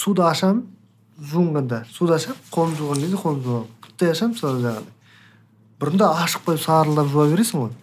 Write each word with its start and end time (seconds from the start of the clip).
суды 0.00 0.24
ашамын 0.24 0.64
жуынғанда 1.32 1.84
суды 1.92 2.16
ашамын 2.16 2.40
қолым 2.54 2.76
жуған 2.78 3.04
кезде 3.04 3.20
қолым 3.24 3.42
жуамын 3.44 3.68
кілттай 3.84 4.14
ашамын 4.14 4.34
мысалы 4.36 4.62
жаңағыдай 4.64 4.98
бұрында 5.80 6.10
ашық 6.24 6.46
қойып 6.46 6.64
сарылдап 6.64 7.10
жуа 7.12 7.26
бересің 7.32 7.64
ғой 7.64 7.74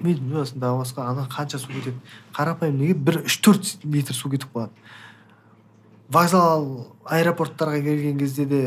бүйтіп 0.00 0.32
жуасың 0.32 0.62
дағы 0.64 0.80
басқа 0.80 1.06
ана 1.10 1.26
қанша 1.30 1.60
су 1.60 1.70
кетеді 1.72 1.96
қарапайым 2.36 2.80
неге 2.80 2.94
бір 2.94 3.20
үш 3.24 3.38
төрт 3.44 3.76
литр 3.84 4.16
су 4.16 4.30
кетіп 4.32 4.54
қалады 4.54 4.70
вокзал 6.10 6.66
аэропорттарға 7.04 7.82
келген 7.84 8.18
кезде 8.18 8.46
де 8.46 8.62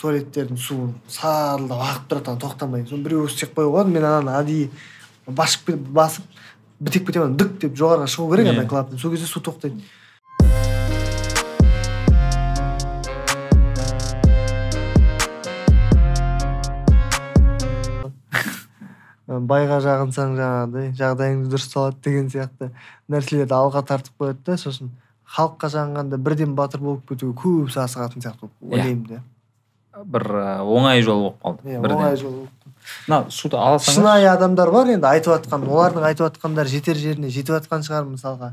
туалеттердің 0.00 0.58
суы 0.58 0.90
сарылдап 1.08 1.82
ағып 1.86 2.08
тұрады 2.10 2.32
ана 2.32 2.42
тоқтамай 2.42 2.86
соны 2.88 3.06
біреу 3.06 3.26
істеп 3.28 3.54
қоюға 3.54 3.76
болады 3.76 3.94
мен 3.94 4.06
ананы 4.08 4.34
әдейі 4.40 4.70
басып 5.26 6.24
бітеп 6.80 7.06
кетемін 7.06 7.36
дық 7.38 7.58
деп 7.62 7.76
жоғарыға 7.78 8.10
шығу 8.10 8.30
керек 8.32 8.54
ана 8.54 8.66
клапан 8.68 8.98
сол 8.98 9.14
кезде 9.14 9.28
су 9.30 9.44
тоқтайды 9.44 9.78
байға 19.40 19.78
жағынсаң 19.84 20.36
жаңағыдай 20.38 20.92
жағдайыңды 20.98 21.52
дұрысталады 21.52 22.00
деген 22.04 22.30
сияқты 22.32 22.70
нәрселерді 23.12 23.56
алға 23.56 23.84
тартып 23.86 24.18
қояды 24.20 24.42
да 24.46 24.56
сосын. 24.60 24.90
Халыққа 25.36 25.70
жағынғанда 25.72 26.18
бірден 26.18 26.56
батыр 26.56 26.82
болып 26.84 27.06
кетуге 27.08 27.36
көбісі 27.40 27.80
асығатын 27.84 28.24
сияқты 28.24 28.48
болып 28.48 28.74
ойлаймын 28.74 29.06
да. 29.08 29.22
бір 30.04 30.26
оңай 30.60 31.02
жол 31.02 31.22
болып 31.22 31.38
қалды. 31.46 31.72
Иә 31.72 31.80
оңай 31.80 32.16
жол 32.20 32.34
мына 33.06 33.30
суды 33.30 33.56
аласың 33.56 34.00
шынайы 34.00 34.28
адамдар 34.32 34.70
бар 34.74 34.90
енді 34.96 35.06
айтып 35.06 35.36
жатқан 35.36 35.66
олардың 35.68 36.06
айтып 36.08 36.26
жатқандары 36.26 36.72
жетер 36.72 36.98
жеріне 36.98 37.30
жетіп 37.30 37.56
жатқан 37.60 37.84
шығар 37.86 38.08
мысалға. 38.08 38.50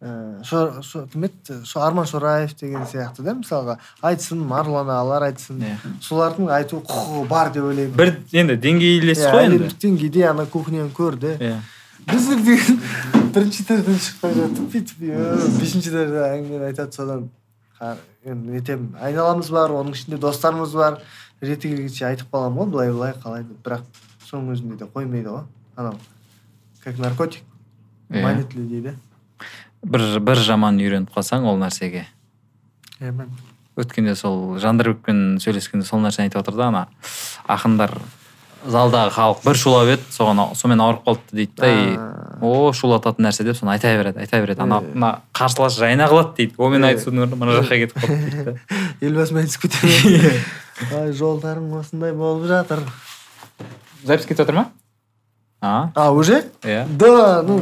Ыыы 0.00 1.06
кім 1.12 1.24
еді 1.24 1.56
арман 1.80 2.06
шораев 2.06 2.52
деген 2.60 2.84
сияқты 2.84 3.22
да 3.24 3.32
мысалға. 3.34 3.78
Айтсын 4.04 4.42
марлан 4.44 4.90
ағалар 4.92 5.30
айтсын. 5.30 5.62
Иә. 5.62 5.76
Солардың 6.04 6.50
айту 6.52 6.82
құқығы 6.84 7.22
бар 7.28 7.50
деп 7.54 7.64
ойлаймын. 7.64 7.96
Бір 7.96 8.12
енді 8.36 8.58
деңгейлес 8.60 9.22
иә 9.22 9.32
қой 9.32 9.46
енді. 9.46 9.56
әлемдік 9.56 9.80
деңгейде 9.80 10.26
ана 10.28 10.44
кухняны 10.46 10.92
көрді 10.92 11.32
иә. 11.40 11.56
Біздер 12.10 12.42
деген 12.44 12.80
бірінші 13.34 13.64
этаждан 13.64 13.98
шықпай 14.04 14.36
жатып 14.36 14.68
бүйтіп 14.74 15.00
бесінші 15.62 15.90
этажда 15.94 16.28
әңгімені 16.34 16.68
айтады 16.68 16.92
содан 16.92 17.28
енді 18.24 18.52
нетемін. 18.52 18.92
Айналамыз 19.00 19.48
бар 19.50 19.72
оның 19.72 19.96
ішінде 19.96 20.20
достарымыз 20.20 20.76
бар. 20.76 21.00
Реті 21.40 21.72
келгенше 21.72 22.04
айтып 22.08 22.28
қаламын 22.32 22.68
ғой 22.68 22.70
былай 22.70 22.92
былай 22.92 23.16
қалай 23.24 23.48
деп. 23.48 23.58
Бірақ 23.64 23.82
соның 24.28 24.54
өзінде 24.54 24.78
де 24.84 24.92
қоймайды 24.92 25.32
ғой 25.32 25.44
анау. 25.76 25.98
Как 26.84 26.98
наркотик. 26.98 27.42
Иә. 28.10 28.22
манитли 28.22 28.62
дейді. 28.62 28.94
Бір 29.86 30.20
бір 30.20 30.42
жаман 30.42 30.80
үйреніп 30.82 31.14
қалсаң 31.14 31.46
ол 31.48 31.58
нәрсеге. 31.60 32.06
Иә 33.00 33.12
өткенде 33.76 34.14
сол 34.16 34.56
жандарбекпен 34.60 35.36
сөйлескенде 35.42 35.86
сол 35.86 36.00
нәрсені 36.00 36.30
айтып 36.30 36.40
жатыр 36.40 36.56
да 36.56 36.68
ана. 36.70 36.86
Ақындар 37.44 37.92
залдағы 38.66 39.12
халық 39.14 39.42
бір 39.44 39.58
шулап 39.60 39.90
еді 39.92 40.06
соған 40.14 40.40
сонымен 40.56 40.82
ауырып 40.82 41.02
қалыпты 41.06 41.36
дейді 41.36 41.52
да 41.60 41.68
и 41.70 41.98
о 42.40 42.72
шулататын 42.72 43.28
нәрсе 43.28 43.44
деп 43.44 43.58
соны 43.58 43.74
айта 43.74 43.92
береді 43.98 44.22
айта 44.24 44.40
береді. 44.40 44.62
Ана 44.64 44.80
мына 44.80 45.10
қарсылас 45.36 45.76
жайына 45.78 46.08
қалады 46.10 46.34
дейді. 46.40 46.56
Онымен 46.56 46.88
айтысудың 46.88 47.26
орнына 47.26 47.40
мына 47.42 47.58
жаққа 47.60 47.78
кетіп 47.84 48.00
қалды 48.00 48.18
дейді 48.24 48.44
да. 48.48 48.56
елбасымен 49.06 49.44
айтысып 49.44 49.66
кетеді 49.68 50.32
ай 50.96 51.12
жолдарың 51.12 51.68
осындай 51.78 52.16
болып 52.16 52.48
жатыр. 52.48 52.82
Запись 54.04 54.26
кетіп 54.26 54.46
жатыр 54.46 54.62
ма? 54.62 54.66
А? 55.60 55.90
А 55.94 56.10
уже? 56.12 56.46
Иә 56.64 56.86
да 56.88 57.42
ну 57.42 57.60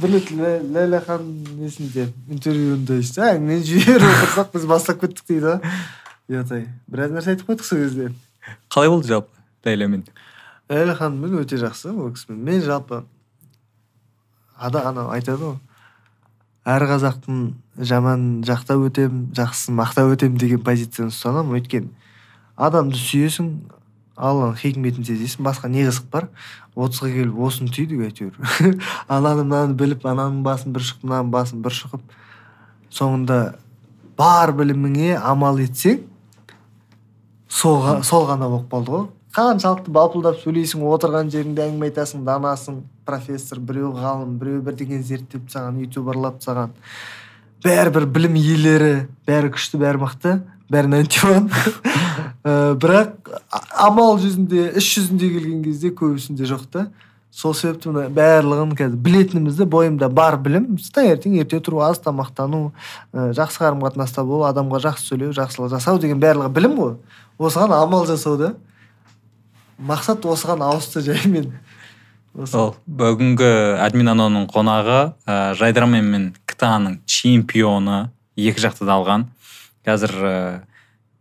бір 0.00 0.10
рет 0.16 0.30
Лә- 0.34 0.62
ләйлә 0.74 1.00
ханым 1.06 1.58
несінде 1.60 2.08
интервьюінде 2.30 2.98
işte 3.04 3.22
әңгімені 3.28 3.64
жіберіп 3.68 4.06
отырсақ 4.10 4.52
біз 4.54 4.64
бастап 4.70 5.00
кеттік 5.02 5.26
дейді 5.28 5.46
ғой 5.46 5.60
ұят 6.34 6.52
ай 6.56 6.64
біраз 6.90 7.12
нәрсе 7.14 7.34
айтып 7.34 7.50
қойдық 7.52 7.68
сол 7.68 7.82
кезде 7.84 8.08
қалай 8.74 8.90
болды 8.90 9.10
жалпы 9.12 9.68
ләйлямен 9.68 10.02
ләйлә 10.72 10.96
ханыммен 10.98 11.38
өте 11.44 11.60
жақсы 11.62 11.92
ол 11.94 12.10
кісімен 12.16 12.42
мен 12.48 12.62
жалпы 12.66 13.02
ада 14.58 14.82
анау 14.88 15.10
айтады 15.14 15.52
ғой 15.52 15.58
әр 16.74 16.86
қазақтың 16.88 17.40
жаман 17.84 18.26
жақтап 18.48 18.86
өтем 18.88 19.26
жақсысын 19.36 19.76
мақтап 19.78 20.14
өтем 20.16 20.38
деген 20.40 20.62
позицияны 20.64 21.12
ұстанамын 21.12 21.58
өйткені 21.60 21.90
адамды 22.56 22.96
сүйесің 22.96 23.50
алланың 24.16 24.56
хикметін 24.60 25.06
сезесің 25.06 25.44
басқа 25.46 25.68
не 25.72 25.84
қызық 25.88 26.06
бар? 26.12 26.28
Отызға 26.74 27.10
келіп 27.14 27.38
осыны 27.46 27.70
түйдік 27.74 28.04
әйтеуір. 28.08 28.38
Ананы 29.08 29.44
мынаны 29.44 29.74
біліп 29.78 30.06
ананың 30.06 30.42
басын 30.46 30.74
бір 30.74 30.86
шұқып 30.86 31.04
мынаның 31.08 31.32
басын 31.34 31.62
бір 31.64 31.76
шұқып 31.80 32.16
соңында 32.94 33.38
бар 34.18 34.52
біліміңе 34.54 35.16
амал 35.18 35.58
етсең 35.62 36.00
сол, 37.48 37.80
ға- 37.82 38.00
сол 38.06 38.26
ғана 38.30 38.48
болып 38.50 38.70
қалды 38.70 38.94
ғой. 38.94 39.06
Қаншалықты 39.34 39.90
балпылдап 39.90 40.38
сөйлейсің 40.44 40.82
отырған 40.86 41.30
жеріңде 41.32 41.64
әңгіме 41.64 41.88
айтасың 41.90 42.22
данасың 42.26 42.82
профессор 43.06 43.58
біреу 43.58 43.90
ғалым 43.96 44.36
біреу 44.38 44.60
бірдеңе 44.62 45.00
зерттеп 45.02 45.48
тастаған 45.48 45.80
ютуберлап 45.82 46.38
тастаған 46.38 46.70
бәрібір 47.64 48.06
білім 48.14 48.36
иелері 48.38 48.92
бәрі 49.26 49.50
күшті 49.56 49.80
бәрі 49.82 50.02
мықты. 50.04 50.36
Бәрі 50.72 51.00
антиман 51.02 51.50
Ә, 52.44 52.74
бірақ 52.76 53.30
амал 53.80 54.18
жүзінде 54.20 54.74
іс 54.76 54.84
жүзінде 54.84 55.30
келген 55.32 55.62
кезде 55.64 55.88
көбісінде 55.96 56.44
жоқ 56.44 56.66
та. 56.68 56.82
Сол 57.32 57.54
себепті 57.56 57.88
мына 57.88 58.10
барлығын 58.12 58.74
қазір 58.76 58.98
білетінімізді 59.00 59.64
бойымда 59.72 60.10
бар 60.12 60.36
білім. 60.44 60.74
Таңертең 60.76 61.38
ерте 61.40 61.56
тұру 61.64 61.80
аз 61.86 62.02
тамақтану 62.04 62.66
ә, 63.16 63.32
жақсы 63.32 63.62
қарым 63.62 63.80
қатынаста 63.86 64.26
болу 64.28 64.44
адамға 64.44 64.82
жақсы 64.84 65.08
сөйлеу 65.08 65.32
жақсылық 65.32 65.72
жасау 65.72 65.98
деген 66.02 66.20
барлығы 66.20 66.52
білім 66.52 66.76
ғой. 66.82 66.92
Осыған 67.40 67.72
амал 67.78 68.04
жасау 68.06 68.36
да. 68.36 68.52
Мақсат 69.80 70.28
осыған 70.28 70.68
ауысты 70.68 71.00
жаймен 71.00 71.54
Осы. 72.34 72.58
ол 72.58 72.74
бүгінгі 72.84 73.80
админ 73.80 74.12
аноның 74.12 74.50
қонағы 74.52 75.14
ә, 75.24 75.54
жайдармен 75.56 76.04
мен 76.12 76.32
кта 76.44 76.76
ның 76.76 77.00
чемпионы 77.06 78.10
екі 78.36 78.68
жақты 78.68 78.84
да 78.84 78.98
алған. 78.98 79.30
Қазір 79.84 80.14
ә, 80.24 80.34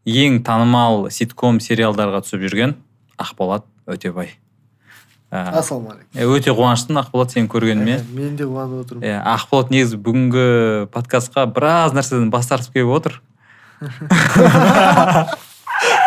ең 0.06 0.42
танымал 0.48 1.10
ситком 1.14 1.60
сериалдарға 1.64 2.24
түсіп 2.26 2.48
жүрген 2.48 2.78
ақболат 3.22 3.68
өтебай. 3.90 4.34
Ә, 5.34 5.50
ассалаумағалейкум 5.60 6.36
өте 6.38 6.54
қуаныштымын 6.54 7.02
ақболат 7.02 7.34
сені 7.34 7.50
көргеніме. 7.50 8.00
Мен 8.14 8.36
де 8.38 8.46
қуанып 8.46 8.84
отырмын. 8.84 9.06
Иә 9.08 9.18
ақболат 9.34 9.72
негізі 9.74 9.98
бүгінгі 10.06 10.46
подкастқа 10.94 11.48
біраз 11.50 11.96
нәрседен 11.98 12.30
бас 12.34 12.52
тартып 12.52 12.78
келіп 12.78 12.92
отыр. 13.00 13.18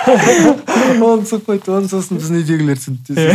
Оны 0.06 1.24
түсініп 1.26 1.48
қойды 1.48 1.72
оны 1.74 1.90
сосын 1.90 2.20
біздің 2.20 2.38
үйдегілер 2.38 2.78
түсінді 2.78 3.26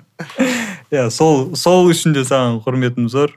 иә 0.94 1.04
сол 1.12 1.52
сол 1.54 1.90
үшін 1.92 2.16
де 2.16 2.24
саған 2.24 2.62
құрметім 2.64 3.10
зор. 3.12 3.36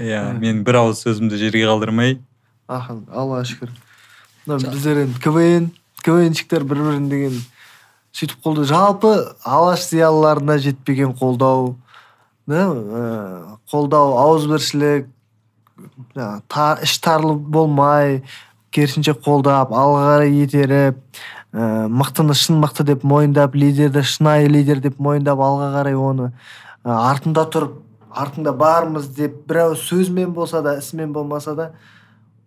Иә 0.00 0.24
мен 0.40 0.64
бір 0.66 0.82
ауыз 0.82 1.04
сөзімді 1.06 1.38
жерге 1.38 1.68
қалдырмай. 1.70 2.18
Ахын 2.66 3.04
аллаға 3.08 3.46
шүкір. 3.46 3.70
Мына 4.58 4.72
біздер 4.74 5.04
енді 5.04 5.20
квн 5.22 5.70
квнщиктер 6.04 6.64
бір 6.64 6.82
бірін 6.86 7.08
деген 7.10 7.38
сөйтіп 8.16 8.40
қолдау. 8.42 8.66
Жалпы 8.66 9.14
алаш 9.44 9.86
зиялыларына 9.90 10.58
жетпеген 10.58 11.14
қолдау 11.14 11.74
да 12.50 12.66
ә, 12.66 13.58
қолдау 13.70 14.16
ауызбіршілік 14.18 15.10
жаңағы 16.16 16.86
іш 16.86 16.96
тарлы 17.04 17.36
болмай 17.36 18.22
керісінше 18.74 19.14
қолдап 19.18 19.74
алға 19.74 20.06
қарай 20.08 20.34
итеріп 20.44 20.98
ә, 21.52 21.86
мықтыны 21.88 22.34
шын 22.34 22.60
мықты 22.62 22.86
деп 22.88 23.04
мойындап 23.04 23.54
лидерді 23.54 24.02
шынайы 24.02 24.48
лидер 24.50 24.80
деп 24.82 24.98
мойындап 24.98 25.40
алға 25.40 25.70
қарай 25.78 25.96
оны 25.98 26.32
ә, 26.84 26.90
артында 26.90 27.46
тұрып 27.52 27.78
артында 28.10 28.52
бармыз 28.52 29.08
деп 29.14 29.44
бір 29.48 29.64
ауыз 29.66 29.86
сөзмен 29.86 30.34
болса 30.34 30.62
да 30.62 30.76
ісімен 30.78 31.12
болмаса 31.12 31.54
да 31.54 31.70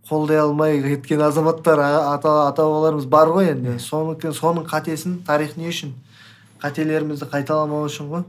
қолдай 0.09 0.41
алмай 0.41 0.81
кеткен 0.81 1.21
азаматтар 1.23 1.79
ата 1.79 2.33
ата 2.47 2.65
бабаларымыз 2.65 3.05
бар 3.07 3.31
ғой 3.31 3.53
енді. 3.53 3.77
Соныкі 3.79 4.33
соның 4.35 4.67
қатесін 4.67 5.21
тарих 5.27 5.55
не 5.57 5.71
үшін? 5.71 5.94
Қателерімізді 6.63 7.29
қайталамау 7.31 7.88
үшін 7.88 8.11
ғой. 8.11 8.27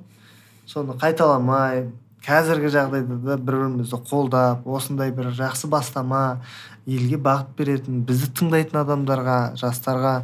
Соны 0.71 0.95
қайталамай 1.01 1.89
қазіргі 2.25 2.71
жағдайда 2.73 3.19
да 3.21 3.37
бір 3.37 3.59
бірімізді 3.59 4.01
қолдап 4.09 4.65
осындай 4.65 5.13
бір 5.13 5.33
жақсы 5.37 5.69
бастама 5.69 6.41
елге 6.87 7.19
бағыт 7.21 7.53
беретін 7.59 8.01
бізді 8.09 8.31
тыңдайтын 8.39 8.81
адамдарға 8.81 9.39
жастарға 9.61 10.15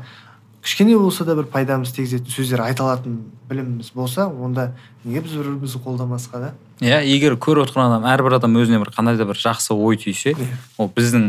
кішкене 0.62 0.96
болса 0.98 1.26
да 1.28 1.36
бір 1.36 1.50
пайдамыз 1.52 1.92
тигізетін 1.96 2.32
сөздер 2.32 2.64
айта 2.64 2.86
алатын 2.86 3.18
біліміміз 3.50 3.92
болса 3.94 4.28
онда 4.28 4.70
неге 5.04 5.26
біз 5.26 5.36
бір 5.36 5.50
бірімізді 5.50 5.82
қолдамасқа 5.84 6.40
да? 6.40 6.52
Иә 6.80 7.00
егер 7.04 7.36
көріп 7.36 7.68
отырған 7.68 7.92
адам 7.94 8.06
әрбір 8.08 8.38
адам 8.38 8.56
өзіне 8.60 8.80
бір 8.82 8.92
қандай 8.96 9.18
да 9.20 9.26
бір 9.28 9.38
жақсы 9.40 9.74
ой 9.76 9.98
түйсе 10.00 10.32
Иә. 10.34 10.46
ол 10.78 10.88
біздің 10.96 11.26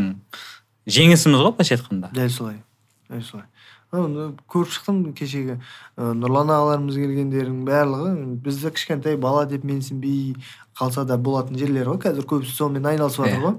жеңісіміз 0.87 1.43
ғой 1.43 1.51
былайша 1.57 1.75
айтқанда. 1.77 2.11
Дәл 2.15 2.29
солай 2.29 2.61
дәл 3.09 3.23
солай. 3.27 3.47
Көріп 3.91 4.69
шықтым 4.71 5.01
кешегі 5.11 5.57
нұрлан 5.99 6.47
ағаларымыз 6.55 6.95
келгендердің 6.95 7.65
барлығы 7.67 8.13
бізді 8.45 8.71
кішкентай 8.71 9.17
бала 9.19 9.43
деп 9.45 9.65
менсінбей 9.67 10.37
қалса 10.79 11.03
да 11.03 11.17
болатын 11.19 11.59
жерлер 11.59 11.89
ғой 11.91 11.99
қазір 12.05 12.23
көбісі 12.29 12.55
сонымен 12.55 12.87
айналысып 12.93 13.25
жатыр 13.27 13.43
ғой. 13.43 13.57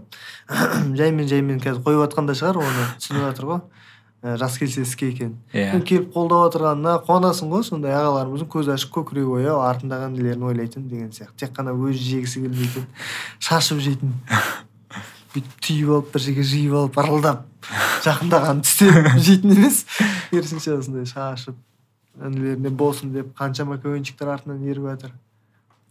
Жаймен 0.99 1.29
жаймен 1.29 1.61
қазір 1.61 1.85
қойып 1.85 2.07
жатқан 2.07 2.31
да 2.33 2.39
шығар 2.39 2.63
оны 2.65 2.87
түсініп 2.97 3.27
жатыр 3.29 3.51
ғой 3.51 3.61
жас 4.23 4.59
келсе 4.59 4.85
іске 4.87 5.09
екенін 5.11 5.39
иә 5.51 5.81
келіп 5.83 6.13
қолдап 6.15 6.45
отырғанына 6.47 6.99
қуанасың 7.07 7.49
ғой 7.51 7.65
сондай 7.67 7.95
ағаларымыздың 7.97 8.51
көзі 8.53 8.75
ашық 8.77 8.93
көкірегі 9.01 9.33
ояу 9.41 9.63
артындағы 9.67 10.13
інілерін 10.13 10.45
ойлайтын 10.47 10.85
деген 10.87 11.11
сияқты. 11.11 11.35
Тек 11.43 11.57
қана 11.57 11.75
өзі 11.75 12.05
жегісі 12.07 12.45
келмейтін 12.45 12.87
шашып 13.43 13.83
жейтін. 13.83 14.15
Бүйтіп 15.35 15.59
түйіп 15.67 15.91
алып 15.97 16.15
бір 16.15 16.23
жерге 16.23 16.47
жиып 16.47 16.79
алып 16.79 17.01
ырылдап 17.03 17.43
жақындағанын 18.07 18.63
тістеп 18.63 19.11
жейтін 19.27 19.57
емес. 19.57 19.83
Керісінше 20.31 20.77
осындай 20.77 21.09
шашып 21.11 21.59
інілеріне 22.23 22.71
болсын 22.71 23.11
деп 23.17 23.35
қаншама 23.35 23.81
квнчиктер 23.83 24.31
артынан 24.37 24.63
еріп 24.63 24.87
жатыр. 24.93 25.17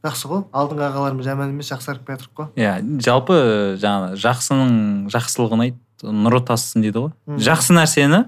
Жақсы 0.06 0.30
ғой 0.32 0.46
алдыңғы 0.56 0.88
ағаларымыз 0.88 1.28
жаман 1.28 1.52
емес 1.52 1.68
жақсарып 1.70 2.08
келе 2.08 2.18
жатырық 2.18 2.38
қой. 2.38 2.48
Иә 2.58 2.78
жалпы 3.06 3.36
жаңағы 3.82 4.16
жақсының 4.24 4.72
жақсылығын 5.14 5.66
айт 5.68 5.82
нұры 6.04 6.42
тасысын 6.46 6.86
дейді 6.86 7.06
ғой. 7.06 7.40
Жақсы 7.42 7.76
нәрсені 7.78 8.26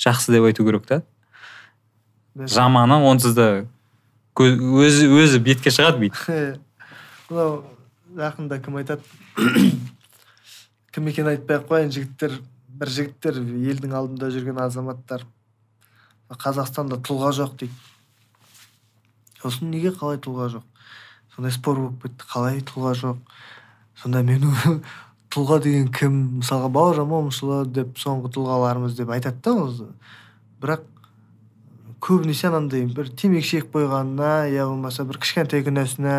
жақсы 0.00 0.34
деп 0.34 0.48
айту 0.48 0.66
керек 0.66 0.86
та 0.86 1.02
жаманы 2.34 2.98
онсыз 3.06 3.36
да 3.36 3.48
өзі 4.34 5.06
өзі 5.14 5.38
бетке 5.44 5.70
шығады 5.70 6.00
бүйтіп 6.02 6.60
мынау 7.30 7.62
жақында 8.14 8.58
кім 8.62 8.80
айтады? 8.80 9.02
Кім 10.94 11.08
екенін 11.10 11.32
айтпай 11.32 11.58
ақ 11.58 11.64
қояйын 11.70 11.90
жігіттер 11.94 12.36
бір 12.78 12.90
жігіттер 12.94 13.40
елдің 13.40 13.94
алдында 13.98 14.28
жүрген 14.34 14.60
азаматтар. 14.62 15.24
Қазақстанда 16.30 17.00
тұлға 17.02 17.32
жоқ 17.34 17.56
дейді. 17.62 17.74
Сосын 19.40 19.72
неге 19.72 19.90
қалай 19.94 20.20
тұлға 20.22 20.48
жоқ? 20.54 20.64
Сондай 21.34 21.54
спор 21.54 21.80
болып 21.80 22.06
кетті. 22.06 22.28
Қалай 22.30 22.62
тұлға 22.66 22.94
жоқ? 23.00 23.34
Сонда 24.02 24.22
мен 24.26 24.46
тұлға 25.34 25.60
деген 25.64 25.88
кім 25.94 26.18
мысалға 26.40 26.70
бауыржан 26.76 27.08
момышұлы 27.10 27.64
деп 27.74 27.98
соңғы 27.98 28.30
тұлғаларымыз 28.36 28.94
деп 28.98 29.10
айтады 29.16 29.40
да 29.42 29.54
өзі 29.64 29.88
бірақ 30.62 30.84
көбінесе 32.04 32.50
анандай 32.50 32.84
бір 32.86 33.10
темекі 33.18 33.48
шегіп 33.48 33.74
қойғанына 33.74 34.32
я 34.52 34.68
болмаса 34.68 35.06
бір 35.08 35.18
кішкентай 35.24 35.64
күнәсіне 35.66 36.18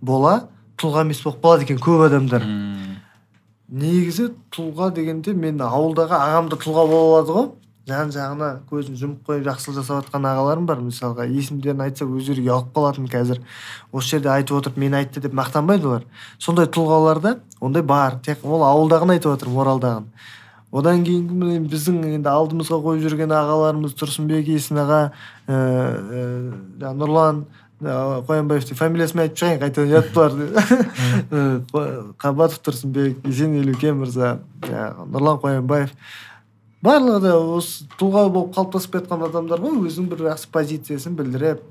бола 0.00 0.44
тұлға 0.80 1.06
емес 1.06 1.22
болып 1.24 1.42
қалады 1.42 1.66
екен 1.66 1.80
көп 1.82 2.06
адамдар. 2.06 2.46
Негізі 3.72 4.28
тұлға 4.52 4.90
дегенде 4.94 5.32
мен 5.34 5.62
ауылдағы 5.64 6.18
ағам 6.18 6.50
да 6.52 6.58
тұлға 6.60 6.86
бола 6.90 7.16
алады 7.16 7.36
ғой. 7.38 7.48
Жан 7.88 8.12
жағына 8.14 8.50
көзін 8.70 8.98
жұмып 9.00 9.28
қойып 9.28 9.46
жақсылық 9.48 9.78
жасап 9.80 10.02
жатқан 10.02 10.26
ағаларым 10.30 10.66
бар 10.68 10.82
мысалға. 10.82 11.26
Есімдерін 11.30 11.82
айтса 11.86 12.06
өздері 12.06 12.44
ұялып 12.44 12.68
қалатын 12.76 13.08
қазір. 13.10 13.40
Осы 13.92 14.16
жерде 14.16 14.30
айтып 14.30 14.60
отырып 14.60 14.78
мені 14.78 15.00
айтты 15.00 15.22
деп 15.24 15.34
мақтанбайды 15.34 15.88
олар. 15.90 16.06
Сондай 16.38 16.70
тұлғаларда 16.70 17.38
ондай 17.60 17.82
бар. 17.82 18.20
Тек 18.22 18.44
ол 18.44 18.62
ауылдағыны 18.66 19.18
айтып 19.18 19.34
жатырмын 19.34 19.64
оралдағын 19.66 20.06
одан 20.72 21.02
кейінгі 21.04 21.34
міне 21.36 21.58
біздің 21.68 21.98
енді 22.14 22.30
алдымызға 22.32 22.78
қойып 22.80 23.02
жүрген 23.04 23.34
ағаларымыз 23.36 23.92
тұрсынбек 23.92 24.46
есін 24.54 24.80
аға 24.80 25.00
жаңағы 25.44 26.94
нұрлан 26.96 27.42
ә, 27.84 28.22
қоянбаев 28.24 28.64
деп 28.70 28.80
фамилиясын 28.80 29.20
айтып 29.26 29.42
шығайын 29.42 29.60
қайтадан 29.66 29.92
ұят 29.92 30.08
болар 30.16 30.32
Э, 31.32 31.60
қабатов 32.22 32.60
тұрсынбек 32.64 33.24
есен 33.28 33.54
елеукен 33.60 33.96
мырза 34.00 34.38
жаңағы 34.64 35.06
нұрлан 35.12 35.40
қоянбаев. 35.42 35.94
Барлығы 36.82 37.20
да 37.26 37.36
осы 37.56 37.86
тұлға 38.00 38.26
болып 38.32 38.56
қалыптасып 38.56 38.98
кетқан 38.98 39.26
адамдар 39.28 39.62
ғой 39.62 39.78
өзінің 39.86 40.08
бір 40.10 40.26
жақсы 40.30 40.50
позициясын 40.54 41.14
білдіріп 41.18 41.62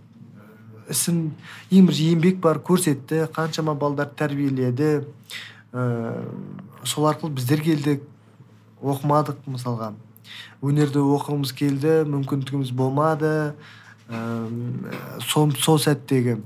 ісін 0.92 1.20
ең 1.72 1.90
бірінші 1.90 2.08
еңбек 2.16 2.40
бар 2.44 2.60
көрсетті 2.64 3.26
қаншама 3.36 3.76
балдар 3.80 4.10
тәрбиеледі 4.18 4.92
ыыы 5.72 6.24
сол 6.84 7.08
арқылы 7.12 7.36
біздер 7.38 7.62
келдік 7.64 8.08
оқымадық 8.82 9.46
мысалға. 9.46 9.92
Өнерді 10.66 11.02
оқығымыз 11.04 11.54
келді 11.58 11.94
мүмкіндігіміз 12.10 12.72
болмады 12.74 13.54
сол, 14.10 15.52
сол 15.58 15.80
сәттегі. 15.82 16.40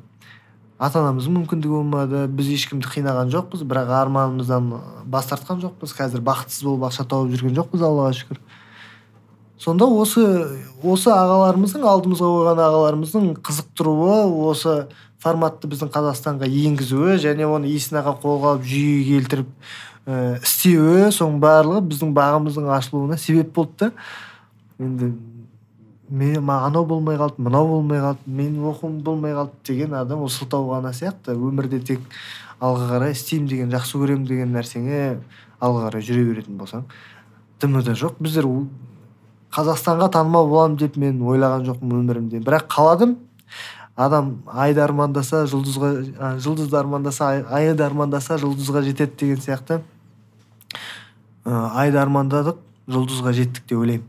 Ата 0.76 1.00
анамыздың 1.00 1.38
мүмкіндігі 1.40 1.72
болмады 1.72 2.26
біз 2.28 2.50
ешкімді 2.58 2.90
қинаған 2.92 3.32
жоқпыз 3.32 3.64
бірақ 3.64 3.94
арманымыздан 4.02 4.68
бас 5.08 5.30
тартқан 5.30 5.62
жоқпыз. 5.64 5.96
Қазір 5.96 6.24
бақытсыз 6.26 6.66
болып 6.68 6.90
ақша 6.90 7.06
тауып 7.08 7.32
жүрген 7.32 7.56
жоқпыз 7.56 7.86
аллаға 7.86 8.12
шүкір. 8.20 8.42
Сонда 9.56 9.88
осы 9.88 10.26
осы 10.84 11.14
ағаларымыздың 11.16 11.86
алдымызға 11.88 12.28
қойған 12.28 12.62
ағаларымыздың 12.66 13.30
қызықтыруы 13.40 14.18
осы 14.50 14.76
форматты 15.24 15.70
біздің 15.72 15.94
қазақстанға 15.96 16.50
енгізуі 16.52 17.16
және 17.24 17.48
оны 17.48 17.72
есін 17.72 18.02
аға 18.02 18.18
қолға 18.20 18.58
алып 18.58 18.68
жүйеге 18.68 19.06
келтіріп 19.16 19.54
ііі 20.06 20.42
істеуі 20.44 21.08
соның 21.16 21.40
барлығы 21.42 21.86
біздің 21.88 22.12
бағымыздың 22.20 22.68
ашылуына 22.76 23.18
себеп 23.18 23.56
болды 23.56 23.88
да. 23.88 23.92
Енді 24.78 25.14
мен 26.10 26.44
ма- 26.44 26.66
анау 26.68 26.86
болмай 26.86 27.18
қалды 27.18 27.42
мынау 27.42 27.68
болмай 27.68 28.00
қалды 28.00 28.20
менің 28.28 28.66
оқуым 28.72 29.02
болмай 29.04 29.34
қалды 29.34 29.52
деген 29.68 29.94
адам 29.94 30.22
ол 30.22 30.30
сылтау 30.30 30.70
ғана 30.70 30.94
сияқты. 30.94 31.34
Өмірде 31.36 31.80
тек 31.84 32.00
алға 32.60 32.90
қарай 32.94 33.12
істеймін 33.12 33.48
деген 33.50 33.72
жақсы 33.72 33.98
көремін 33.98 34.26
деген 34.28 34.54
нәрсеңе 34.56 35.18
алға 35.60 35.90
қарай 35.90 36.02
жүре 36.06 36.26
беретін 36.32 36.58
болсаң 36.58 36.84
дымы 37.62 37.84
да 37.84 37.94
жоқ. 37.96 38.16
Біздер 38.20 38.46
қазақстанға 39.56 40.10
танымал 40.12 40.50
боламын 40.50 40.78
деп 40.78 40.98
мен 40.98 41.22
ойлаған 41.22 41.66
жоқпын 41.70 41.94
өмірімде. 42.02 42.42
Бірақ 42.44 42.68
қаладым. 42.70 43.16
Адам 43.96 44.42
айды 44.52 44.82
армандаса 44.84 45.46
жұлдызға 45.48 45.90
а, 46.20 46.32
жұлдызды 46.38 46.76
армандаса 46.76 47.30
ай- 47.30 47.46
айды 47.70 47.84
армандаса 47.86 48.36
жұлдызға 48.42 48.82
жетеді 48.84 49.16
деген 49.22 49.38
сияқты. 49.40 49.78
Ы, 51.46 51.54
айды 51.80 51.98
армандадық 52.02 52.58
жұлдызға 52.92 53.32
жеттік 53.38 53.64
деп 53.70 53.80
ойлаймын. 53.80 54.04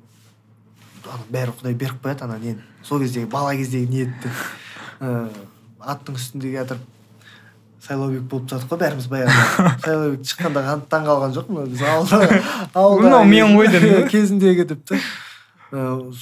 Ана 1.17 1.27
бәрі 1.33 1.55
құдай 1.61 1.75
беріп 1.81 2.03
қояды 2.05 2.25
ана 2.29 2.37
нені? 2.39 2.61
Сол 2.85 3.01
кездегі 3.03 3.27
бала 3.33 3.55
кездегі 3.57 3.89
ниетті 3.93 4.31
Ы, 5.01 5.29
аттың 5.81 6.17
үстінде 6.17 6.53
жатырып 6.55 6.85
сайлаубек 7.87 8.23
болып 8.31 8.49
жатық 8.51 8.71
қой 8.73 8.79
бәріміз 8.81 9.07
баяғыда. 9.13 9.73
Сайлаубек 9.85 10.25
шыққанда 10.27 10.63
қан- 10.67 10.87
таң 10.91 11.05
қалған 11.07 11.35
жоқпын 11.37 11.69
біз 11.71 11.83
ауылда 11.87 12.19
ауылда 12.81 13.05
Мынау 13.05 13.25
мен 13.29 13.53
ғой 13.59 13.69
бе? 13.71 14.09
кезіндегі 14.11 14.65
деп 14.73 14.85
та 14.89 14.99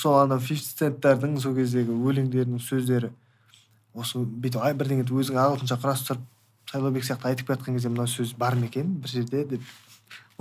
сол 0.00 0.18
ана 0.22 0.38
фифти 0.40 0.74
центтардың 0.82 1.38
сол 1.40 1.54
кездегі 1.56 1.92
өлеңдерінің 1.94 2.60
сөздері. 2.64 3.10
Осы 3.94 4.18
бүйтіп 4.24 4.62
ай 4.66 4.74
бірдеңе 4.74 5.04
өзің 5.06 5.36
ағылшынша 5.38 5.76
құрастырып 5.84 6.22
сайлаубек 6.72 7.04
сияқты 7.06 7.28
айтып 7.30 7.52
келе 7.52 7.76
кезде 7.76 7.92
мына 7.92 8.08
сөз 8.10 8.32
бар 8.40 8.56
ма 8.58 8.66
екен 8.66 8.96
бір 9.04 9.12
жерде 9.12 9.44
деп 9.54 9.60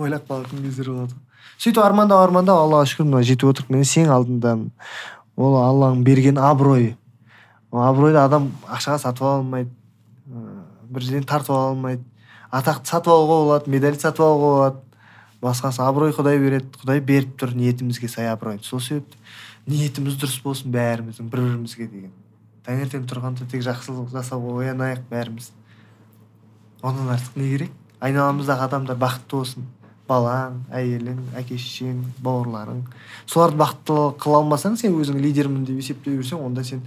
ойлап 0.02 0.26
қалатын 0.28 0.64
кездер 0.64 0.90
болады. 0.90 1.14
Сөйтіп 1.58 1.82
армандап 1.84 2.24
армандап 2.24 2.58
аллаға 2.62 2.88
шүкір 2.90 3.08
мына 3.08 3.22
жетіп 3.24 3.52
отырмық 3.52 3.74
міне 3.74 3.88
сенің 3.88 4.12
алдыңдамын 4.14 4.70
ол 5.36 5.56
алланың 5.58 6.04
берген 6.04 6.38
абыройы. 6.38 6.96
Ол 7.70 7.82
абыройды 7.82 8.20
адам 8.22 8.52
ақшаға 8.68 9.00
сатып 9.02 9.26
ала 9.26 9.40
алмайды 9.40 9.70
бір 10.94 11.02
жерден 11.02 11.26
тартып 11.28 11.54
ала 11.54 11.70
алмайды. 11.72 12.04
Атақты 12.54 12.88
сатып 12.88 13.12
алуға 13.12 13.38
болады 13.44 13.70
медаль 13.70 13.98
сатып 13.98 14.24
алуға 14.24 14.50
болады. 14.50 14.82
Басқасы 15.44 15.82
абырой 15.84 16.14
құдай 16.16 16.38
береді 16.40 16.70
құдай 16.80 17.00
беріп 17.04 17.34
тұр 17.40 17.54
ниетімізге 17.58 18.08
сай 18.08 18.30
абыройды. 18.30 18.64
Сол 18.64 18.80
себепті 18.80 19.18
ниетіміз 19.66 20.16
дұрыс 20.20 20.38
болсын 20.44 20.72
бәріміздің 20.72 21.28
бір 21.32 21.42
бірімізге 21.44 21.88
деген. 21.90 22.12
Таңертең 22.64 23.04
тұрғанда 23.10 23.48
тек 23.50 23.64
жақсылық 23.66 24.08
жасауға 24.14 24.62
оянайық 24.62 25.02
бәріміз. 25.10 25.50
Одан 26.80 27.10
артық 27.12 27.36
не 27.36 27.50
керек? 27.50 27.74
Айналамыздағы 28.00 28.68
адамдар 28.68 28.96
бақытты 28.96 29.36
болсын. 29.36 29.66
Балаң 30.08 30.60
әйелің 30.74 31.20
әке 31.38 31.56
шешең 31.56 32.02
бауырларың. 32.24 32.82
Соларды 33.26 33.60
бақытты 33.62 33.96
қыла 34.20 34.42
алмасаң 34.42 34.76
сен 34.80 34.96
өзің 35.00 35.20
лидермін 35.22 35.64
деп 35.64 35.80
есептей 35.80 36.18
берсең 36.18 36.44
онда 36.44 36.64
сен 36.64 36.82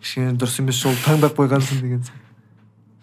кішкене 0.00 0.36
дұрыс 0.38 0.60
емес 0.62 0.78
жолды 0.78 1.02
таңдап 1.06 1.34
қойғансың 1.38 1.82
деген 1.82 2.04
сияқты. 2.06 2.26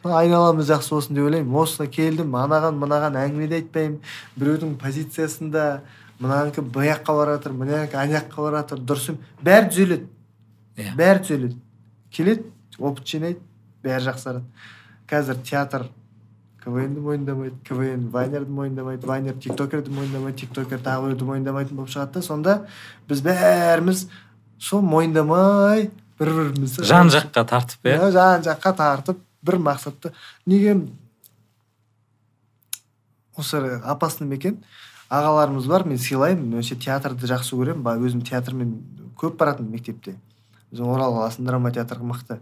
Айналамыз 0.08 0.70
жақсы 0.72 0.94
болсын 0.96 1.18
деп 1.18 1.28
ойлаймын. 1.28 1.56
Осына 1.60 1.90
келдім 1.92 2.36
анаған 2.40 2.78
мынаған 2.80 3.18
әңгіме 3.20 3.50
де 3.52 3.60
айтпаймын. 3.60 3.98
Біреудің 4.40 4.78
позициясында 4.80 5.66
мынанікі 6.24 6.64
бұл 6.64 6.88
жаққа 6.88 7.18
бара 7.18 7.36
жатыр 7.36 7.58
мынанікі 7.58 8.00
ана 8.00 8.22
жаққа 8.22 8.46
бара 8.46 8.62
жатыр 8.64 8.86
дұрыс 8.88 9.18
бәрі 9.44 9.72
түзеледі. 9.74 10.08
Иә. 10.78 10.96
бәрі 10.96 11.24
түзеледі. 11.26 11.60
Келеді 12.14 12.46
опыт 12.80 13.08
жинайды 13.10 13.42
бәрі 13.84 14.08
жақсарады 14.08 14.46
қазір 15.10 15.42
театр 15.44 15.88
квнді 16.68 17.04
мойындамайды 17.06 17.62
квн 17.68 18.10
вайнерді 18.12 18.52
мойындамайды 18.52 19.08
вайнер 19.08 19.38
тиктокерді 19.40 19.94
мойындамайды 19.96 20.44
тиктокер 20.44 20.84
тағы 20.84 21.08
біреуді 21.08 21.30
мойындамайтын 21.32 21.80
болып 21.80 21.94
шығады 21.94 22.20
да 22.20 22.26
сонда 22.28 22.58
біз 23.08 23.24
бәріміз 23.24 24.04
сол 24.60 24.84
мойындамай 24.84 25.88
бір 26.20 26.34
бірімізді 26.42 26.90
жан 26.92 27.14
жаққа 27.14 27.46
тартып 27.54 27.88
иә 27.94 28.12
жан 28.12 28.44
жаққа 28.50 28.76
тартып 28.82 29.24
бір 29.48 29.60
мақсатты. 29.64 30.14
Неге 30.46 30.78
осы 33.36 33.58
опасный 33.84 34.28
ма 34.28 34.36
екен? 34.36 34.64
Ағаларымыз 35.10 35.68
бар 35.70 35.86
мен 35.88 36.00
сыйлаймын 36.00 36.58
вообще 36.58 36.76
театрды 36.76 37.30
жақсы 37.30 37.56
көремін 37.56 37.84
ба 37.86 37.96
өзім 37.96 38.24
театрмен 38.28 38.74
көп 39.18 39.38
баратын 39.40 39.70
мектепте. 39.72 40.18
Біздің 40.72 40.90
орал 40.92 41.16
қаласының 41.16 41.48
драма 41.48 41.72
театры 41.72 42.04
мықты 42.04 42.40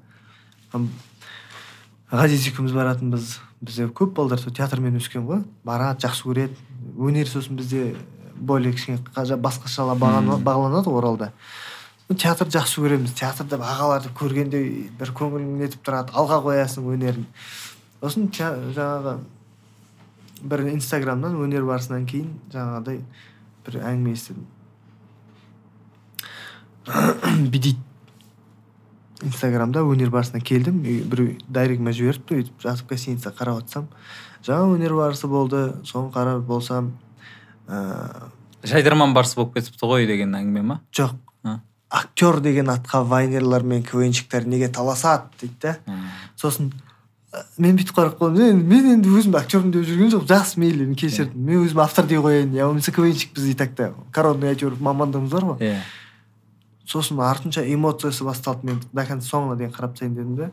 ғазиз 2.12 2.48
екеуміз 2.50 2.74
баратынбыз 2.74 3.38
бізде 3.66 3.88
көп 3.90 4.14
балдар 4.18 4.40
сол 4.40 4.54
театрмен 4.54 4.96
өскен 5.00 5.26
ғой. 5.28 5.44
Барады 5.66 6.06
жақсы 6.06 6.26
көреді. 6.28 6.56
Өнер 6.98 7.28
сосын 7.30 7.58
бізде 7.58 7.96
более 8.36 8.74
кішкене 8.74 9.00
басқашалап 9.42 9.98
Мм. 10.00 10.44
бағаланады 10.44 10.90
ғой 10.90 11.00
оралда. 11.00 11.32
Ну, 12.08 12.16
театрды 12.16 12.58
жақсы 12.58 12.82
көреміз. 12.84 13.16
Театрда 13.18 13.58
ағаларды 13.58 14.12
көргенде 14.14 14.62
бір 15.00 15.14
көңілің 15.18 15.56
нетіп 15.62 15.86
тұрады. 15.86 16.14
Алға 16.14 16.42
қоясың 16.46 16.86
өнерін. 16.94 17.26
Сосын 18.02 18.30
жаңағы 18.30 19.18
бір 20.44 20.68
инстаграмнан 20.74 21.40
өнер 21.42 21.66
барысынан 21.66 22.06
кейін 22.06 22.36
жаңағыдай 22.54 23.02
бір 23.66 23.80
әңгіме 23.82 24.14
естідім. 24.14 24.46
Бүйтейді 27.50 27.80
инстаграмда 29.24 29.84
өнер 29.88 30.10
барысына 30.12 30.42
келдім 30.44 30.82
үй- 30.84 31.04
біреу 31.08 31.36
дайрегіме 31.48 31.94
жіберіпті 31.96 32.36
өйтіп 32.42 32.62
жатып 32.66 32.90
гостиницада 32.92 33.36
қарап 33.38 33.62
жатсам 33.64 33.88
жаңа 34.46 34.76
өнер 34.76 34.96
барысы 34.98 35.28
болды 35.32 35.62
соны 35.88 36.12
қарап 36.12 36.42
болсам 36.46 36.94
ыыы 37.68 38.32
жайдарман 38.66 39.14
барысы 39.14 39.36
болып 39.40 39.54
кетіпті 39.60 39.86
ғой 39.88 40.08
деген 40.10 40.34
әңгіме 40.36 40.62
ма? 40.66 40.80
Жоқ. 40.92 41.14
Актер 41.96 42.40
деген 42.42 42.68
атқа 42.74 43.04
вайнерлар 43.08 43.64
мен 43.64 43.84
квнщиктер 43.84 44.46
неге 44.50 44.68
таласады 44.74 45.30
дейді 45.40 45.54
да 45.62 45.76
сосын 46.36 46.72
ә, 47.32 47.44
мен 47.62 47.78
бүйтіп 47.78 47.94
қарап 47.96 48.18
қалдым 48.20 48.42
"Е, 48.50 48.54
мен 48.54 48.90
енді 48.98 49.10
өзім 49.16 49.38
актермін 49.38 49.72
деп 49.72 49.86
жүрген 49.88 50.10
жоқ 50.12 50.26
жақсы 50.28 50.60
мейлі 50.60 50.88
кешірдім 50.96 51.46
мен 51.46 51.62
өзім 51.64 51.80
автор 51.84 52.06
дей 52.10 52.18
қояйын 52.18 52.52
я 52.58 52.66
болмаса 52.66 52.92
квнщикпіз 52.92 53.46
и 53.48 53.54
так 53.54 53.76
та 53.76 53.92
коронный 54.12 54.50
әйтеуір 54.56 54.76
мамандығымыз 54.82 55.30
бар 55.30 55.46
ғой 55.46 55.62
иә 55.62 55.78
сосын 56.86 57.20
артынша 57.20 57.66
эмоциясы 57.74 58.24
басталды. 58.24 58.68
Мен 58.68 58.82
до 58.92 59.06
конца 59.06 59.30
соңына 59.36 59.58
дейін 59.58 59.74
қарап 59.74 59.96
тастайын 59.96 60.16
дедім 60.16 60.36
да 60.36 60.52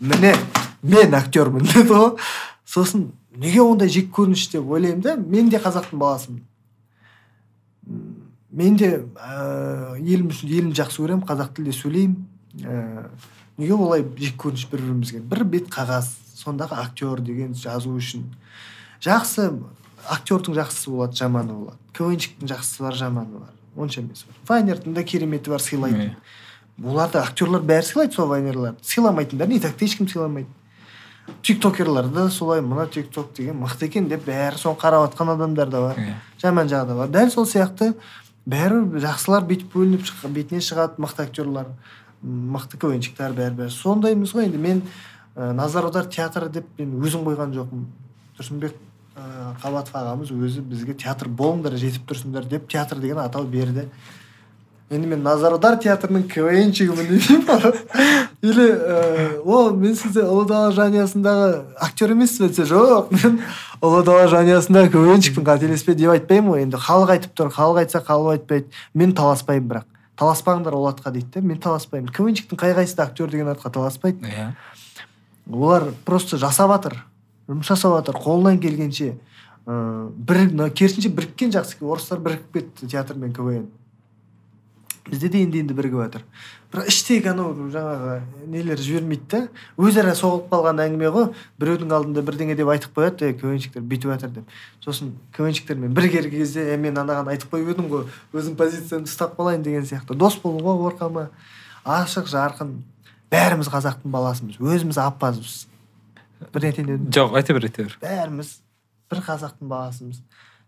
міне 0.00 0.34
мен 0.82 1.14
актермін 1.14 1.64
деді 1.74 1.88
ғой 1.92 2.10
сосын 2.66 3.12
неге 3.36 3.62
ондай 3.62 3.88
жек 3.88 4.10
көрініш 4.14 4.50
деп 4.52 4.68
ойлаймын 4.70 5.02
да 5.02 5.16
мен 5.16 5.48
де 5.50 5.60
қазақтың 5.62 6.00
баласымын. 6.00 6.42
Мен 8.54 8.76
де 8.78 8.90
ә, 9.16 9.96
елім 9.98 10.30
үшін 10.30 10.50
елімді 10.50 10.82
жақсы 10.82 11.02
көремін 11.02 11.24
қазақ 11.26 11.54
тілде 11.56 11.74
сөйлеймін. 11.74 12.18
Ә, 12.62 13.08
неге 13.58 13.74
олай 13.74 14.04
жек 14.18 14.36
көрініш 14.42 14.68
бір 14.70 14.84
бірімізге 14.84 15.22
бір 15.30 15.44
бет 15.44 15.70
қағаз 15.72 16.12
сондағы 16.38 16.78
актер 16.82 17.22
деген 17.24 17.54
жазу 17.54 17.94
үшін. 17.98 18.28
Жақсы 19.02 19.50
актердің 20.10 20.58
жақсысы 20.60 20.92
болады 20.92 21.18
жаманы 21.18 21.58
болады. 21.58 21.78
Квнщиктің 21.96 22.50
жақсысы 22.50 22.84
бар 22.84 22.98
жаманы 22.98 23.40
бар. 23.40 23.53
Онша 23.76 24.00
емес 24.00 24.26
вайнердің 24.48 24.94
да 24.94 25.04
кереметі 25.04 25.50
бар 25.50 25.62
сыйлайтын. 25.62 26.14
Оларды 26.82 27.18
актерлар 27.18 27.62
бәрі 27.62 27.86
сыйлайды 27.86 28.14
сол 28.14 28.28
вайнерларды. 28.28 28.82
Сыйламайтындар 28.82 29.48
не 29.48 29.60
так 29.60 29.80
ешкім 29.82 30.08
сыйламайды. 30.08 30.48
Тиктокерлар 31.42 32.08
да 32.08 32.28
солай 32.30 32.60
мына 32.60 32.86
тикток 32.86 33.32
деген 33.32 33.62
мықты 33.62 33.86
екен 33.86 34.08
деп 34.08 34.26
бәрі 34.26 34.58
соны 34.58 34.76
қарап 34.80 35.08
жатқан 35.08 35.34
адамдар 35.34 35.70
да 35.70 35.80
бар. 35.80 36.00
Жаман 36.42 36.68
жағы 36.68 36.88
да 36.88 36.94
бар. 36.94 37.08
Дәл 37.08 37.30
сол 37.30 37.46
сияқты 37.46 37.94
бәрібір 38.46 39.00
жақсылар 39.06 39.46
бүйтіп 39.48 39.72
бөлініп 39.72 40.26
бетіне 40.34 40.60
шығады 40.60 41.00
мықты 41.00 41.24
актерлар 41.24 41.70
мықты 42.22 42.76
квнщиктар 42.76 43.32
бәрі 43.32 43.54
бәрі. 43.56 43.70
Сондаймыз 43.70 44.34
ғой 44.34 44.50
енді. 44.50 44.58
Мен 44.58 44.82
ә, 45.36 45.52
назар 45.52 45.84
аудар 45.88 46.10
театры 46.12 46.50
деп 46.52 46.66
мен 46.78 46.98
өзім 47.00 47.24
қойған 47.24 47.54
жоқпын. 47.56 47.86
Тұрсынбек 48.36 48.76
қабатов 49.14 49.94
ағамыз 49.94 50.32
өзі 50.34 50.64
бізге 50.66 50.94
театр 50.98 51.28
болыңдар 51.28 51.76
жетіп 51.78 52.08
тұрсыңдар 52.10 52.48
деп 52.50 52.68
театр 52.70 52.98
деген 52.98 53.18
атау 53.22 53.44
берді. 53.46 53.88
Енді 54.90 55.08
мен 55.08 55.22
назар 55.24 55.54
аудар 55.54 55.78
театрының 55.80 56.26
квнщигімін 56.28 57.06
деймін 57.08 57.44
или 58.44 58.66
о 59.40 59.70
мен 59.70 59.94
сізді 59.96 60.26
ұлы 60.26 60.44
дала 60.50 60.74
жанұясындағы 60.76 61.62
актер 61.80 62.12
емессіз 62.12 62.42
бе 62.42 62.48
десе 62.50 62.66
жоқ 62.68 63.14
мен 63.14 63.38
ұлы 63.80 64.02
дала 64.04 64.26
жанұясындағы 64.34 64.92
квнщикпін 64.92 65.46
қателеспе 65.46 65.94
деп 65.96 66.12
айтпаймын 66.12 66.52
ғой. 66.52 66.66
Енді 66.66 66.82
халық 66.84 67.14
айтып 67.16 67.32
тұр 67.38 67.54
халық 67.54 67.80
айтса 67.84 68.02
халық 68.04 68.36
айтпайды. 68.36 68.68
Мен 68.92 69.16
таласпаймын 69.16 69.70
бірақ. 69.70 69.88
Таласпаңдар 70.20 70.76
ол 70.76 70.90
атқа 70.90 71.14
дейді 71.16 71.40
да 71.40 71.40
мен 71.40 71.58
таласпаймын. 71.58 72.12
квнщиктің 72.12 72.60
қай 72.60 72.76
қайсысы 72.76 72.96
да 72.96 73.08
актер 73.08 73.30
деген 73.30 73.48
атқа 73.48 73.72
таласпайды. 73.72 74.20
Иә. 74.26 74.52
Олар 75.50 75.88
просто 76.04 76.36
жасап 76.36 76.70
жатыр 76.70 77.00
жұмыс 77.48 77.68
жасап 77.68 77.98
жатыр 77.98 78.20
қолынан 78.24 78.60
келгенше 78.62 79.14
ыыы 79.66 80.10
бір 80.16 80.70
керісінше 80.72 81.08
біріккен 81.08 81.54
жақсы 81.54 81.80
орыстар 81.80 82.20
бірігіп 82.20 82.52
кетті 82.52 82.86
театр 82.86 83.16
мен 83.16 83.32
квн. 83.32 83.66
Бізде 85.04 85.28
де 85.28 85.42
енді 85.44 85.58
енді 85.60 85.74
бірігіп 85.76 86.00
жатыр. 86.00 86.22
Бірақ 86.72 86.88
іштегі 86.88 87.28
анау 87.28 87.50
жаңағы 87.72 88.14
нелер 88.48 88.80
жібермейді 88.80 89.26
да 89.30 89.40
өзара 89.76 90.14
соғылып 90.16 90.48
қалған 90.48 90.80
әңгіме 90.80 91.10
ғой 91.12 91.26
біреудің 91.60 91.92
алдында 91.92 92.24
бірдеңе 92.24 92.56
деп 92.56 92.70
айтып 92.72 92.96
қояды 92.96 93.28
е 93.28 93.34
квнщиктер 93.36 93.84
бүйтіп 93.84 94.14
жатыр 94.14 94.32
деп. 94.38 94.54
Сосын 94.80 95.12
квнщиктермен 95.36 95.92
бір 95.92 96.08
келген 96.08 96.40
кезде 96.40 96.64
е 96.72 96.78
мен 96.80 96.96
анаған 96.96 97.28
айтып 97.34 97.52
қойып 97.52 97.74
едім 97.74 97.90
ғой 97.92 98.08
өзім 98.32 98.56
позициямды 98.56 99.12
ұстап 99.12 99.36
қалайын 99.36 99.62
деген 99.62 99.84
сияқты. 99.84 100.16
Дос 100.16 100.40
болуға 100.40 100.78
қорқама 100.80 101.28
ашық 101.84 102.32
жарқын. 102.32 102.72
Бәріміз 103.30 103.68
қазақтың 103.68 104.08
баласымыз 104.08 104.56
өзіміз 104.56 104.98
аппазбыз. 105.04 105.66
Бір 106.52 106.66
айтайын 106.70 106.88
дедім 106.90 107.10
жоқ 107.14 107.36
айта 107.38 107.54
бер 107.56 107.64
айта 107.68 107.82
бер. 107.86 107.96
Бәріміз 108.02 108.50
бір 109.12 109.22
қазақтың 109.28 109.68
баласымыз. 109.70 110.20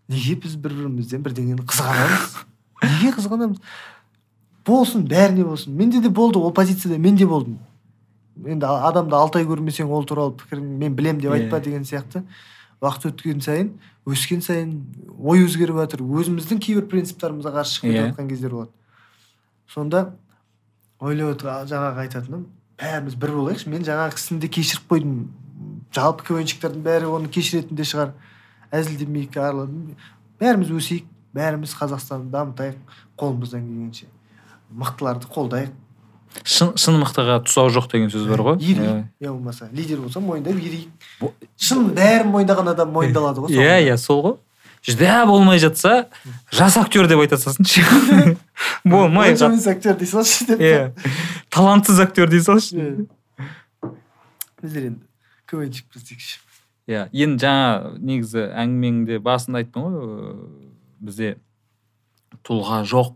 Неге 0.07 0.35
біз 0.43 0.55
бір 0.55 0.73
бірімізден 0.79 1.23
бірдеңені 1.25 1.65
қызғанамыз? 1.67 2.35
Неге 2.83 3.13
қызғанамыз? 3.17 3.61
Болсын 4.67 5.05
бәріне 5.07 5.43
болсын. 5.47 5.73
Менде 5.75 6.01
де 6.01 6.09
болды 6.09 6.39
ол 6.39 6.51
позицияда 6.53 6.97
мен 6.99 7.15
де 7.15 7.25
болдым. 7.27 7.57
Енді 8.45 8.65
адамды 8.67 9.15
алты 9.15 9.39
ай 9.39 9.45
көрмесең 9.49 9.89
ол 9.89 10.03
туралы 10.05 10.35
пікірін 10.37 10.77
мен 10.77 10.95
білем 10.95 11.19
деп 11.19 11.31
Иә. 11.31 11.41
айтпа 11.43 11.59
деген 11.59 11.83
сияқты. 11.83 12.23
Уақыт 12.81 13.07
өткен 13.11 13.41
сайын 13.41 13.71
өскен 14.05 14.41
сайын 14.45 14.75
ой 15.17 15.41
өзгеріп 15.47 15.79
жатыр. 15.81 16.03
Өзіміздің 16.05 16.59
кейбір 16.61 16.85
принциптарымызға 16.91 17.55
қарсы 17.55 17.79
шығып 17.79 17.89
Иә. 17.89 17.95
кетіп 17.97 18.11
жатқан 18.13 18.29
кездер 18.29 18.51
болады. 18.51 18.71
Сонда 19.67 20.03
ойлап 20.99 21.35
отыр 21.35 21.49
а, 21.49 21.65
жаңағы 21.65 22.03
айтатыным 22.05 22.45
бәріміз 22.77 23.15
бір 23.17 23.33
болайықшы. 23.39 23.69
Мен 23.73 23.81
жаңағы 23.87 24.13
кісіні 24.19 24.39
де 24.45 24.47
кешіріп 24.47 24.85
қойдым. 24.91 25.15
Жалпы 25.95 26.27
квнщиктердің 26.27 26.83
бәрі 26.85 27.11
оны 27.15 27.31
кешіретін 27.31 27.77
де 27.77 27.85
шығар. 27.87 28.13
Әзілдемейік 28.73 29.37
арыладым 29.39 29.95
бәріміз 30.41 30.71
өсейік 30.75 31.05
бәріміз 31.37 31.75
қазақстанды 31.79 32.31
дамытайық 32.33 32.95
қолымыздан 33.19 33.63
келгенше. 33.63 34.09
Мықтыларды 34.71 35.29
қолдайық. 35.31 35.75
Шын 36.43 36.73
шын 36.77 36.99
мықтыға 37.01 37.39
тұсау 37.47 37.71
жоқ 37.73 37.87
деген 37.93 38.11
сөз 38.11 38.27
бар 38.29 38.43
ғой. 38.43 38.57
Ерейік 38.59 39.05
я 39.23 39.31
болмаса. 39.31 39.69
Лидер 39.71 40.01
болса 40.03 40.19
мойындап 40.19 40.59
ерейік 40.59 41.31
шын 41.55 41.87
бәрін 41.95 42.33
мойындаған 42.33 42.73
адам 42.73 42.91
мойындалады 42.93 43.45
ғой 43.45 43.55
иә 43.55 43.79
иә 43.87 43.97
сол 44.01 44.21
ғой. 44.25 44.35
Жүзде 44.85 45.09
болмай 45.25 45.59
жатса 45.59 46.09
жас 46.51 46.77
актер 46.77 47.07
деп 47.07 47.23
айта 47.23 47.37
салсыншы. 47.37 47.81
Болмай 48.83 49.33
актер 49.33 49.95
дей 49.97 50.07
салшы 50.07 50.45
деп. 50.51 50.61
Иә 50.61 50.93
талантсыз 51.49 51.99
актер 51.99 52.29
дей 52.29 52.41
салшы. 52.41 52.75
Иә. 52.75 53.07
біздер 54.61 54.91
енді 54.91 55.06
квнщикпіз 55.47 56.03
дейікші 56.09 56.39
иә 56.87 57.07
енді 57.11 57.43
жаңа 57.43 57.97
негізі 57.99 58.43
әңгімеңде 58.63 59.19
басында 59.23 59.61
айттың 59.63 59.87
ғой 59.87 60.35
бізде 61.07 61.33
тұлға 62.47 62.81
жоқ 62.87 63.13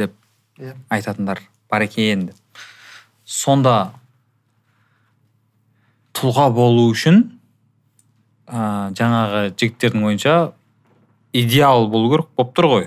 деп 0.00 0.12
Иә. 0.58 0.74
айтатындар 0.90 1.40
бар 1.70 1.82
екен 1.86 2.26
деп. 2.30 2.36
Сонда 3.24 3.92
тұлға 6.16 6.48
болу 6.54 6.86
үшін 6.92 7.22
ә, 8.46 8.92
жаңағы 8.96 9.42
жігіттердің 9.58 10.04
ойынша 10.10 10.36
идеал 11.36 11.88
болу 11.92 12.10
керек 12.14 12.28
болып 12.36 12.54
тұр 12.56 12.68
ғой. 12.72 12.86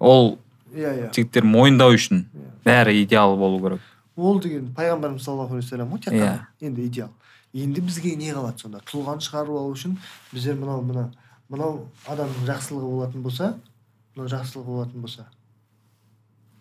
Ол 0.00 0.38
иә 0.74 0.94
иә. 0.96 1.10
жігіттер 1.14 1.44
мойындау 1.46 1.94
үшін 1.94 2.24
Иә. 2.24 2.48
бәрі 2.64 2.96
идеал 3.04 3.36
болу 3.36 3.60
керек. 3.62 3.80
Ол 4.16 4.40
деген 4.40 4.72
пайғамбарымыз 4.76 5.22
саллаллаху 5.24 5.54
алейхи 5.54 5.70
вассалам 5.70 5.92
ғой 5.94 6.00
тек 6.02 6.12
Иә. 6.14 6.22
қана. 6.22 6.46
Енді 6.60 6.86
идеал. 6.86 7.10
Енді 7.54 7.80
бізге 7.84 8.16
не 8.16 8.32
қалады 8.32 8.58
сонда? 8.62 8.80
Тұлғаны 8.88 9.20
шығарып 9.24 9.56
алу 9.60 9.72
үшін 9.74 9.96
біздер 10.32 10.56
мынау 10.60 10.82
мына 10.82 11.08
мынау 11.52 11.86
адамның 12.08 12.46
жақсылығы 12.48 12.90
болатын 12.96 13.22
болса 13.22 13.54
мынау 14.16 14.28
жақсылығы 14.32 14.66
болатын 14.76 15.00
болса. 15.04 15.26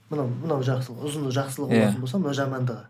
Мынау 0.10 0.28
мынау 0.42 0.64
жақсылығы 0.68 1.08
ұзыны 1.08 1.32
жақсылығы 1.32 1.72
Иә. 1.72 1.80
болатын 1.86 2.02
болса 2.02 2.18
мынау 2.18 2.34
жамандығы. 2.42 2.86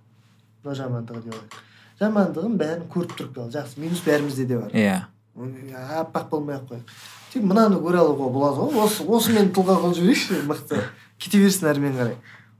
Мынау 0.63 0.79
жамандығы 0.81 1.23
деп 1.27 1.33
алайық 1.37 1.59
жамандығын 2.01 2.57
бәрін 2.57 2.85
көріп 2.89 3.11
тұрып 3.19 3.37
ал 3.43 3.49
жақсы 3.53 3.77
минус 3.81 4.01
бәрімізде 4.05 4.45
де 4.49 4.57
бар. 4.57 4.71
Иә. 4.73 4.97
Аппақ 6.01 6.29
болмай 6.31 6.57
ақ 6.57 6.65
қояйық. 6.71 6.95
Тек 7.31 7.43
мынаны 7.45 7.77
көре 7.79 8.01
алуға 8.01 8.29
болады 8.33 8.65
ғой. 8.65 8.81
Осы 8.85 9.05
осымен 9.05 9.51
тұлға 9.53 9.77
қылып 9.83 9.99
жіберейікші 9.99 10.41
мықты. 10.49 10.81
Кете 11.21 11.39
берсін 11.43 11.69
әрмен 11.71 11.93
қарай. 11.99 12.17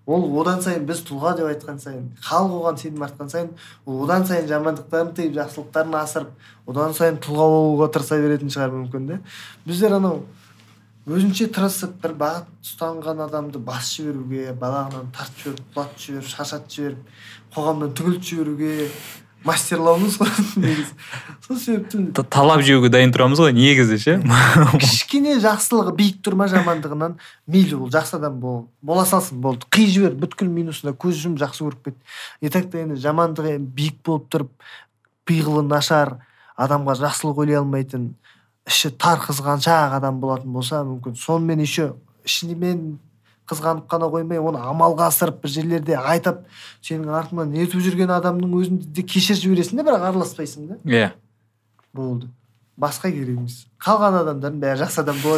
Ол 0.08 0.26
одан 0.42 0.62
сайын 0.66 0.86
біз 0.90 1.04
тұлға 1.06 1.36
деп 1.38 1.50
айтқан 1.52 1.80
сайын 1.80 2.08
халық 2.26 2.54
оған 2.58 2.78
сенім 2.82 3.04
артқан 3.06 3.30
сайын 3.30 3.50
ол 3.86 4.04
одан 4.06 4.26
сайын 4.26 4.48
жамандықтарын 4.50 5.14
тыйып 5.18 5.36
жақсылықтарын 5.38 5.98
асырып 6.02 6.72
одан 6.74 6.96
сайын 6.98 7.20
тұлға 7.22 7.48
болуға 7.54 7.90
тырыса 7.94 8.18
беретін 8.22 8.50
шығар 8.54 8.74
мүмкін 8.74 9.08
да 9.12 9.20
біздер 9.66 9.98
анау 10.00 10.24
өзінше 11.06 11.48
тырысып 11.54 11.96
бір 12.02 12.16
бағыт 12.18 12.50
ұстанған 12.66 13.24
адамды 13.28 13.62
басып 13.62 14.08
жіберуге 14.08 14.56
балағынан 14.62 15.14
тартып 15.16 15.46
жіберіп 15.46 15.76
құлатып 15.76 16.04
жіберіп 16.06 16.30
шаршатып 16.34 16.76
жіберіп 16.76 17.56
қоғамнан 17.56 17.96
түңілтіп 17.98 18.28
жіберуге 18.32 18.76
мастерлауымыз 19.48 20.18
ғой 20.22 20.32
негізі 20.64 20.94
сол 21.46 21.58
себептен 21.58 22.10
талап 22.14 22.62
жеуге 22.66 22.92
дайын 22.94 23.14
тұрамыз 23.14 23.42
ғой 23.42 23.54
негізі 23.56 23.98
ше? 24.02 24.16
кішкене 24.84 25.38
жақсылығы 25.44 25.96
биік 25.98 26.22
тұр 26.26 26.38
ма 26.40 26.48
жамандығынан? 26.52 27.18
Мейлі 27.52 27.80
ол 27.80 27.92
жақсы 27.94 28.18
адам 28.20 28.40
бол 28.44 28.60
бола 28.82 29.06
салсын 29.10 29.42
болды. 29.42 29.68
Қиып 29.74 29.92
жібер 29.96 30.18
бүткіл 30.22 30.52
минусына 30.52 30.94
көз 30.94 31.18
жұмып 31.24 31.42
жақсы 31.42 31.66
көріп 31.66 31.90
кет. 31.90 31.98
И 32.42 32.54
так 32.54 32.70
та 32.72 32.84
енді 32.84 33.00
жамандығы 33.02 33.58
биік 33.60 34.02
болып 34.06 34.30
тұрып 34.32 34.52
пиғылы 35.28 35.66
нашар 35.68 36.20
адамға 36.62 36.98
жақсылық 37.02 37.42
ойлай 37.44 37.62
алмайтын 37.62 38.12
іші 38.70 38.94
тар 39.02 39.22
қызғаншақ 39.26 39.98
адам 39.98 40.22
болатын 40.22 40.54
болса 40.54 40.84
мүмкін. 40.86 41.18
Сонымен 41.18 41.66
еще 41.66 41.94
ішімен 42.26 43.00
қызғанып 43.52 43.88
қана 43.92 44.08
қоймай 44.12 44.40
оны 44.40 44.62
амалға 44.72 45.12
асырып 45.12 45.42
бір 45.44 45.54
жерлерде 45.54 45.98
айтып 46.00 46.46
сенің 46.82 47.12
артыңнан 47.20 47.52
нетіп 47.52 47.84
жүрген 47.84 48.14
адамның 48.16 48.56
өзін 48.62 48.82
де 48.96 49.04
кешіріп 49.04 49.44
жібересің 49.44 49.82
де 49.82 49.86
бірақ 49.88 50.08
араласпайсың 50.10 50.70
да. 50.72 50.80
Иә. 50.88 51.12
Болды. 51.94 52.32
Басқа 52.80 53.12
керек 53.12 53.36
емес. 53.36 53.66
Қалған 53.84 54.22
адамдардың 54.22 54.62
бәрі 54.64 54.84
жақсы 54.86 55.02
адам 55.04 55.18
бола 55.22 55.38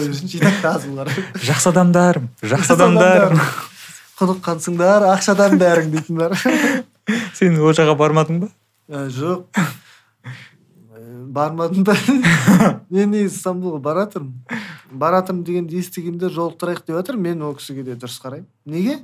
аз 0.70 0.86
бұлар 0.88 1.10
жақсы 1.50 1.72
адамдар 1.74 2.22
жақсы 2.42 2.76
адамдар 2.78 3.34
құдық 4.20 4.44
қансыңдар 4.46 5.08
ақшадан 5.10 5.58
бәрің 5.60 5.90
дейтіндар. 5.96 6.38
Сен 7.38 7.58
ол 7.60 7.74
жаққа 7.74 7.98
бармадың 8.00 8.44
ба? 8.44 8.52
Ә, 8.88 9.08
жоқ. 9.12 9.50
Ә, 10.24 11.02
бармадым 11.34 11.84
да 11.88 11.98
мен 12.94 13.12
негізі 13.12 13.40
стамбулға 13.40 13.82
баратырмын 13.84 14.62
баратырмын 15.00 15.44
дегенді 15.48 15.80
естігенде 15.80 16.30
жолықтырайық 16.34 16.86
деп 16.88 16.98
жатыр. 16.98 17.18
Мен 17.18 17.42
ол 17.42 17.56
кісіге 17.58 17.84
де 17.84 17.96
дұрыс 18.00 18.20
қараймын. 18.24 18.48
Неге? 18.66 19.00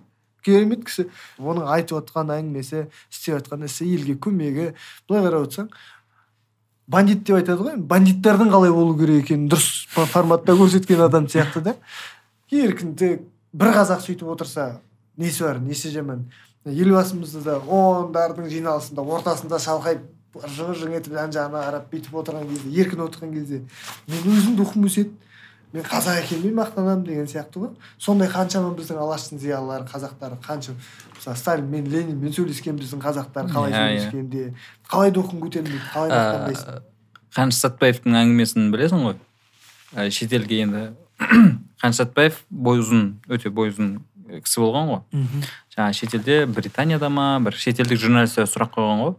Керемет 0.45 0.85
кісі. 0.87 1.07
Оның 1.39 1.69
айтып 1.73 1.99
отқан 1.99 2.33
әңгімесі 2.35 2.85
істеп 3.11 3.39
жатқан 3.39 3.65
ісі 3.67 3.87
елге 3.95 4.15
көмегі. 4.21 4.73
Былай 5.09 5.25
қарап 5.25 5.47
отырсаң 5.47 5.71
бандит 6.89 7.23
деп 7.23 7.37
айтады 7.37 7.65
ғой. 7.65 7.77
Бандиттардың 7.77 8.51
қалай 8.53 8.73
болу 8.73 8.95
керек 8.97 9.25
екенін 9.25 9.49
дұрыс 9.51 9.87
форматта 9.93 10.55
көрсеткен 10.57 11.03
адам 11.05 11.27
сияқты 11.29 11.61
да. 11.65 11.75
Еркіндік 12.49 13.25
бір 13.53 13.73
қазақ 13.77 14.01
сөйтіп 14.05 14.31
отырса 14.33 14.79
несі 15.17 15.45
бар 15.45 15.59
несі 15.61 15.91
жаман? 15.93 16.25
Елбасымызды 16.65 17.43
да 17.45 17.59
ондардың 17.59 18.49
жиналысында 18.49 19.05
ортасында 19.05 19.59
шалқайып 19.61 20.07
жың 20.55 20.73
жың 20.77 20.97
етіп 20.97 21.15
жан 21.17 21.31
жағына 21.33 21.61
қарап 21.65 21.87
бүйтіп 21.93 22.17
отырған 22.21 22.49
кезде 22.49 22.73
еркін 22.81 23.05
отырған 23.05 23.33
кезде 23.33 23.61
мен 24.09 24.27
өзім 24.33 24.57
рухым 24.59 24.85
өседі 24.89 25.13
мен 25.73 25.83
қазақ 25.85 26.23
екеніммен 26.23 26.55
мақтанамын 26.57 27.03
деген 27.05 27.27
сияқты 27.29 27.61
ғой 27.61 27.69
сондай 28.01 28.29
қаншама 28.31 28.71
біздің 28.77 28.97
алаштың 29.03 29.39
зиялылары 29.43 29.85
қазақтар 29.91 30.33
қанша 30.41 30.73
мысалы 31.15 31.37
сталин 31.37 31.69
мен 31.69 31.85
ленинмен 31.91 32.33
сөйлескен 32.33 32.79
біздің 32.79 33.03
қазақтар 33.03 33.51
қалай 33.53 33.71
Иә, 33.71 33.77
иә. 33.77 33.99
сөйлескенде 34.09 34.53
қалай 34.89 35.13
рухың 35.13 35.43
көтерілмейді 35.45 35.83
қалай 35.93 36.09
мақтанбайсың 36.15 36.81
қаныш 37.37 37.59
сәтбаевтың 37.61 38.17
әңгімесін 38.23 38.71
білесің 38.73 39.05
ғой 39.05 39.15
Ә, 39.93 40.09
шетелге 40.13 40.59
енді 40.65 40.81
қаныш 41.81 41.97
сәтбаев 42.01 42.43
бойы 42.49 42.81
ұзын 42.83 43.05
өте 43.29 43.49
бойы 43.53 43.71
ұзын 43.73 43.95
кісі 44.45 44.61
болған 44.61 44.89
ғой 44.89 44.99
мхм. 45.17 45.45
жаңағы 45.75 45.93
шетелде 45.97 46.35
британияда 46.45 47.09
ма 47.09 47.39
бір 47.45 47.57
шетелдік 47.57 47.97
журналистер 47.97 48.45
сұрақ 48.49 48.73
қойған 48.77 49.01
ғой 49.05 49.15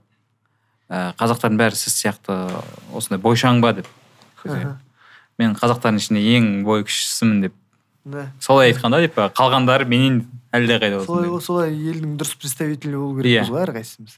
ә, 0.91 1.01
қазақтардың 1.19 1.59
бәрі 1.59 1.79
сіз 1.79 1.97
сияқты 2.03 2.37
осындай 2.95 3.19
бойшаң 3.23 3.59
ба 3.63 3.73
деп. 3.75 3.87
Мен 5.41 5.57
қазақтардың 5.59 6.01
ішінде 6.05 6.23
ең 6.37 6.51
бойы 6.69 6.85
кішісімін 6.89 7.41
деп 7.49 7.57
Да. 8.05 8.31
солай 8.41 8.71
айтқан 8.73 8.95
да 8.95 9.01
деп 9.05 9.19
қалғандары 9.37 9.85
менен 9.89 10.23
әлдеқайда 10.57 11.03
солай 11.05 11.29
ғой 11.29 11.43
солай 11.45 11.75
елдің 11.75 12.15
дұрыс 12.21 12.33
представителі 12.41 12.97
болу 12.97 13.19
керекпіз 13.21 13.51
Иә. 13.51 13.53
ғой 13.53 13.65
әрқайсымыз. 13.67 14.15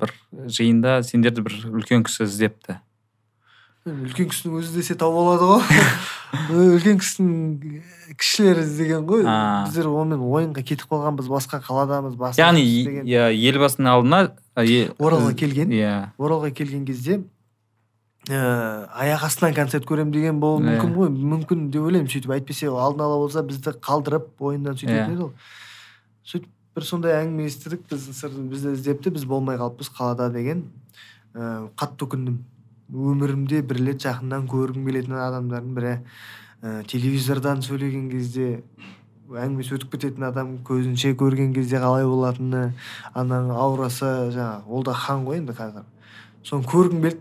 Бір 0.00 0.12
жиында 0.48 0.98
сендерді 1.06 1.42
бір 1.44 1.56
үлкен 1.74 2.04
кісі 2.06 2.24
іздепті. 2.28 2.78
Үлкен 3.88 4.28
кісінің 4.32 4.58
өзі 4.60 4.74
десе 4.78 4.94
тауып 5.00 5.20
алады 5.22 5.48
ғой. 5.48 5.86
Үлкен 6.76 6.98
кісінің 7.00 7.36
кішілері 8.20 8.64
іздеген 8.66 9.06
ғой. 9.08 9.24
Біздер 9.68 9.88
онымен 9.88 10.24
ойынға 10.28 10.62
кетіп 10.68 10.90
қалғанбыз 10.92 11.28
басқа 11.32 11.60
қаладамыз 11.64 12.16
басқа 12.20 12.42
яғни 12.42 12.64
иә 13.08 13.30
елбасының 13.48 13.92
алдына 13.92 14.20
оралға 15.00 15.32
келген. 15.40 15.72
иә. 15.72 15.94
Оралға 16.20 16.50
келген 16.52 16.84
кезде 16.88 17.20
аяқ 18.34 19.22
астынан 19.24 19.54
концерт 19.54 19.84
көремін 19.88 20.12
деген 20.12 20.40
болуы 20.40 20.60
Иә. 20.64 20.76
мүмкін 20.80 20.94
ғой. 20.96 21.08
Мүмкін 21.32 21.70
деп 21.70 21.82
ойлаймын. 21.88 22.10
Сөйтіп 22.12 22.32
әйтпесе 22.36 22.68
алдын 22.68 23.00
ала 23.06 23.16
болса 23.22 23.42
бізді 23.42 23.72
қалдырып 23.80 24.28
ойыннан 24.40 24.76
сөйтетін 24.76 25.14
еді 25.14 25.22
ғой 25.22 25.32
сөйтіп 26.28 26.48
бір 26.76 26.84
сондай 26.84 27.16
әңгіме 27.24 27.46
естідік 27.48 27.86
біз 27.90 28.08
сыр- 28.20 28.36
бізді 28.50 28.72
іздепті. 28.76 29.10
Біз 29.16 29.24
болмай 29.24 29.56
қалыппыз 29.56 29.90
қалада 29.96 30.28
деген 30.32 30.64
ә, 31.34 31.68
қатты 31.76 32.04
өкіндім. 32.06 32.38
Өмірімде 32.88 33.62
бір 33.62 33.82
рет 33.86 34.00
жақыннан 34.04 34.46
көргім 34.48 34.84
келетін 34.88 35.12
адамдардың 35.20 35.74
бірі 35.76 35.94
ә, 36.62 36.84
телевизордан 36.88 37.60
сөйлеген 37.62 38.10
кезде 38.10 38.62
әңгімесі 39.28 39.74
өтіп 39.76 39.90
кететін 39.92 40.24
адам 40.24 40.54
көзінше 40.64 41.12
көрген 41.20 41.52
кезде 41.54 41.76
қалай 41.82 42.06
болатыны 42.08 42.72
ананың 43.12 43.52
аурасы 43.52 44.08
жаңағы 44.32 44.62
ол 44.72 44.82
да 44.88 44.92
хан 44.96 45.26
ғой 45.28 45.36
енді 45.42 45.52
қазір. 45.52 45.84
Соны 46.42 46.64
көргім 46.64 47.02
келді. 47.04 47.20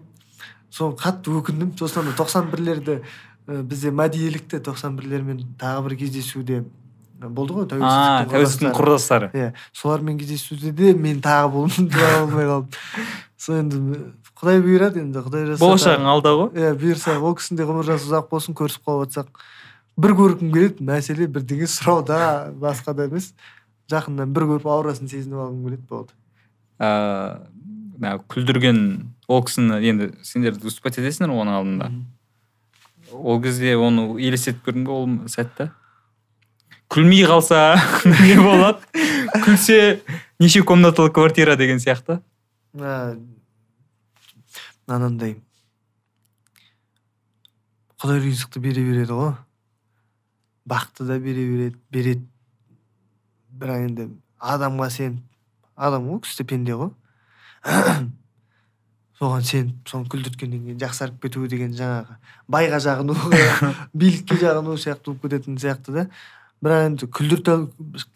Соны 0.73 0.97
қатты 0.99 1.34
өкіндім 1.39 1.75
сосын 1.80 2.03
ана 2.03 2.15
тоқсан 2.17 2.51
бірлерді 2.51 2.99
ә, 3.47 3.62
бізде 3.63 3.91
мәди 3.91 4.27
елікті 4.27 4.60
тоқсан 4.65 4.97
бірлермен 4.99 5.45
тағы 5.60 5.88
бір 5.88 5.97
кездесуде 6.03 6.63
болды 7.17 7.56
ғой 7.56 7.67
тәуелсіздіктің 7.71 8.30
тәуелсіздіктің 8.32 8.75
құрдастары. 8.77 9.30
иә 9.34 9.53
солармен 9.73 10.17
кездесуде 10.19 10.71
де 10.71 10.93
мен 10.93 11.21
тағы 11.21 11.51
болдым 11.51 11.89
тура 11.89 12.12
болмай 12.25 12.45
қалдым. 12.45 12.69
Сол 13.38 13.58
енді 13.58 13.82
құдай 14.38 14.62
бұйырады 14.62 15.01
енді 15.01 15.23
құдай 15.25 15.47
жасаса 15.49 15.65
болашағың 15.65 16.10
алда 16.12 16.34
ғой. 16.38 16.49
Иә 16.53 16.73
бұйырса 16.77 17.17
ол 17.17 17.36
кісінің 17.38 17.58
де 17.58 17.67
ғұмыр 17.69 17.88
жасы 17.88 18.10
ұзақ 18.10 18.30
болсын 18.30 18.58
көрісіп 18.58 18.86
қалып 18.86 19.08
жатсақ. 19.08 19.41
Бір 19.97 20.13
көргім 20.19 20.53
келеді 20.53 20.86
мәселе 20.86 21.27
бірдеңе 21.27 21.69
сұрауда 21.73 22.19
басқа 22.62 22.93
да 22.93 23.08
емес. 23.10 23.32
Жақыннан 23.89 24.34
бір 24.36 24.45
көріп 24.51 24.69
аурасын 24.69 25.10
сезініп 25.10 25.41
алғым 25.41 25.63
келеді 25.65 25.88
болды. 25.89 26.13
Ә, 26.77 27.39
мына 27.98 28.18
күлдірген 28.30 28.80
ол 29.28 29.44
кісіні 29.44 29.82
енді 29.90 30.12
сендер 30.24 30.56
выступать 30.62 31.00
етесіңдер 31.02 31.34
оның 31.34 31.58
алдында. 31.58 31.90
Ол 33.12 33.42
кезде 33.42 33.76
оны 33.76 34.14
елестетіп 34.22 34.64
көрдің 34.68 34.88
бе 34.88 34.96
ол 34.96 35.10
сәтті 35.32 35.72
күлмей 36.92 37.26
қалса 37.28 37.76
не 38.06 38.38
болады? 38.40 38.80
Күлсе 39.44 40.02
неше 40.40 40.64
комнаталы 40.64 41.12
квартира 41.12 41.58
деген 41.60 41.82
сияқты. 41.84 42.22
Анандай 44.88 45.36
құдай 47.98 48.22
ризықты 48.22 48.62
бере 48.62 48.84
береді 48.86 49.18
ғой. 49.18 49.34
Бақты 50.70 51.08
да 51.08 51.18
бере 51.20 51.44
береді 51.50 51.78
береді. 51.92 52.28
Бірақ 53.58 53.88
енді 53.88 54.08
адамға 54.38 54.90
сен 54.94 55.20
адам 55.76 56.08
ғой 56.12 56.22
күшті 56.24 56.46
пенде 56.48 56.78
ғой. 56.78 56.94
соған 59.19 59.45
сеніп 59.47 59.89
соны 59.89 60.10
күлдірткеннен 60.12 60.65
кейін 60.65 60.82
жақсарып 60.82 61.21
кетуі 61.25 61.49
деген 61.51 61.75
жаңағы 61.77 62.17
байға 62.53 62.80
жағыну 62.86 63.15
билікке 63.97 64.39
жағыну 64.41 64.77
сияқты 64.80 65.12
болып 65.12 65.27
кететін 65.27 65.62
сияқты 65.62 65.95
да. 65.95 66.10
Бірақ 66.58 66.88
енді 66.88 67.06
күлдірте 67.13 67.53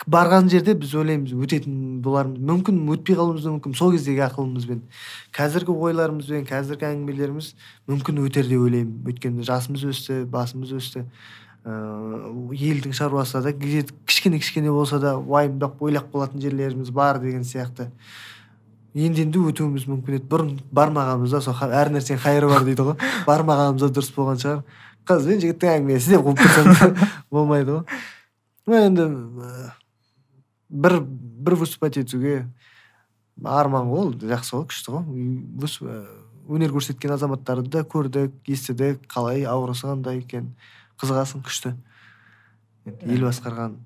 барған 0.10 0.48
жерде 0.50 0.74
біз 0.74 0.96
ойлаймыз 0.98 1.36
өтетін 1.46 2.00
болармыз 2.02 2.42
мүмкін 2.42 2.80
өтпей 2.96 3.14
қалуымыз 3.20 3.44
да 3.46 3.52
мүмкін. 3.54 3.76
Сол 3.78 3.92
кездегі 3.94 4.24
ақылымызбен 4.26 4.80
қазіргі 5.38 5.76
ойларымызбен 5.76 6.48
қазіргі 6.50 6.88
әңгімелеріміз 6.90 7.52
мүмкін 7.92 8.24
өтер 8.26 8.50
деп 8.50 8.64
ойлаймын. 8.66 8.98
Өйткені 9.06 9.46
жасымыз 9.46 9.86
өсті 9.94 10.24
басымыз 10.34 10.74
өсті. 10.74 11.06
Ыыы 11.70 12.58
елдің 12.58 12.98
шаруасы 12.98 13.44
да 13.46 13.54
кішкене 13.54 14.42
кішкене 14.42 14.74
болса 14.74 14.98
да 14.98 15.20
уайымдап 15.20 15.78
ойлап 15.78 16.10
қалатын 16.10 16.42
жерлеріміз 16.42 16.90
бар 16.90 17.22
деген 17.22 17.46
сияқты. 17.46 17.92
Енді 18.94 19.24
енді 19.26 19.42
өтуіміз 19.52 19.86
мүмкін 19.88 20.18
еді. 20.18 20.28
Бұрын 20.32 20.56
бармағанымызда 20.76 21.42
сол 21.46 21.56
әр 21.72 21.92
нәрсенің 21.94 22.22
қайыры 22.24 22.50
бар 22.52 22.66
дейді 22.68 22.88
ғой. 22.90 22.96
Бармағанымызда 23.30 23.92
дұрыс 23.96 24.12
болған 24.16 24.42
шығар. 24.42 24.64
Қыз 25.08 25.28
бен 25.30 25.40
жігіттің 25.44 25.72
әңгімесі 25.76 26.16
деп 26.16 26.26
қуып 26.26 26.42
тұрсаң 26.42 26.98
болмайды 27.34 27.78
ғой. 27.78 28.82
Енді 28.82 29.08
ә, 29.08 29.72
бір 30.70 31.00
бір 31.02 31.56
выступать 31.64 31.98
етуге 32.02 32.46
арман 33.44 33.88
ғой 33.92 34.06
ол. 34.06 34.12
Жақсы 34.20 34.58
ғой 34.58 34.68
күшті 34.72 34.98
ғой. 34.98 35.06
Ә, 35.88 36.02
өнер 36.52 36.76
көрсеткен 36.76 37.16
азаматтарды 37.16 37.72
да 37.72 37.86
көрдік 37.88 38.36
естідік. 38.52 39.06
Қалай 39.12 39.48
аурасы 39.48 39.88
қандай 39.88 40.20
екен. 40.20 40.52
Қызығасың 41.00 41.46
күшті. 41.48 41.78
Ел 43.08 43.24
басқарған. 43.30 43.80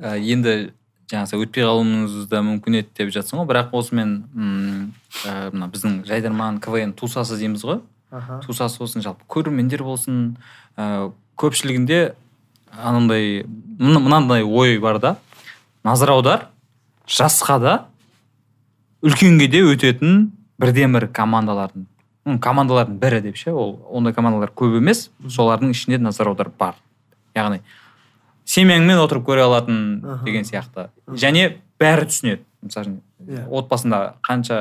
Ә, 0.00 0.16
енді 0.16 0.72
жаңағы 1.10 1.40
өтпей 1.44 1.64
қалуымыз 1.66 2.26
да 2.30 2.40
мүмкін 2.46 2.78
еді 2.80 2.88
деп 2.98 3.10
жатсың 3.14 3.40
ғой. 3.42 3.48
Бірақ 3.50 3.72
осымен 3.74 4.12
ә, 5.26 5.50
мына 5.52 5.68
біздің 5.72 6.00
жайдарман 6.06 6.60
квн 6.62 6.92
тусасы 6.94 7.38
дейміз 7.40 7.64
ғой. 7.66 7.80
Аха. 8.10 8.40
Тусасы 8.46 8.78
болсын 8.78 9.02
жалпы 9.04 9.26
көрермендер 9.28 9.82
болсын 9.86 10.36
ә, 10.76 11.10
көпшілігінде 11.38 12.14
анандай 12.70 13.44
мына- 13.78 14.00
мынандай 14.02 14.42
ой 14.44 14.78
бар 14.78 14.98
да. 14.98 15.16
Назар 15.84 16.10
аудар 16.14 16.46
жасқа 17.08 17.58
да 17.60 17.74
үлкенге 19.02 19.48
де 19.48 19.62
өтетін 19.64 20.30
бірден 20.60 20.92
бір 20.92 21.08
командалардың 21.08 21.86
командалардың 22.38 22.98
бірі 23.00 23.20
деп 23.24 23.36
ше 23.40 23.50
ол. 23.50 23.78
Ондай 23.90 24.12
командалар 24.14 24.50
көп 24.54 24.76
емес. 24.76 25.08
Солардың 25.24 25.72
ішінде 25.72 25.98
назар 25.98 26.28
аудар 26.28 26.50
бар. 26.58 26.74
Яғни 27.34 27.62
семьяңмен 28.50 28.98
отырып 29.04 29.26
көре 29.28 29.44
алатын 29.46 29.80
деген 30.24 30.46
сияқты. 30.48 30.88
Және 31.14 31.56
бәрі 31.80 32.08
түсінеді. 32.10 32.44
Мысалы 32.60 32.86
үшін 32.86 32.98
Иә. 33.30 33.46
отбасында 33.48 33.98
қанша 34.26 34.56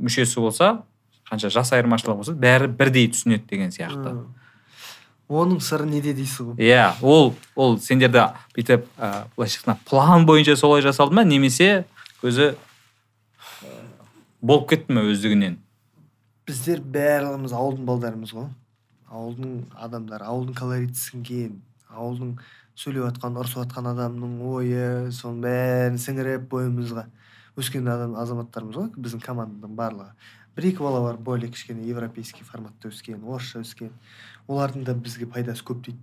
мүшесі 0.00 0.40
болса 0.40 0.82
қанша 1.30 1.50
жас 1.52 1.70
айырмашылығы 1.72 2.16
болса 2.16 2.32
бәрі 2.34 2.68
бірдей 2.68 3.08
түсінеді 3.12 3.46
деген 3.48 3.70
сияқты. 3.74 4.16
Оның 5.30 5.60
сыры 5.62 5.86
неде 5.86 6.12
дейсіз 6.12 6.40
ғой? 6.40 6.54
Иә 6.58 6.96
ол 7.06 7.34
ол 7.54 7.78
сендерді 7.78 8.24
бүйтіп 8.56 8.88
ә, 8.98 9.26
былайша 9.36 9.60
айтқанда 9.60 9.78
план 9.86 10.26
бойынша 10.26 10.56
солай 10.58 10.82
жасалды 10.82 11.14
ма? 11.14 11.22
Немесе 11.24 11.84
өзі 12.22 12.56
болып 14.42 14.68
кетті 14.72 14.92
ме 14.96 15.04
өздігінен? 15.12 15.58
Біздер 16.48 16.80
барлығымыз 16.82 17.54
ауылдың 17.54 17.86
балдарымыз 17.86 18.32
ғой. 18.34 18.48
Ауылдың 19.10 19.52
адамдары 19.78 20.26
ауылдың 20.26 20.56
колориті 20.58 20.98
сіңген 20.98 21.60
ауылдың 21.94 22.34
сөйлеп 22.80 23.10
жатқан 23.10 23.34
ұрысып 23.36 23.60
жатқан 23.60 23.90
адамның 23.90 24.36
ойы 24.48 24.84
соның 25.12 25.42
бәрін 25.44 25.98
сіңіріп 26.00 26.46
бойымызға 26.48 27.02
өскен 27.60 27.88
адам 27.92 28.14
азаматтарымыз 28.16 28.78
ғой 28.78 28.86
біздің 28.96 29.20
команданың 29.24 29.74
барлығы. 29.76 30.14
Бір 30.56 30.68
екі 30.70 30.84
бала 30.86 31.02
бар 31.04 31.18
более 31.20 31.50
кішкене 31.52 31.84
европейский 31.90 32.44
форматта 32.44 32.88
өскен 32.88 33.20
орысша 33.20 33.60
өскен. 33.60 33.90
Олардың 34.48 34.86
да 34.88 34.94
бізге 34.94 35.28
пайдасы 35.28 35.66
көп 35.66 35.82
дейді. 35.84 36.00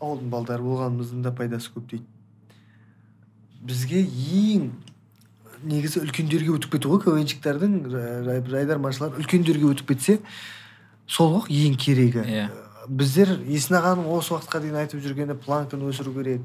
Ауылдың 0.00 0.28
балдары 0.34 0.66
болғанымыздың 0.66 1.24
да 1.24 1.32
пайдасы 1.32 1.72
көп 1.72 1.88
дейді. 1.94 2.04
Бізге 3.64 4.04
ең 4.04 4.68
негізі 5.64 6.04
үлкендерге 6.04 6.58
өтіп 6.58 6.76
кету 6.76 6.92
ғой 6.92 7.02
квнщиктардың 7.06 7.80
жайдарманшылар 8.52 9.16
үлкендерге 9.16 9.72
өтіп 9.72 9.94
кетсе 9.94 10.20
сол 11.08 11.38
ғой 11.38 11.64
ең 11.64 11.80
керегі. 11.80 12.28
Иә. 12.28 12.65
Біздер 12.88 13.36
есін 13.46 13.78
ағаның 13.80 14.08
осы 14.16 14.34
уақытқа 14.34 14.60
дейін 14.62 14.76
айтып 14.82 15.00
жүргені 15.04 15.36
планканы 15.44 15.88
өсіру 15.90 16.12
керек. 16.16 16.42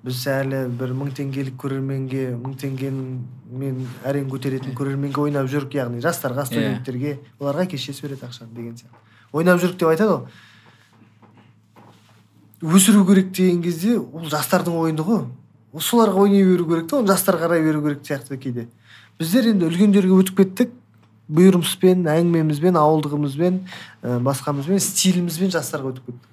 Біз 0.00 0.22
әлі 0.32 0.62
бір 0.80 0.94
мың 0.96 1.10
теңгелік 1.12 1.58
көрерменге 1.60 2.30
мың 2.40 2.54
теңгемен 2.62 3.82
әрең 4.08 4.30
көтеретін 4.32 4.72
көрерменге 4.78 5.20
ойнап 5.20 5.50
жүрік 5.52 5.76
яғни 5.76 6.00
жастарға 6.00 6.46
студенттерге. 6.48 7.18
Оларға 7.38 7.66
әке 7.66 7.76
шешесі 7.76 8.06
береді 8.06 8.24
ақшаны 8.30 8.54
деген 8.56 8.78
сияқты. 8.80 8.96
Ойнап 9.32 9.60
жүрік 9.60 9.76
деп 9.76 9.92
айтады 9.92 10.14
ғой. 10.14 10.24
Өсіру 12.78 13.04
керек 13.06 13.28
деген 13.36 13.60
кезде 13.62 13.98
ол 13.98 14.24
жастардың 14.24 14.80
ойыны 14.80 15.04
ғой. 15.04 15.26
Ол 15.72 15.84
соларға 15.84 16.24
ойнай 16.24 16.48
беру 16.48 16.64
керек 16.72 16.88
та 16.88 17.02
оны 17.02 17.12
жастар 17.12 17.36
қарай 17.36 17.60
беру 17.62 17.82
керек 17.84 18.00
сияқты 18.00 18.40
кейде. 18.40 18.68
Біздер 19.20 19.52
енді 19.52 19.68
үлкендерге 19.68 20.16
өтіп 20.16 20.40
кеттік. 20.40 20.72
Бұйырымызбен 21.36 22.08
әңгімемізбен 22.10 22.78
ауылдығымызбен 22.80 23.60
ә, 23.60 24.18
басқамызбен 24.26 24.82
стилімізбен 24.82 25.54
жастарға 25.54 25.94
өтіп 25.94 26.10
кеттік. 26.10 26.26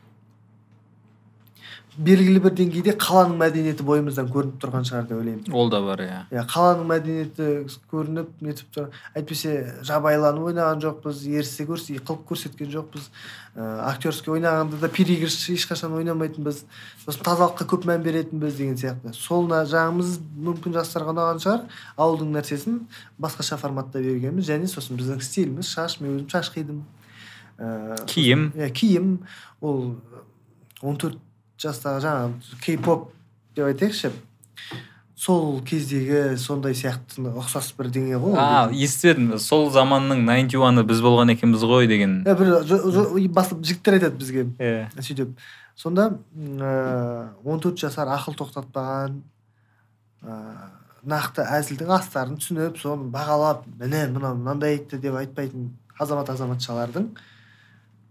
Белгілі 1.98 2.42
бір 2.44 2.54
деңгейде 2.54 2.94
қаланың 3.02 3.40
мәдениеті 3.40 3.86
бойымыздан 3.88 4.28
көрініп 4.30 4.60
тұрған 4.62 4.84
шығар 4.86 5.08
деп 5.10 5.18
ойлаймын. 5.18 5.48
Ол 5.58 5.72
да 5.74 5.80
бар 5.82 6.04
иә. 6.04 6.20
Иә 6.30 6.44
қаланың 6.52 6.86
мәдениеті 6.92 7.48
көрініп 7.90 8.44
нетіп 8.46 8.70
тұр? 8.76 8.92
Әйтпесе 9.18 9.54
жабайыланып 9.88 10.46
ойнаған 10.52 10.84
жоқпыз 10.84 11.24
ерсі 11.34 11.66
көрсе 11.66 11.98
қылып 11.98 12.22
көрсеткен 12.30 12.70
жоқпыз. 12.76 13.10
Ә, 13.58 13.66
актерский 13.90 14.36
ойнағанда 14.36 14.78
да 14.78 14.92
переигрыш 14.94 15.40
ешқашан 15.56 15.98
ойнамайтынбыз. 15.98 16.62
Сосын 17.02 17.26
тазалыққа 17.26 17.66
көп 17.66 17.90
мән 17.90 18.06
беретінбіз 18.06 18.60
деген 18.62 18.78
сияқты. 18.78 19.16
Сол 19.18 19.50
жағымыз 19.50 20.20
мүмкін 20.38 20.78
жастарға 20.78 21.16
ұнаған 21.16 21.42
шығар. 21.42 21.66
Ауылдың 21.98 22.36
нәрсесін 22.38 22.84
басқаша 23.18 23.58
форматта 23.58 24.04
бергенбіз. 24.06 24.46
Және 24.46 24.70
сосын 24.70 25.02
біздің 25.02 25.26
стиліміз 25.26 25.74
шаш 25.74 25.98
мен 26.04 26.20
өзім 26.20 26.30
шаш 26.30 26.54
қидым. 26.54 26.84
Ә, 27.58 28.06
киім. 28.06 28.52
иә 28.54 28.70
киім. 28.70 29.16
Ол 29.62 29.96
он 30.86 30.98
төрт 31.02 31.18
жастағы 31.62 32.02
жаңағы 32.04 32.58
кей 32.64 32.78
поп 32.78 33.12
деп 33.56 33.70
айтайықшы. 33.70 34.12
Сол 35.18 35.64
кездегі 35.66 36.38
сондай 36.38 36.76
сияқты 36.78 37.24
ұқсас 37.42 37.72
бірдеңе 37.78 38.20
ғой 38.22 38.36
а 38.38 38.68
естідім 38.70 39.40
сол 39.42 39.72
заманның 39.74 40.22
найнти 40.28 40.60
уаны 40.62 40.84
біз 40.86 41.02
болған 41.02 41.34
екенбіз 41.34 41.64
ғой 41.66 41.90
деген. 41.90 42.20
Иә, 42.22 42.36
бір 42.38 42.52
жігіттер 42.68 43.98
айтады 43.98 44.14
бізге. 44.20 44.46
Иә 44.62 44.92
сөйтіп. 45.02 45.34
Сонда 45.78 46.12
он 46.38 47.64
төрт 47.66 47.82
жасар 47.82 48.14
ақыл 48.14 48.38
тоқтатпаған 48.38 49.18
ә, 50.22 50.38
нақты 51.06 51.44
әзілдің 51.46 51.92
астарын 51.98 52.38
түсініп 52.38 52.78
соны 52.82 53.10
бағалап 53.14 53.66
міне 53.80 54.06
мынау 54.14 54.38
мынандай 54.38 54.78
айтты 54.78 54.98
деп 55.02 55.18
айтпайтын 55.18 55.70
азамат 55.98 56.30
азаматшалардың 56.34 57.12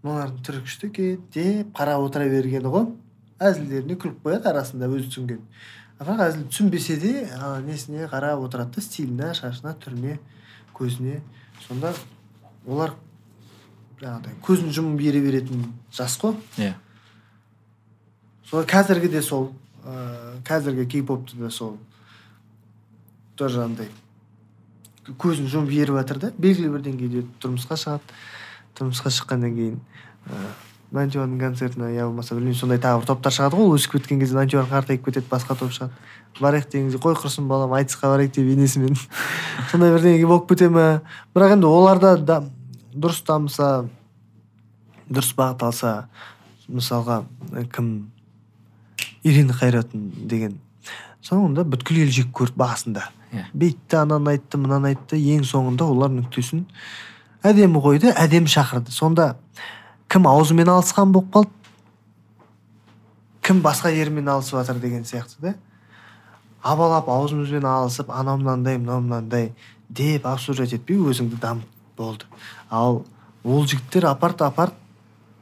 мыналардың 0.06 0.44
түрі 0.46 0.62
күшті 0.66 0.90
екен 0.90 1.26
деп 1.34 1.74
қарап 1.76 2.06
отыра 2.06 2.28
бергені 2.30 2.70
ғой. 2.70 2.86
Әзілдеріне 3.42 3.96
күліп 4.00 4.22
қояды 4.24 4.48
арасында 4.50 4.88
өзі 4.90 5.10
түсінген. 5.10 5.42
Бірақ 6.00 6.22
әзіл 6.26 6.46
түсінбесе 6.50 6.96
де 7.00 7.12
ана 7.36 7.60
несіне 7.64 8.06
қарап 8.10 8.44
отырады 8.44 8.76
да 8.76 8.84
стиліне 8.84 9.32
шашына 9.36 9.74
түріне 9.80 10.18
көзіне. 10.76 11.20
Сонда 11.66 11.92
олар 12.66 12.94
жаңағыдай 14.00 14.36
көзін 14.44 14.72
жұмып 14.76 15.04
ере 15.08 15.22
беретін 15.24 15.70
жас 15.92 16.16
қой. 16.20 16.36
Иә. 16.60 16.74
Сол 18.48 18.64
қазіргі 18.68 19.12
де 19.12 19.22
сол 19.22 19.52
ыыы 19.84 20.40
қазіргі 20.44 20.88
кей 20.96 21.02
попты 21.02 21.36
да 21.36 21.50
сол. 21.50 21.78
Тоже 23.36 23.64
андай 23.64 23.88
көзін 25.06 25.48
жұмып 25.48 25.72
еріп 25.76 26.00
жатыр 26.00 26.18
да. 26.18 26.32
Белгілі 26.36 26.72
бір 26.76 26.84
деңгейде 26.88 27.26
тұрмысқа 27.40 27.76
шығады 27.78 28.16
тұрмысқа 28.76 29.12
шыққаннан 29.16 29.54
кейін 29.54 29.76
ыыы 30.26 30.54
ның 30.96 31.38
концертіне 31.40 31.92
я 31.94 32.06
болмаса 32.06 32.34
білмеймін 32.34 32.58
сондай 32.58 32.78
тағы 32.82 33.02
бір 33.02 33.08
топтар 33.10 33.34
шығады 33.36 33.58
ғой 33.58 33.68
ол 33.68 33.76
өсіп 33.76 33.96
кеткен 33.96 34.20
кезде 34.20 34.36
нантиуан 34.36 34.68
қартайып 34.70 35.04
кетеді 35.04 35.28
басқа 35.30 35.56
топ 35.58 35.70
шығады. 35.74 35.92
Барайық 36.40 36.70
деген 36.72 36.88
кезде 36.88 37.00
қой 37.02 37.16
құрсын 37.18 37.48
балам 37.48 37.74
айтысқа 37.76 38.10
барайық 38.12 38.34
деп 38.36 38.50
енесімен. 38.54 38.96
Сондай 39.70 39.92
бірдеңе 39.94 40.26
болып 40.26 40.48
кете 40.48 40.68
ма 40.68 41.02
бірақ 41.34 41.56
енді 41.56 41.68
оларда 41.68 42.16
да 42.16 42.38
дұрыс 42.94 43.22
дамыса 43.26 43.88
дұрыс 45.08 45.34
бағыт 45.36 45.66
алса 45.66 46.08
мысалға 46.68 47.24
і 47.60 47.66
кім? 47.72 47.92
Ирина 49.26 49.54
қайратын 49.58 50.10
деген. 50.30 50.58
Соңында 51.22 51.64
бүткіл 51.66 52.04
ел 52.04 52.10
жек 52.14 52.32
көрді 52.34 52.56
басында. 52.56 53.10
Иә. 53.34 53.42
бүйтті 53.52 53.98
ананы 53.98 54.36
айтты 54.36 54.58
мынаны 54.60 54.92
айтты 54.92 55.18
ең 55.18 55.42
соңында 55.44 55.88
олар 55.90 56.12
нүктесін. 56.14 56.62
Әдемі 57.46 57.82
қойды 57.82 58.12
әдемі 58.14 58.50
шақырды 58.50 58.94
сонда 58.94 59.34
кім 60.08 60.26
аузымен 60.30 60.68
алысқан 60.70 61.12
болып 61.12 61.32
қалды? 61.34 61.50
Кім 63.42 63.62
басқа 63.62 63.92
жермен 63.94 64.28
алысып 64.28 64.58
жатыр 64.60 64.80
деген 64.82 65.04
сияқты 65.04 65.40
да. 65.40 65.54
Абалап 66.62 67.08
аузымызбен 67.08 67.64
алысып 67.64 68.10
анау 68.10 68.38
мынандай 68.38 68.78
мынау 68.78 69.00
мынандай 69.00 69.52
деп 69.88 70.26
обсуждать 70.26 70.72
етпей 70.72 70.96
өзіңді 70.98 71.38
дамыт 71.40 71.68
болды. 71.96 72.26
Ал 72.70 73.04
ол 73.44 73.66
жігіттер 73.66 74.08
апарт 74.10 74.42
апарт 74.42 74.74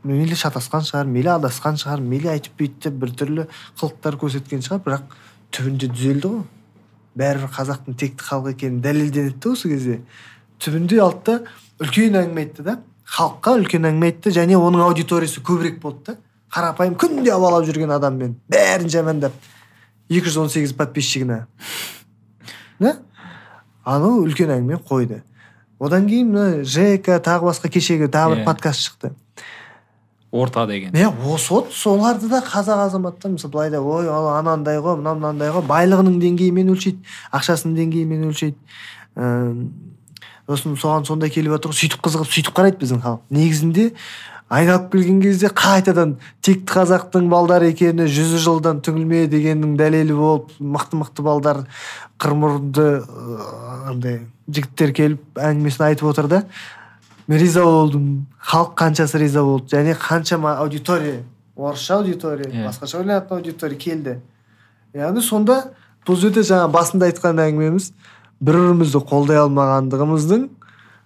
мейлі 0.04 0.36
шатасқан 0.36 0.84
шығар 0.84 1.08
мейлі 1.08 1.32
адасқан 1.38 1.78
шығар 1.80 2.02
мейлі 2.04 2.28
айтып 2.34 2.58
бүйтті 2.60 2.92
біртүрлі 2.92 3.46
қылықтар 3.80 4.18
көрсеткен 4.20 4.64
шығар 4.64 4.82
бірақ 4.84 5.14
түбінде 5.54 5.88
түзелді 5.94 6.32
ғой. 6.34 6.42
Бәрібір 7.14 7.52
қазақтың 7.54 7.96
текті 7.96 8.26
халық 8.26 8.52
екені 8.52 8.82
дәлелденеді 8.84 9.38
да 9.40 9.52
осы 9.54 9.70
кезде. 9.70 10.00
Түбінде 10.60 11.00
алды 11.00 11.24
да 11.24 11.38
үлкен 11.80 12.18
әңгіме 12.20 12.44
айтты 12.44 12.66
да. 12.66 12.76
Халыққа 13.04 13.56
үлкен 13.60 13.88
әңгіме 13.90 14.12
айтты 14.12 14.32
және 14.34 14.56
оның 14.58 14.84
аудиториясы 14.88 15.42
көбірек 15.44 15.80
болды 15.82 16.12
да. 16.12 16.16
Қарапайым 16.54 16.94
күнде 16.98 17.32
абалап 17.34 17.66
жүрген 17.66 17.92
адаммен 17.96 18.36
бәрін 18.48 18.88
жамандап 18.88 19.32
екі 20.08 20.28
жүз 20.28 20.38
он 20.44 20.48
сегіз 20.52 20.72
подписчигіне 20.78 21.44
да? 22.80 22.96
Анау 23.84 24.22
үлкен 24.24 24.52
әңгіме 24.54 24.78
қойды. 24.88 25.22
Одан 25.80 26.06
кейін 26.08 26.30
мына 26.32 26.64
жека 26.64 27.18
тағы 27.20 27.50
басқа 27.50 27.68
кешегі 27.68 28.08
тағы 28.08 28.36
бір 28.36 28.40
Иә. 28.40 28.44
подкаст 28.46 28.80
шықты. 28.86 29.12
Орта 30.32 30.66
деген. 30.66 30.92
Міне 30.92 31.08
осы 31.08 31.52
вот 31.52 31.72
соларды 31.72 32.28
да 32.28 32.40
қазақ 32.40 32.86
азаматтар 32.86 33.30
мысалы 33.32 33.52
былай 33.52 33.70
да 33.70 33.82
ой 33.82 34.08
ал 34.08 34.28
анандай 34.38 34.78
ғой 34.78 34.96
мынау 34.96 35.14
мынандай 35.14 35.50
ғой 35.50 35.62
байлығының 35.68 36.16
деңгейімен 36.22 36.72
өлшейді 36.72 37.04
ақшасының 37.30 37.76
деңгейімен 37.76 38.24
өлшейді 38.30 38.56
сосын 40.48 40.76
соған 40.76 41.06
сондай 41.08 41.30
келіп 41.32 41.56
жатыр 41.56 41.72
ғой 41.72 41.78
сөйтіп 41.80 42.04
қызығып 42.04 42.30
сөйтіп 42.34 42.54
қарайды 42.58 42.80
біздің 42.82 43.02
халық. 43.04 43.20
Негізінде 43.30 43.86
айналып 44.54 44.90
келген 44.92 45.20
кезде 45.22 45.48
қайтадан 45.48 46.16
текті 46.44 46.68
қазақтың 46.68 47.28
балдары 47.32 47.70
екені 47.72 48.04
жүзі 48.12 48.42
жылдан 48.44 48.82
түңілме 48.84 49.24
дегеннің 49.32 49.76
дәлелі 49.80 50.16
болып 50.18 50.52
мықты 50.60 51.00
мықты 51.00 51.24
балдар 51.24 51.62
қырмұрынды 52.20 52.86
андай 53.88 54.20
жігіттер 54.48 54.92
келіп 54.94 55.40
әңгімесін 55.40 55.86
айтып 55.88 56.10
отыр 56.12 56.28
да 56.28 56.42
мен 57.26 57.40
риза 57.40 57.64
болдум 57.64 58.26
халық 58.44 58.74
канчасы 58.76 59.18
риза 59.18 59.42
болду 59.42 59.72
және 59.72 59.96
канчама 59.98 60.58
аудитория 60.58 61.22
орысша 61.56 61.96
аудитория 61.96 62.50
Иә. 62.50 62.66
баскача 62.66 62.98
ойлонатын 62.98 63.38
аудитория 63.38 63.78
келди 63.78 64.18
яғни 64.94 65.22
сонда 65.22 65.70
бұл 66.06 66.20
жерде 66.20 66.44
жаңа 66.44 66.68
басында 66.68 67.08
айтқан 67.08 67.40
әңгімеміз 67.48 67.92
бір 68.44 68.58
бірімізді 68.60 69.00
қолдай 69.08 69.40
алмағандығымыздың 69.40 70.48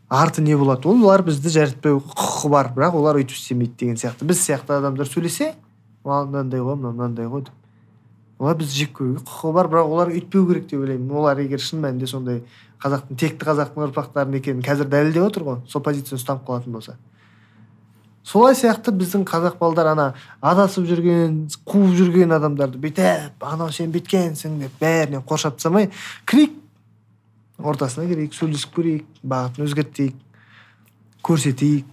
арты 0.09 0.43
не 0.43 0.57
болады? 0.59 0.89
Ол 0.89 1.05
олар 1.05 1.23
бізді 1.27 1.53
жарытпау 1.55 2.01
құқығы 2.03 2.51
бар 2.51 2.71
бірақ 2.75 2.97
олар 2.99 3.21
өйтіп 3.21 3.37
істемейді 3.37 3.75
деген 3.79 4.01
сияқты. 4.01 4.27
Біз 4.27 4.41
сияқты 4.43 4.79
адамдар 4.79 5.07
сөйлесе 5.07 5.53
мынандай 6.05 6.61
ғой 6.65 6.79
мынау 6.79 6.97
мынандай 6.97 7.29
ғой 7.31 7.45
деп. 7.47 7.55
Олар 8.39 8.57
бізді 8.59 8.81
жек 8.83 8.97
көруге 8.99 9.23
құқығы 9.23 9.53
бар 9.55 9.71
бірақ 9.71 9.93
олар 9.93 10.13
өйтпеу 10.15 10.49
керек 10.49 10.67
деп 10.71 10.81
ойлаймын. 10.81 11.13
Олар 11.13 11.43
егер 11.45 11.63
шын 11.63 11.85
мәнінде 11.85 12.09
сондай 12.11 12.43
қазақтың 12.83 13.19
текті 13.19 13.47
қазақтың 13.47 13.87
ұрпақтарының 13.89 14.41
екенін 14.41 14.65
қазір 14.67 14.91
дәлелдеп 14.91 15.29
отыр 15.29 15.47
ғой 15.47 15.61
сол 15.69 15.83
позицияны 15.83 16.21
ұстанып 16.23 16.47
қалатын 16.47 16.73
болса. 16.73 16.97
Солай 18.29 18.55
сияқты 18.55 18.93
біздің 18.93 19.25
қазақ 19.27 19.59
балдар 19.59 19.89
ана 19.95 20.13
адасып 20.45 20.87
жүрген 20.87 21.49
қуып 21.67 21.95
жүрген 21.97 22.35
адамдарды 22.37 22.79
бүйтіп 22.83 23.45
анау 23.49 23.73
сен 23.73 23.91
бүйткенсің 23.95 24.59
деп 24.63 24.75
бәрінен 24.83 25.25
қоршап 25.27 25.57
тастамай 25.57 25.89
кірейік 26.29 26.53
ортасына 27.59 28.07
кірейік 28.09 28.35
сөйлесіп 28.37 28.75
көрейік 28.77 29.05
бағытын 29.27 29.67
өзгертейік 29.67 30.15
көрсетейік 31.27 31.87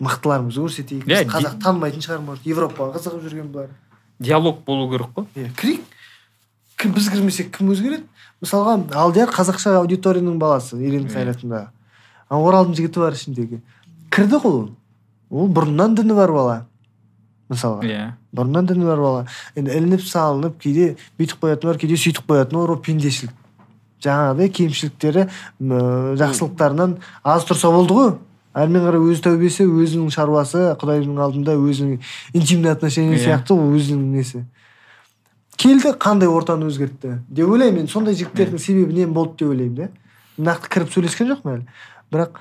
мықтыларымызды 0.00 0.62
көрсетейік. 0.64 1.06
Иә, 1.08 1.24
қазақ 1.28 1.58
танымайтын 1.62 2.04
шығар 2.04 2.22
может 2.24 2.46
европаға 2.46 2.96
қызығып 2.96 3.24
жүрген 3.26 3.50
бұлар 3.52 3.72
диалог 4.18 4.64
болу 4.64 4.90
керек 4.90 5.10
қой. 5.14 5.26
Иә 5.36 5.50
кірейік. 5.58 5.82
Кім 6.78 6.92
біз 6.94 7.08
кірмесек 7.10 7.50
кім 7.56 7.72
өзгереді? 7.74 8.04
Мысалға 8.42 8.76
алдияр 8.94 9.32
қазақша 9.34 9.74
аудиторияның 9.80 10.38
баласы 10.38 10.78
Иә. 10.78 11.02
қайратында 11.10 11.70
ал 12.30 12.44
оралдың 12.46 12.76
жігіті 12.78 13.00
бар 13.00 13.12
ішіндегі. 13.12 13.60
Кірді 14.10 14.38
ғой 14.42 14.52
ол. 14.52 14.70
Ол 15.30 15.48
бұрыннан 15.48 15.96
діні 15.98 16.14
бар 16.14 16.32
бала 16.32 16.66
мысалға. 17.50 17.82
Иә. 17.82 18.12
Бұрыннан 18.32 18.68
діні 18.70 18.86
бар 18.86 19.02
бала. 19.02 19.26
Енді 19.56 19.74
ілініп 19.74 20.06
салынып 20.06 20.58
кейде 20.62 20.96
бүйтіп 21.18 21.42
қоятыны 21.42 21.72
бар 21.72 21.78
кейде 21.82 21.96
сөйтіп 21.96 22.30
қоятыны 22.30 22.62
бар 22.62 22.70
ол 22.76 22.78
пендешілік. 22.78 23.34
Жаңағыдай 24.04 24.50
кемшіліктері 24.58 25.26
жақсылықтарынан 26.20 26.96
аз 27.24 27.46
тұрса 27.48 27.70
болды 27.72 27.96
ғой. 27.96 28.12
Әрмен 28.58 28.82
қарай 28.86 29.02
өз 29.12 29.20
тәубесі 29.22 29.66
өзінің 29.68 30.10
шаруасы 30.14 30.62
құдайдың 30.80 31.18
алдында 31.22 31.54
өзінің 31.60 32.00
интимный 32.34 32.72
отношение 32.72 33.18
Иә. 33.18 33.24
сияқты 33.24 33.54
ол 33.54 33.74
өзінің 33.76 34.14
несі. 34.16 34.44
Келді 35.58 35.92
қандай 35.98 36.28
ортаны 36.30 36.66
өзгертті? 36.70 37.18
Деп 37.28 37.48
ойлаймын 37.50 37.82
мен 37.82 37.88
сондай 37.88 38.14
жігіттердің 38.14 38.58
себебі 38.58 38.94
не 38.94 39.06
болды 39.06 39.44
деп 39.44 39.50
ойлаймын 39.50 39.74
да. 39.76 39.88
Нақты 40.38 40.70
кіріп 40.70 40.92
сөйлескен 40.94 41.30
жоқпын 41.32 41.54
әлі. 41.54 41.66
Бірақ 42.10 42.38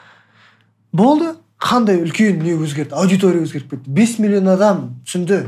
болды 0.94 1.34
қандай 1.60 2.02
үлкен 2.04 2.42
не 2.42 2.54
өзгерді? 2.54 2.94
Аудитория 2.94 3.42
өзгеріп 3.42 3.72
кетті. 3.76 3.90
Бес 3.90 4.18
миллион 4.20 4.48
адам 4.54 4.84
түсінді 5.06 5.44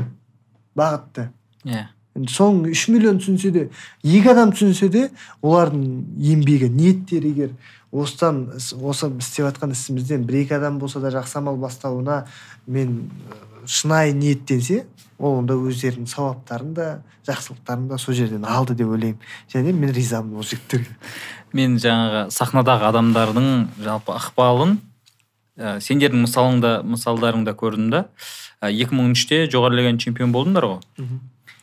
бағытты. 0.76 1.30
Иә. 1.64 1.86
енді 1.86 1.99
соның 2.14 2.70
үш 2.72 2.86
миллион 2.90 3.20
түсінсе 3.22 3.50
де 3.54 3.66
екі 4.02 4.32
адам 4.32 4.54
түсінсе 4.54 4.88
де 4.90 5.08
олардың 5.42 5.84
еңбегі 6.32 6.70
ниеттері 6.74 7.30
егер 7.30 7.52
осыдан 7.92 8.48
осы 8.54 9.10
істеп 9.18 9.46
жатқан 9.46 9.74
ісімізден 9.74 10.26
бір 10.26 10.42
екі 10.44 10.58
адам 10.58 10.78
болса 10.78 11.00
да 11.00 11.12
жақсы 11.14 11.38
амал 11.38 11.56
бастауына 11.60 12.24
мен 12.66 13.10
шынайы 13.66 14.12
ниеттенсе 14.14 14.84
ол 15.18 15.40
онда 15.40 15.54
өздерінің 15.54 16.08
сауаптарын 16.08 16.74
да 16.74 16.86
жақсылықтарын 17.28 17.88
да 17.90 17.98
сол 17.98 18.14
жерден 18.14 18.44
алды 18.48 18.74
деп 18.74 18.88
ойлаймын. 18.88 19.20
Және 19.52 19.72
мен 19.72 19.92
ризамын 19.92 20.38
ол 20.40 20.46
жігіттерге. 20.46 20.96
Мен 21.52 21.76
жаңағы 21.82 22.30
сахнадағы 22.32 22.88
адамдардың 22.88 23.50
жалпы 23.84 24.16
ықпалын 24.16 24.78
ә, 25.58 25.76
сендердің 25.84 26.24
мысалыңда 26.24 26.72
мысалдарыңда 26.88 27.54
көрдім 27.58 27.90
да 27.92 28.06
ә, 28.62 28.70
2003-те 28.72 29.44
жоғары 29.52 29.80
лиганың 29.80 30.00
чемпион 30.00 30.32
болдыңдар 30.32 30.68
ғой. 30.70 30.80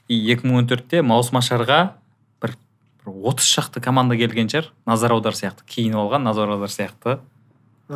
И 0.07 0.17
2014-те 0.33 1.01
маусым 1.01 1.39
ашарға 1.41 1.79
бір, 2.41 2.55
бір 3.03 3.13
30 3.33 3.47
шақты 3.47 3.81
команда 3.83 4.17
келген 4.17 4.47
шығар. 4.51 4.71
Назар 4.87 5.15
аудар 5.15 5.35
сияқты 5.35 5.65
киініп 5.67 5.99
алған 6.05 6.23
назар 6.27 6.49
аудар 6.55 6.71
сияқты 6.71 7.19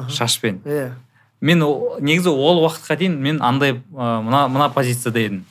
шашпен. 0.10 0.62
Иә. 0.66 0.92
Мен 1.42 1.64
о- 1.66 1.98
негізі 2.00 2.30
ол 2.30 2.62
уақытқа 2.66 2.98
дейін 3.00 3.18
мен 3.22 3.42
андай 3.42 3.74
ә, 3.74 4.22
мына 4.22 4.48
мына 4.48 4.70
позицияда 4.74 5.20
едім. 5.20 5.46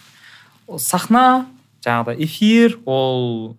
Сахна 0.78 1.46
жаңағыдай 1.84 2.20
эфир 2.24 2.78
ол 2.84 3.56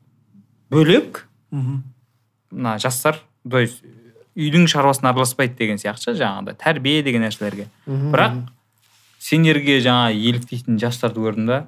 бөлек. 0.72 1.26
Мына 1.52 2.78
жастар 2.80 3.20
то 3.50 3.60
есть 3.60 3.84
үйдің 4.38 4.68
шаруасына 4.72 5.10
араласпайды 5.12 5.58
деген 5.58 5.78
сияқты 5.82 6.14
жаңағыдай 6.16 6.56
тәрбие 6.62 7.04
деген 7.04 7.26
нәрселерге. 7.26 7.68
Бірақ 7.86 8.44
сендерге 9.20 9.80
жаңа 9.84 10.12
еліктейтін 10.16 10.80
жастарды 10.80 11.20
көрдім 11.20 11.48
да 11.50 11.60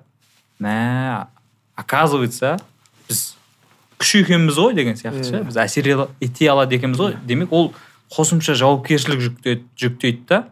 мә 0.59 1.27
оказывается 1.75 2.57
біз 3.07 3.35
күш 4.01 4.15
екенбіз 4.21 4.59
ғой 4.59 4.75
деген 4.75 4.95
сияқты 4.99 5.23
ше. 5.23 5.39
Иә. 5.39 5.43
біз 5.47 5.57
әсер 5.63 6.07
ете 6.19 6.49
алады 6.51 6.75
екенбіз 6.77 6.99
ғой. 6.99 7.17
Демек 7.25 7.51
ол 7.51 7.73
қосымша 8.13 8.55
жауапкершілік 8.59 9.21
жүктейді 9.23 9.63
жүктейді 9.79 10.25
да. 10.29 10.43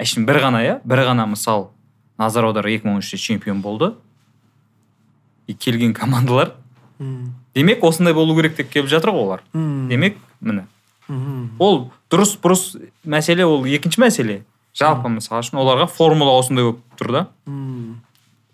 Әшейін 0.00 0.26
бір 0.26 0.40
ғана 0.42 0.62
иә? 0.64 0.78
Бір 0.84 1.04
ғана 1.10 1.26
мысал. 1.30 1.70
Назар 2.18 2.44
аудар 2.44 2.66
2013-те 2.66 3.16
чемпион 3.16 3.60
болды. 3.62 3.94
И 5.46 5.54
келген 5.54 5.94
командалар. 5.94 6.54
Демек 7.54 7.84
осындай 7.84 8.14
болу 8.14 8.36
керек 8.36 8.56
деп 8.56 8.70
келіп 8.70 8.88
жатыр 8.88 9.10
ғой 9.10 9.26
олар. 9.26 9.42
Демек 9.52 10.18
міне. 10.40 10.66
Ол 11.58 11.90
дұрыс 12.10 12.38
бұрыс 12.40 12.76
мәселе 13.04 13.44
ол 13.44 13.66
екінші 13.66 14.00
мәселе. 14.00 14.42
Жалпы 14.74 15.10
мысалы 15.12 15.44
үшін 15.44 15.60
оларға 15.60 15.86
формула 15.90 16.38
осындай 16.38 16.64
болып 16.64 16.80
тұр 16.98 17.12
да. 17.12 17.26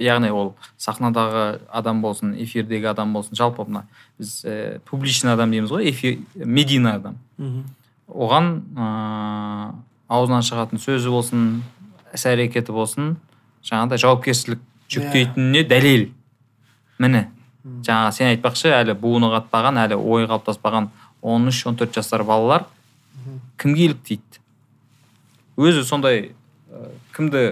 Яғни 0.00 0.30
ол 0.32 0.54
сахнадағы 0.80 1.60
адам 1.68 2.00
болсын 2.02 2.32
эфирдегі 2.40 2.90
адам 2.90 3.12
болсын 3.12 3.36
жалпы 3.38 3.66
мына 3.68 3.84
біз 4.18 4.40
ә, 4.44 4.78
публичный 4.88 5.34
адам 5.34 5.52
дейміз 5.52 5.70
ғой 5.70 5.90
эфир 5.90 6.18
медийный 6.34 6.96
адам. 6.98 7.18
Оған 8.08 8.50
ыыы 8.74 9.74
аузынан 10.10 10.42
шығатын 10.46 10.82
сөзі 10.82 11.12
болсын 11.12 11.62
іс 12.14 12.26
әрекеті 12.26 12.74
болсын 12.74 13.14
жаңағыдай 13.62 14.02
жауапкершілік 14.02 14.64
жүктейтініне 14.90 15.62
дәлел. 15.68 16.08
Міне. 16.98 17.28
Жаңағы 17.62 18.16
сен 18.16 18.32
айтпақшы 18.32 18.72
әлі 18.72 18.96
буыны 18.98 19.28
қатпаған 19.34 19.78
әлі 19.84 20.00
ойы 20.00 20.26
қалыптаспаған 20.30 20.88
13-14 21.22 21.94
жастар 21.94 22.24
балалар 22.24 22.64
кімге 23.60 23.90
еліктейді 23.90 24.40
өзі 25.60 25.84
сондай 25.84 26.30
ә, 26.72 26.88
кімді 27.12 27.42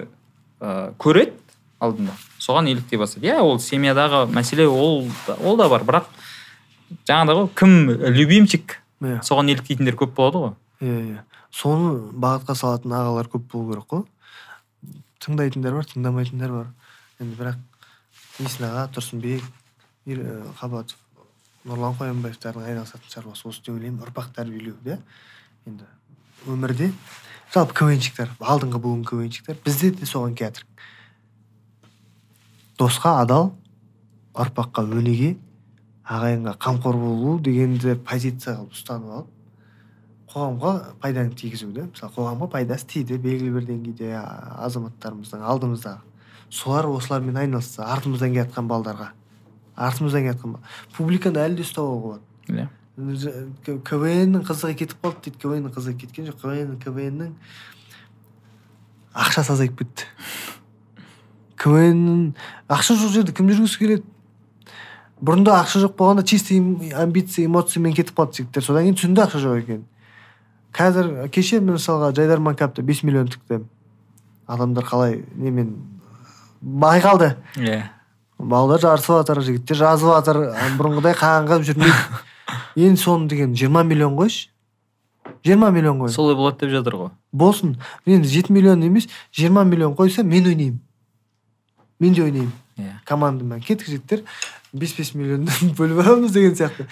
ә, 0.60 0.94
көреді 1.00 1.36
алдында? 1.78 2.14
Соған 2.48 2.70
еліктей 2.72 2.98
бастайды 3.00 3.28
иә 3.28 3.42
ол 3.44 3.58
семьядағы 3.60 4.24
мәселе 4.32 4.66
ол 4.68 5.04
ол 5.36 5.56
да 5.60 5.68
бар. 5.68 5.84
Бірақ 5.84 6.06
жаңағыдай 7.08 7.36
ғой 7.36 7.48
кім 7.54 7.74
любимчик 8.16 8.78
иә. 9.02 9.20
соған 9.22 9.52
еліктейтіндер 9.52 9.98
көп 10.00 10.14
болады 10.16 10.44
ғой. 10.44 10.54
Иә 10.80 11.00
иә. 11.12 11.24
Соны 11.52 11.98
бағытқа 12.12 12.56
салатын 12.56 12.94
ағалар 12.96 13.28
көп 13.28 13.44
болу 13.52 13.72
керек 13.72 13.86
қой. 13.92 14.04
Тыңдайтындар 15.20 15.76
бар 15.76 15.88
тыңдамайтындар 15.92 16.54
бар. 16.56 16.72
Енді 17.20 17.36
бірақ 17.36 17.60
есін 18.38 18.68
аға 18.70 18.88
тұрсынбек 18.96 19.44
ә, 20.08 20.42
қабатов 20.60 20.96
нұрлан 21.68 21.96
қоянбаевтардың 21.98 22.64
айналысатын 22.64 23.12
шаруасы 23.12 23.48
осы 23.48 23.64
деп 23.66 23.74
ойлаймын. 23.74 24.04
Ұрпақ 24.06 24.32
тәрбиелеу 24.36 24.76
да 24.84 25.00
енді 25.66 25.84
өмірде 26.46 26.92
жалпы 27.52 27.74
квнщиктер 27.80 28.30
алдыңғы 28.38 28.80
буын 28.80 29.04
квнщиктер 29.04 29.58
бізде 29.64 29.90
де 29.90 30.06
соған 30.06 30.36
келе 30.38 30.64
досқа 32.78 33.18
адал 33.22 33.52
ұрпаққа 34.38 34.84
өнеге 34.86 35.34
ағайынға 36.08 36.54
қамқор 36.62 36.96
болу 36.96 37.38
дегенді 37.44 37.96
позиция 38.06 38.56
қылып 38.58 38.76
ұстанып 38.76 39.16
алып 39.16 39.34
қоғамға 40.32 40.72
пайданы 41.02 41.34
тигізу 41.36 41.70
да 41.72 41.88
мысалы 41.88 42.12
қоғамға 42.14 42.50
пайдасы 42.52 42.86
тиді 42.92 43.18
белгілі 43.22 43.54
бір 43.56 43.66
деңгейде 43.68 44.12
азаматтарымыздың 44.68 45.44
алдымыздағы 45.52 46.00
солар 46.50 46.88
осылармен 46.88 47.36
айналысса 47.36 47.86
артымыздан 47.92 48.32
келе 48.34 48.44
жатқан 48.44 48.68
балдарға 48.68 49.10
артымыздан 49.76 50.26
келе 50.26 50.34
жатқан 50.36 50.58
публиканы 50.96 51.42
әлі 51.44 51.58
де 51.60 51.66
ұстауға 51.66 51.98
болады. 52.02 52.22
Иә. 52.48 52.68
Квннің 53.88 54.44
қызығы 54.48 54.76
кетіп 54.82 55.02
қалды 55.04 55.28
дейді 55.28 55.42
квннің 55.44 55.74
қызығы 55.74 55.98
кеткен 56.02 56.28
жоқ 56.30 56.40
квн 56.42 56.78
квннің 56.82 57.34
ақшасы 59.14 59.54
азайып 59.54 59.78
кетті. 59.78 60.08
Квннің 61.58 62.32
ақша 62.70 62.96
жоқ 62.98 63.12
жерде 63.16 63.34
кім 63.34 63.50
жүргісі 63.50 63.80
келеді? 63.80 64.04
Бұрында 65.18 65.56
ақша 65.58 65.82
жоқ 65.82 65.96
болғанда 65.98 66.22
чисто 66.22 66.54
амбиция 67.02 67.46
эмоциямен 67.48 67.94
кетіп 67.96 68.18
қалды 68.18 68.38
жігіттер. 68.38 68.62
Содан 68.62 68.86
кейін 68.86 68.98
түсінді 68.98 69.24
ақша 69.24 69.40
жоқ 69.42 69.62
екенін. 69.62 69.86
Қазір 70.72 71.28
кеше 71.34 71.58
мен 71.60 71.74
мысалға 71.74 72.12
жайдарман 72.14 72.54
капта 72.54 72.82
бес 72.82 73.02
миллион 73.02 73.26
тікті. 73.32 73.64
Адамдар 74.46 74.86
қалай 74.86 75.24
немен 75.34 75.74
байқалды 76.62 77.34
иә. 77.56 77.88
Балдар 78.38 78.78
жарысып 78.78 79.18
жатыр 79.18 79.42
жігіттер 79.42 79.80
жазып 79.82 80.12
жатыр 80.14 80.44
бұрынғыдай 80.78 81.18
қаңғып 81.18 81.66
жүрмейді. 81.66 82.22
Енді 82.76 83.02
соны 83.02 83.26
деген 83.28 83.56
жиырма 83.58 83.82
миллион 83.82 84.14
қойшы 84.14 84.48
жиырма 85.44 85.70
миллион 85.70 85.98
қой. 85.98 86.10
Солай 86.10 86.36
болады 86.36 86.66
деп 86.66 86.70
жатыр 86.70 86.94
ғой. 86.94 87.10
Болсын. 87.32 87.76
Енді 88.06 88.28
жеті 88.28 88.52
миллион 88.52 88.82
емес 88.86 89.08
жиырма 89.32 89.64
миллион 89.64 89.94
қойса 89.94 90.22
мен 90.22 90.46
ойнаймын. 90.46 90.80
Мен 92.00 92.14
де 92.14 92.22
ойнаймын. 92.22 92.52
Иә. 92.78 92.92
Командамен 93.04 93.60
кетік 93.60 93.86
жігіттер. 93.88 94.22
Бес 94.72 94.92
бес 94.98 95.14
миллионды 95.14 95.50
бөліп 95.78 96.02
аламыз 96.04 96.32
деген 96.32 96.54
сияқты. 96.54 96.86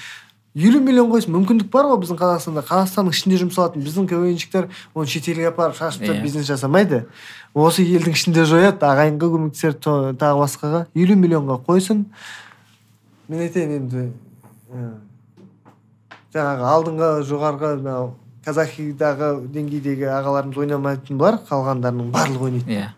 Елу 0.57 0.81
миллион 0.81 1.11
қойсын. 1.13 1.35
Мүмкіндік 1.37 1.69
бар 1.71 1.85
ғой 1.91 1.99
біздің 2.01 2.17
қазақстанда. 2.17 2.63
Қазақстанның 2.65 3.13
ішінде 3.13 3.37
жұмсалатын 3.43 3.83
біздің 3.85 4.07
квнщиктер 4.09 4.69
оны 4.97 5.07
шетелге 5.07 5.51
апарып 5.51 5.77
шашып 5.77 6.07
Иә. 6.09 6.23
бизнес 6.23 6.47
жасамайды. 6.49 7.03
Осы 7.55 7.85
елдің 7.85 8.17
ішінде 8.17 8.45
жояды 8.49 8.81
ағайынға 8.89 9.29
көмектесер 9.35 9.75
то- 9.77 10.15
тағы 10.17 10.41
басқаға. 10.41 10.87
Елу 10.95 11.15
миллионға 11.21 11.59
қойсын. 11.69 12.07
Мен 13.29 13.41
айтайын 13.45 13.77
енді 13.77 14.07
жаңағы 16.35 16.67
алдыңғы 16.73 17.11
жоғарғы 17.29 17.71
мынау 17.81 18.11
казахидағы 18.47 19.31
деңгейдегі 19.53 20.09
ағаларымыз 20.13 20.59
ойнамайтын 20.63 21.19
болар 21.19 21.39
қалғандарының 21.49 22.11
барлығы 22.15 22.49
ойнайды. 22.49 22.71
Иә. 22.71 22.89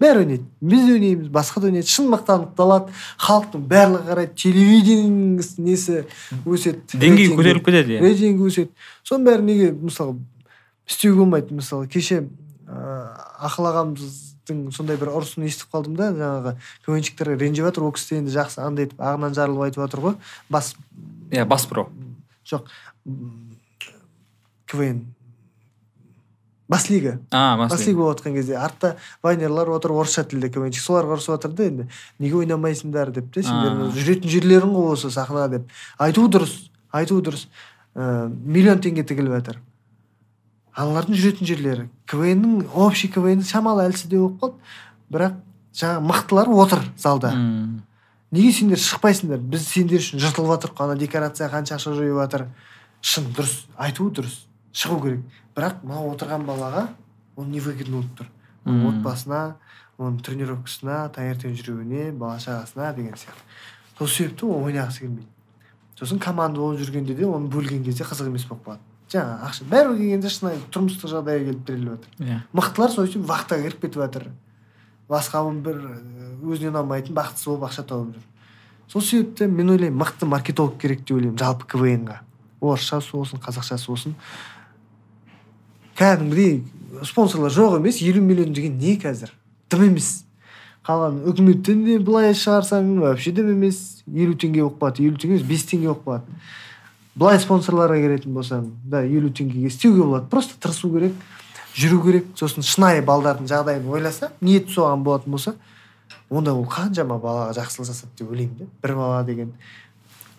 Бәрі 0.00 0.22
ойнайды 0.22 0.44
біз 0.60 0.86
де 0.86 0.92
ойнаймыз 0.94 1.28
басқа 1.34 1.60
да 1.60 1.68
ойнайды 1.70 1.90
шын 1.90 2.08
мақтанып 2.12 2.60
алады 2.62 2.92
халықтың 3.18 3.66
барлығы 3.70 4.08
қарайды. 4.08 4.34
Телевидениенің 4.38 5.42
несі 5.64 6.04
өседі. 6.44 6.84
Деңгей 6.94 7.28
рейтингі. 7.28 7.38
көтеріліп 7.40 7.64
кетеді 7.66 7.96
иә. 7.96 8.02
Рейтингі 8.04 8.48
өседі. 8.48 8.70
Соның 9.04 9.26
бәрі 9.28 9.46
неге 9.48 9.72
мысалы 9.72 10.16
істеуге 10.88 11.18
болмайды? 11.18 11.54
Мысалы 11.54 11.88
кеше 11.90 12.24
ыыы 12.68 13.02
ақыл 13.48 13.68
ағамыздың 13.72 14.64
сондай 14.72 14.96
бір 15.00 15.12
ұрысын 15.18 15.46
естіп 15.48 15.74
қалдым 15.74 15.96
да 15.98 16.10
жаңағы 16.12 16.54
квнщиктер 16.86 17.34
ренжіп 17.34 17.68
жатыр. 17.68 17.88
Ол 17.88 17.92
кісі 17.96 18.14
де 18.14 18.22
енді 18.22 18.34
жақсы 18.38 18.62
андай 18.64 18.88
етіп 18.88 19.00
ағынан 19.00 19.36
жарылып 19.36 19.68
айтып 19.68 19.84
жатыр 19.84 20.04
ғой. 20.06 20.18
Бас 20.50 20.74
иә 21.30 21.44
бас 21.48 21.66
про. 21.66 21.88
Жоқ. 22.48 22.68
Квн. 24.68 25.04
Бас 26.68 26.88
лига 26.90 27.18
а 27.32 27.56
бас 27.56 27.86
лига 27.86 27.98
болып 28.02 28.18
жатқан 28.20 28.34
кезде 28.34 28.56
артта 28.56 28.96
вайнерлар 29.22 29.68
отыр 29.70 29.92
орысша 29.92 30.24
тілде 30.24 30.50
квнщик 30.50 30.82
соларға 30.84 31.16
ұрысып 31.16 31.34
жатыр 31.36 31.52
да 31.56 31.64
енді. 31.64 31.88
Неге 32.18 32.36
ойнамайсыңдар 32.42 33.10
деп 33.12 33.32
те 33.34 33.42
сендер 33.42 33.72
А. 33.72 33.90
жүретін 33.96 34.28
жерлерің 34.28 34.74
ғой 34.76 34.92
осы 34.92 35.10
сахна 35.10 35.48
деп. 35.48 35.68
Айту 35.98 36.28
дұрыс 36.28 36.68
айту 36.92 37.20
дұрыс. 37.22 37.46
Ыыы 37.96 38.28
миллион 38.28 38.78
теңге 38.84 39.02
тігіліп 39.04 39.32
жатыр. 39.40 39.58
Аналардың 40.76 41.16
жүретін 41.18 41.48
жерлері. 41.48 41.88
Квннің 42.06 42.68
общий 42.74 43.08
квн 43.10 43.42
шамалы 43.42 43.88
әлсіздеу 43.88 44.28
болып 44.28 44.38
қалды. 44.38 44.56
Бірақ 45.10 45.38
жаңағы 45.74 46.04
мықтылар 46.06 46.48
отыр 46.54 46.84
залда. 46.96 47.32
М, 47.34 47.82
неге 48.30 48.52
сендер 48.52 48.78
шықпайсыңдар? 48.78 49.40
Біз 49.42 49.66
сендер 49.66 49.98
үшін 50.04 50.20
жыртылып 50.22 50.52
жатырық 50.54 50.84
ана 50.84 50.96
декорация 51.00 51.48
қанша 51.50 51.78
ақша 51.80 51.96
жойып 51.98 52.20
жатыр. 52.22 52.46
Шын 53.02 53.26
дұрыс. 53.34 53.64
Айтуы 53.76 54.12
дұрыс. 54.14 54.44
Шығу 54.78 55.00
керек. 55.02 55.24
Бірақ 55.56 55.82
мынау 55.82 56.12
отырған 56.12 56.44
балаға 56.46 56.88
ол 57.36 57.48
невыгодно 57.50 57.98
болып 57.98 58.12
тұр. 58.20 58.30
Оның 58.68 58.86
отбасына 58.92 59.40
оның 59.98 60.20
тренировкасына 60.26 60.98
таңертең 61.16 61.56
жүруіне 61.58 62.12
бала 62.12 62.38
шағасына 62.42 62.92
деген 62.94 63.16
сияқты. 63.18 63.42
Сол 63.98 64.08
себепті 64.08 64.46
ол 64.46 64.68
ойнағысы 64.68 65.02
келмейді. 65.02 65.26
Сосын 65.98 66.20
команда 66.22 66.60
болып 66.60 66.80
жүргенде 66.82 67.16
де 67.18 67.26
оны 67.26 67.50
бөлген 67.50 67.82
кезде 67.84 68.04
қызық 68.06 68.30
емес 68.30 68.44
болып 68.46 68.68
қалады. 68.68 68.84
Жаңағы 69.10 69.48
ақша. 69.48 69.64
Бәрібір 69.72 69.98
келгенде 69.98 70.30
шынайы 70.30 70.60
тұрмыстық 70.70 71.10
жағдайға 71.10 71.48
келіп 71.48 71.64
тіреліп 71.66 71.88
жатыр 71.88 72.28
иә. 72.28 72.38
Мықтылар 72.52 72.92
сол 72.92 73.08
үшін 73.08 73.24
вахтаға 73.26 73.64
кіріп 73.64 73.80
кетіп 73.82 74.02
жатыр 74.04 74.28
басқа 75.08 75.42
бір 75.64 75.80
өзіне 76.44 76.70
ұнамайтын 76.70 77.16
бақытсыз 77.16 77.48
болып 77.48 77.66
ақша 77.70 77.86
тауып 77.88 78.12
жүр. 78.14 78.26
Сол 78.92 79.02
себепті 79.02 79.48
мен 79.48 79.70
ойлаймын 79.72 79.98
мықты 79.98 80.28
маркетолог 80.28 80.78
керек 80.78 81.00
деп 81.00 81.16
ойлаймын 81.16 81.38
жалпы 81.40 81.66
квн 81.66 82.04
ға 82.12 82.20
орысшасы 82.60 83.16
болсын 83.16 83.40
қазақшасы 83.40 83.88
болсын. 83.88 84.14
Кәдімгідей 85.98 86.62
спонсорлар 87.04 87.52
жоқ 87.52 87.78
емес 87.78 88.00
елу 88.02 88.22
миллион 88.22 88.52
деген 88.54 88.78
не 88.78 88.96
қазір? 88.98 89.32
Дым 89.70 89.84
емес. 89.90 90.24
Қалған 90.86 91.20
үкіметтен 91.28 91.84
де 91.84 91.98
былай 91.98 92.32
шығарсаң 92.32 92.94
вообще 93.02 93.32
дым 93.34 93.50
емес. 93.52 94.02
Елу 94.06 94.34
теңге 94.34 94.62
болып 94.62 94.78
қалады 94.80 95.04
елу 95.04 95.18
теңге 95.18 95.38
емес 95.38 95.46
бес 95.48 95.66
теңге 95.68 95.90
болып 95.90 96.04
қалады. 96.06 96.38
Былай 97.18 97.40
спонсорларға 97.42 97.98
келетін 97.98 98.34
болсаң 98.36 98.70
да 98.86 99.02
елу 99.02 99.32
теңгеге 99.34 99.66
істеуге 99.72 100.04
болады 100.04 100.30
просто 100.30 100.54
тырысу 100.62 100.90
керек 100.94 101.12
жүру 101.74 102.00
керек. 102.04 102.30
Сосын 102.38 102.62
шынайы 102.62 103.02
балдардың 103.02 103.50
жағдайын 103.50 103.90
ойласа 103.90 104.30
ниеті 104.40 104.72
соған 104.76 105.02
болатын 105.02 105.34
болса 105.34 105.54
онда 106.30 106.54
ол 106.54 106.64
қаншама 106.70 107.18
балаға 107.18 107.56
жақсылық 107.58 107.90
жасады 107.90 108.14
деп 108.18 108.30
ойлаймын 108.30 108.56
да. 108.58 108.70
Бір 108.82 108.94
бала 108.94 109.24
деген 109.24 109.52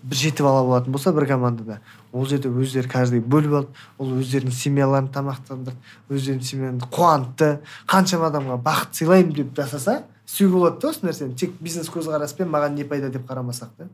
бір 0.04 0.18
жеті 0.18 0.44
бала 0.44 0.64
болатын 0.64 0.94
болса 0.94 1.14
бір 1.14 1.28
командада. 1.28 1.80
Ол 2.12 2.26
жерде 2.26 2.50
өздері 2.50 2.90
каждый 2.90 3.22
бөліп 3.22 3.56
алып 3.60 3.82
ол 3.98 4.14
өздерінің 4.20 4.56
семьяларын 4.56 5.10
тамақтандырды. 5.14 5.76
Өздерінің 6.10 6.46
семьяны 6.46 6.90
қуантты. 6.90 7.60
Қаншама 7.90 8.30
адамға 8.32 8.60
бақыт 8.64 9.02
сыйлаймын 9.02 9.34
деп 9.36 9.56
жасаса 9.58 10.04
істеуге 10.30 10.54
болады 10.54 10.80
да 10.82 10.90
осы 10.90 11.06
нәрсені. 11.06 11.36
Тек 11.36 11.58
бизнес 11.60 11.90
көзқараспен 11.90 12.50
маған 12.50 12.78
не 12.78 12.86
пайда 12.86 13.10
деп 13.10 13.26
қарамасақ 13.30 13.76
та. 13.78 13.90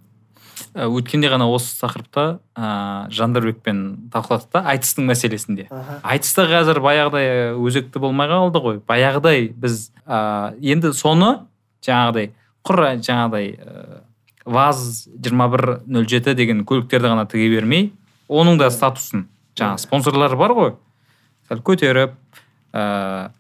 Ә, 0.75 0.87
өткенде 0.87 1.29
ғана 1.31 1.47
осы 1.51 1.75
тақырыпта 1.79 2.39
ыыы 2.55 3.11
жандарбекпен 3.15 4.09
талқыладық 4.11 4.51
та 4.51 4.63
айтыстың 4.71 5.07
мәселесінде. 5.09 5.67
Аха. 5.71 5.99
Айтыс 6.03 6.33
та 6.35 6.47
қазір 6.51 6.81
баяғыдай 6.83 7.27
э, 7.27 7.53
өзекті 7.55 7.99
болмай 8.03 8.27
қалды 8.31 8.61
ғой. 8.63 8.81
Баяғыдай 8.87 9.49
біз 9.51 9.89
ә, 10.05 10.55
енді 10.59 10.91
соны 10.95 11.45
жаңағыдай 11.85 12.31
құр 12.67 12.83
жаңағыдай 12.99 13.51
ә, 13.55 14.01
ваз 14.45 15.08
2107 15.10 16.36
деген 16.38 16.63
көліктерді 16.65 17.12
ғана 17.13 17.25
тіге 17.29 17.49
бермей 17.55 17.89
оның 18.29 18.60
да 18.62 18.69
статусын 18.73 19.27
жаңағы 19.58 19.81
спонсорлары 19.86 20.38
бар 20.39 20.53
ғой. 20.55 20.71
Сәл 21.49 21.62
көтеріп 21.65 22.15
ә, 22.73 23.31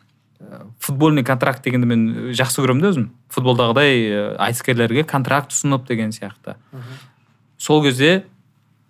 футбольный 0.79 1.25
контракт 1.25 1.63
дегенді 1.65 1.89
мен 1.89 2.05
жақсы 2.37 2.61
көремін 2.63 2.83
да 2.83 2.91
өзім. 2.93 3.07
Футболдағыдай 3.33 4.03
ә, 4.05 4.25
айтыскерлерге 4.47 5.05
контракт 5.09 5.53
ұсынып 5.55 5.87
деген 5.89 6.13
сияқты. 6.15 6.57
Сол 7.57 7.83
кезде 7.85 8.25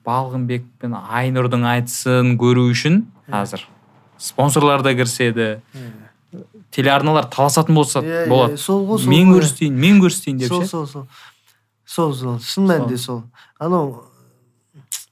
балғынбек 0.06 0.66
пен 0.82 0.96
айнұрдың 0.96 1.66
айтысын 1.76 2.36
көру 2.40 2.70
үшін 2.72 3.06
қазір 3.32 3.66
спонсорлар 4.18 4.84
да 4.84 4.94
кіріседі. 4.96 5.60
Телеарналар 6.72 7.30
таласатын 7.32 7.76
болса 7.76 8.02
болады. 8.02 8.58
сол 8.58 8.86
ғой 8.90 9.00
сол 9.00 9.10
мен 9.10 9.32
көрсетейін 9.32 9.78
мен 9.80 10.02
көрсетейін 10.04 10.42
деп 10.44 10.50
ше. 10.50 10.56
сол 10.56 10.66
сол 10.68 10.88
сол. 10.88 11.06
Сол 11.86 12.14
шын 12.14 12.68
мәнінде 12.68 12.98
сол. 12.98 13.24
анау 13.60 14.04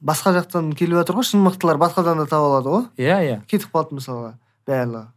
басқа 0.02 0.34
жақтан 0.40 0.74
келіп 0.76 1.00
жатыр 1.02 1.16
ғой 1.22 1.24
шын 1.30 1.44
мықтылар 1.46 1.78
басқадан 1.78 2.18
да 2.18 2.26
таба 2.26 2.50
алады 2.52 2.70
ғой. 2.70 2.86
Иә 2.98 3.20
иә. 3.24 3.42
Кетіп 3.48 3.72
қалды 3.72 4.00
мысалға 4.00 4.34
барлығы 4.68 5.08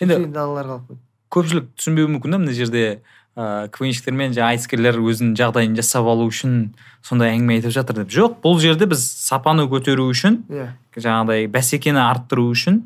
Енді- 0.00 0.24
аналар 0.26 0.66
қалып 0.66 0.88
қойды 0.88 1.00
көпшілік 1.34 1.68
түсінбеуі 1.78 2.10
мүмкін 2.14 2.30
да 2.34 2.38
мына 2.38 2.54
жерде 2.54 3.02
ыыы 3.34 3.68
квнщиктер 3.74 4.14
мен 4.14 4.34
жаңағы 4.34 4.54
айтыскерлер 4.54 4.98
өзінің 5.02 5.34
жағдайын 5.38 5.74
жасап 5.78 6.06
алу 6.06 6.28
үшін 6.30 6.74
сондай 7.02 7.34
әңгіме 7.34 7.56
айтып 7.58 7.74
жатыр 7.74 8.02
деп. 8.02 8.12
Жоқ 8.14 8.36
бұл 8.44 8.60
жерде 8.62 8.86
біз 8.86 9.02
сапаны 9.02 9.66
көтеру 9.66 10.06
үшін 10.12 10.44
иә. 10.48 10.68
жаңағыдай 10.94 11.48
бәсекені 11.50 11.98
арттыру 11.98 12.46
үшін 12.54 12.82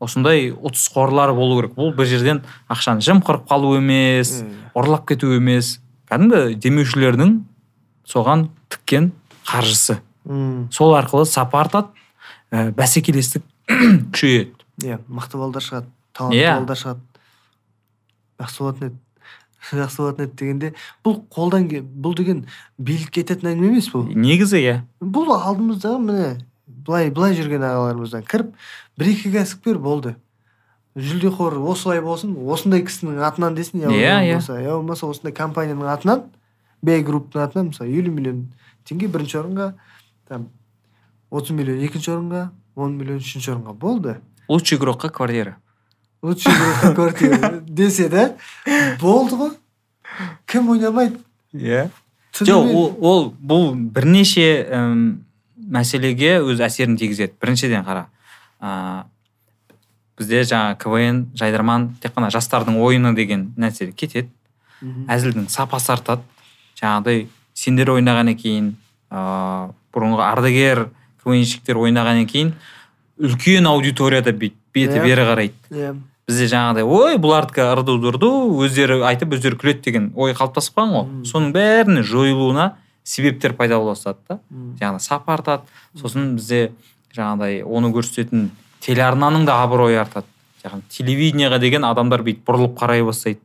осындай 0.00 0.50
ұтыс 0.52 0.90
қорлар 0.92 1.32
болу 1.34 1.62
керек. 1.62 1.72
Бұл 1.78 1.94
бір 1.96 2.06
жерден 2.06 2.42
ақшаны 2.68 3.00
жымқырып 3.00 3.48
қалу 3.48 3.76
емес 3.78 4.42
ұрлап 4.76 5.06
кету 5.08 5.32
емес. 5.32 5.80
Кәдімгі 6.08 6.54
демеушілердің 6.62 7.34
соған 8.08 8.46
тіккен 8.72 9.10
қаржысы. 9.48 9.98
М, 10.28 10.68
сол 10.72 10.94
арқылы 10.98 11.26
сапа 11.28 11.60
артады 11.64 11.88
ә, 12.52 12.70
бәсекелестік 12.76 13.44
күшейеді. 14.12 14.54
Иә 14.84 14.98
мықты 15.08 15.38
балдар 15.40 15.62
шығады 15.64 15.88
талантты 16.16 16.40
Иә. 16.40 16.54
балдар 16.60 16.76
шығады. 16.80 17.00
Жақсы 18.38 18.62
болатын 18.62 18.88
еді. 18.88 18.98
Жақсы 19.72 20.02
болатын 20.02 20.24
еді 20.28 20.36
дегенде 20.38 20.72
бұл 21.04 21.18
қолдан 21.34 21.68
ке- 21.70 21.82
бұл 21.82 22.14
деген 22.16 22.44
билікке 22.78 23.22
кететін 23.22 23.50
әңгіме 23.52 23.72
емес 23.74 23.90
бұл. 23.92 24.06
Негізі 24.14 24.60
иә. 24.62 24.76
Бұл 25.02 25.32
алдымыздағы 25.34 25.98
міне 26.04 26.28
былай 26.66 27.10
былай 27.10 27.34
жүрген 27.36 27.64
ағаларымыздан 27.66 28.24
кіріп 28.28 28.54
бір 28.98 29.10
екі 29.12 29.32
кәсіпкер 29.34 29.78
болды. 29.82 30.14
Жүлдеқор 30.98 31.56
осылай 31.70 32.00
болсын 32.02 32.34
осындай 32.50 32.82
кісінің 32.86 33.20
атынан 33.22 33.54
десін 33.54 33.84
я 33.86 34.20
Иә, 34.20 34.40
иә. 34.40 34.70
болмаса 34.74 35.06
осындай 35.06 35.32
компанияның 35.32 35.88
атынан 35.92 36.24
б 36.82 36.98
групптың 37.02 37.42
атынан 37.44 37.70
мысалы 37.72 37.90
елу 37.94 38.12
миллион 38.12 38.48
теңге 38.88 39.08
бірінші 39.08 39.38
орынға 39.42 39.72
там 40.28 40.48
отыз 41.30 41.54
миллион 41.54 41.80
екінші 41.86 42.10
орынға 42.16 42.48
он 42.76 42.96
миллион 42.98 43.18
үшінші 43.22 43.52
орынға 43.54 43.72
болды. 43.74 44.16
Лучший 44.48 44.78
игрокқа 44.78 45.10
квартира? 45.10 45.56
Лучший 46.22 46.52
игрокқа 46.52 46.94
квартира 46.94 47.50
десе 47.66 48.08
да? 48.08 48.36
Болды 49.00 49.36
ғой. 49.36 49.50
Кім 50.46 50.70
ойнамайды? 50.70 51.18
Иә. 51.52 51.88
Жоқ 52.38 52.70
ол, 52.74 52.96
ол 53.00 53.24
бұл 53.40 53.72
бірнеше 53.74 54.46
мәселеге 55.56 56.38
өз 56.40 56.60
әсерін 56.64 56.96
тигізеді. 57.00 57.34
Біріншіден 57.42 57.84
қара 57.84 58.06
ә, 58.60 59.04
бізде 60.18 60.42
жаңа 60.42 60.74
квн 60.78 61.24
жайдарман 61.38 61.94
тек 62.02 62.12
қана 62.16 62.30
жастардың 62.34 62.76
ойыны 62.82 63.14
деген 63.16 63.52
нәрсе 63.56 63.92
кетеді. 63.92 64.28
Әзілдің 64.82 65.48
сапасы 65.50 65.92
артады. 65.94 66.22
Жаңағыдай 66.80 67.26
сендер 67.54 67.90
ойнағаннан 67.96 68.36
кейін 68.38 68.74
ыыы 69.10 69.72
бұрынғы 69.94 70.22
ардагер 70.22 70.84
квнщиктер 71.24 71.80
ойнағаннан 71.80 72.28
кейін 72.30 72.52
үлкен 73.18 73.66
аудиторияда 73.66 74.30
бүйтіп 74.30 74.54
беті 74.74 74.98
Иә. 75.00 75.02
бері 75.02 75.24
қарайды. 75.26 75.54
Иә. 75.72 75.94
Бізде 76.28 76.46
жаңағыдай 76.52 76.84
ой 76.84 77.16
бұлардікі 77.18 77.64
ырду 77.72 77.96
дырду 77.98 78.30
өздері 78.62 79.00
айтып 79.08 79.32
өздері 79.34 79.56
күледі 79.58 79.82
деген 79.88 80.12
ой 80.14 80.34
қалыптасып 80.36 80.76
қалған 80.76 80.92
ғой. 80.94 81.24
Соның 81.26 81.52
бәрінің 81.56 82.04
жойылуына 82.04 82.66
себептер 83.02 83.54
пайда 83.56 83.78
бола 83.80 83.94
бастады 83.96 84.18
да 84.28 84.38
жаңағы 84.78 85.00
сапа 85.00 85.34
артады. 85.34 85.62
Сосын 85.96 86.36
бізде 86.36 86.70
жаңағыдай 87.16 87.62
оны 87.64 87.90
көрсететін 87.96 88.50
телеарнаның 88.84 89.46
да 89.48 89.60
абыройы 89.64 89.98
артады. 90.00 90.26
Яғни 90.64 90.82
телевидениеға 90.92 91.58
деген 91.62 91.84
адамдар 91.86 92.24
бүйтіп 92.26 92.46
бұрылып 92.48 92.78
қарай 92.78 93.04
бастайды. 93.06 93.40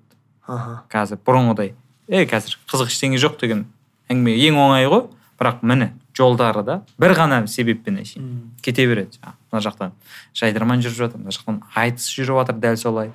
Аха. 0.47 0.83
Қазір 0.91 1.19
бұрынғыдай. 1.25 1.73
Е 2.09 2.25
қазір 2.29 2.57
қызық 2.69 2.89
ештеңе 2.91 3.19
жоқ 3.21 3.39
деген 3.41 3.65
әңгіме 4.11 4.33
ең 4.49 4.59
оңай 4.59 4.89
ғой. 4.91 5.05
Бірақ 5.39 5.63
міне 5.65 5.93
жолдары 6.17 6.63
да 6.65 6.81
бір 7.01 7.15
ғана 7.17 7.43
себеппен 7.47 7.97
әшейін. 8.01 8.53
Кете 8.61 8.85
береді. 8.87 9.17
Жаңағы 9.17 9.37
мына 9.51 9.63
жақтан 9.65 9.93
жайдарман 10.37 10.83
жүріп 10.83 10.99
жатыр 10.99 11.21
мына 11.23 11.33
жақтан 11.33 11.61
айтыс 11.75 12.09
жүріп 12.13 12.41
жатыр 12.41 12.59
дәл 12.61 12.77
солай. 12.77 13.13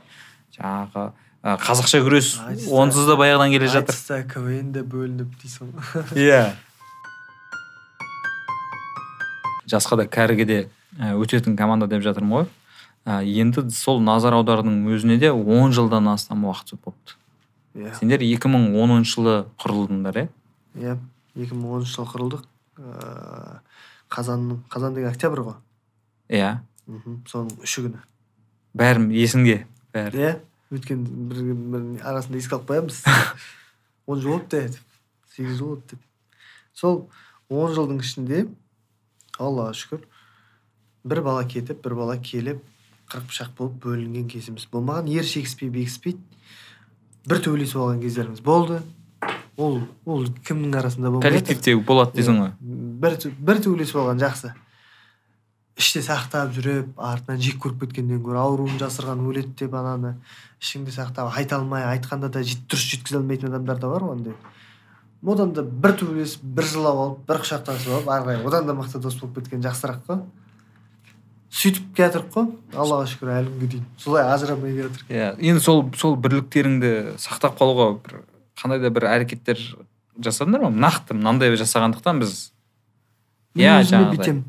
Жаңағы 0.57 1.11
қазақша 1.45 2.01
күрес 2.03 2.33
онсыз 2.75 3.07
да 3.07 3.15
баяғыдан 3.21 3.53
келе 3.55 3.69
жатыр. 3.71 3.95
айтыста 3.95 4.23
квн 4.33 4.73
де 4.73 4.83
бөлініп 4.83 5.37
дейсің 5.39 5.71
ғой. 5.71 6.19
Иә. 6.27 6.57
Жасқа 9.71 10.01
да 10.01 10.09
кәріге 10.09 10.45
де 10.45 10.59
өтетін 10.99 11.57
команда 11.57 11.87
деп 11.91 12.03
жатырмын 12.03 12.43
ғой. 12.43 12.49
Ә, 13.07 13.23
енді 13.23 13.69
сол 13.73 14.01
назар 14.05 14.37
аудардың 14.37 14.83
өзіне 14.91 15.19
де 15.19 15.31
10 15.33 15.73
жылдан 15.77 16.09
астам 16.13 16.45
уақыт 16.45 16.77
болыпты 16.85 17.17
иә. 17.75 17.95
Сендер 17.99 18.21
2010 18.25 19.07
жылы 19.09 19.37
құрылдыңдар 19.63 20.19
иә? 20.25 20.29
Иә 20.75 20.97
екі 21.39 21.55
мың 21.55 21.79
оныншы 21.79 21.95
жылы 21.95 22.11
құрылдық. 22.13 22.45
Ыыы 22.79 23.61
қазанның 24.09 24.63
қазан 24.73 24.95
деген 24.97 25.13
октябрь 25.13 25.45
ғой. 25.47 25.57
Иә. 26.29 26.59
Мхм 26.89 27.23
соның 27.29 27.63
үші 27.63 27.87
күні. 27.87 28.03
Бәрі 28.75 29.09
есіңде 29.15 29.63
бәрі. 29.95 30.19
Иә 30.19 30.35
өйткені 30.73 31.29
бір, 31.31 31.55
бір 31.73 31.87
арасында 32.05 32.41
еске 32.41 32.57
алып 32.57 32.71
қоямыз. 32.73 33.03
он 34.07 34.21
жыл 34.21 34.39
болыпты 34.39 34.69
деп. 34.69 35.01
Сегіз 35.37 35.59
жыл 35.61 35.75
болды 35.77 35.95
деп 35.95 36.05
сол 36.79 37.09
он 37.49 37.73
жылдың 37.75 38.03
ішінде 38.05 38.45
аллаға 39.39 39.75
шүкір 39.79 40.05
бір 41.05 41.23
бала 41.23 41.45
кетіп 41.45 41.83
бір 41.85 41.95
бала 41.95 42.17
келіп 42.19 42.63
қырық 43.09 43.27
пышақ 43.31 43.53
болып 43.59 43.79
бөлінген 43.85 44.29
кезіміз. 44.29 44.67
Болмаған 44.73 45.09
ер 45.13 45.25
шекіспей 45.25 45.71
бекіспейді 45.73 46.19
бір 47.29 47.41
төбелесіп 47.45 47.77
алған 47.81 48.01
кездеріміз 48.03 48.41
болды. 48.45 48.81
Ол 49.59 49.81
ол 50.07 50.27
кімнің 50.47 50.77
арасында 50.79 51.11
болмайды? 51.11 51.29
Коллективте 51.29 51.75
болады 51.77 52.19
дейсің 52.21 52.37
ғой. 52.43 52.53
Бір 52.61 53.17
тө- 53.19 53.33
бір 53.39 53.63
төбелесіп 53.65 53.97
алған 54.03 54.21
жақсы. 54.23 54.53
Іште 55.79 56.01
сақтап 56.03 56.53
жүріп 56.57 56.95
артынан 56.99 57.41
жек 57.41 57.59
көріп 57.63 57.85
кеткеннен 57.87 58.21
гөрі 58.23 58.39
ауруын 58.43 58.79
жасырған 58.81 59.21
өледі 59.31 59.53
деп 59.61 59.75
ананы. 59.79 60.17
Ішіңде 60.61 60.91
сақтап 60.95 61.31
айта 61.39 61.57
алмай 61.61 61.85
айтқанда 61.87 62.29
да 62.35 62.43
жет- 62.43 62.65
дұрыс 62.69 62.87
жеткізе 62.97 63.19
алмайтын 63.21 63.49
адамдар 63.53 63.79
да 63.79 63.89
бар 63.89 64.03
ғой 64.03 64.13
андай. 64.17 64.35
Одан 65.27 65.53
да 65.55 65.63
бір 65.63 65.95
төбелесіп 66.01 66.43
бір 66.43 66.65
жылап 66.65 66.99
алып 66.99 67.27
бір 67.29 67.41
құшақтасып 67.45 67.95
алып 67.95 68.09
ары 68.11 68.25
қарай 68.27 68.47
одан 68.47 68.67
да 68.67 68.75
мықты 68.75 68.99
дос 69.03 69.15
болып 69.21 69.39
кеткен 69.39 69.63
жақсырақ 69.63 70.03
қой. 70.07 70.23
Сөйтіп 71.49 71.95
келе 71.97 72.09
жатырмық 72.09 72.33
қой. 72.35 72.49
Аллаға 72.77 73.07
шүкір 73.09 73.31
әлі 73.39 73.53
күнге 73.55 73.69
дейін. 73.73 73.87
Солай 73.99 74.27
ажырамай 74.29 74.75
келе 74.75 74.89
жатырмық 74.89 75.15
иә 75.15 75.29
енді 75.51 75.63
сол 75.65 75.81
сол 75.97 76.17
бірліктеріңді 76.21 76.93
сақтап 77.23 77.57
қалуға 77.61 77.89
бір 78.05 78.21
қандай 78.59 78.83
да 78.83 78.91
бір 78.93 79.07
әрекеттер 79.15 79.59
жасадыңдар 80.21 80.67
ма? 80.67 80.71
Нақты 80.89 81.17
мынандай 81.17 81.55
жасағандықтан 81.57 82.21
біз 82.25 82.37
Иә, 83.59 83.81
жаңағыдай. 83.83 84.17
бүйтемін. 84.19 84.45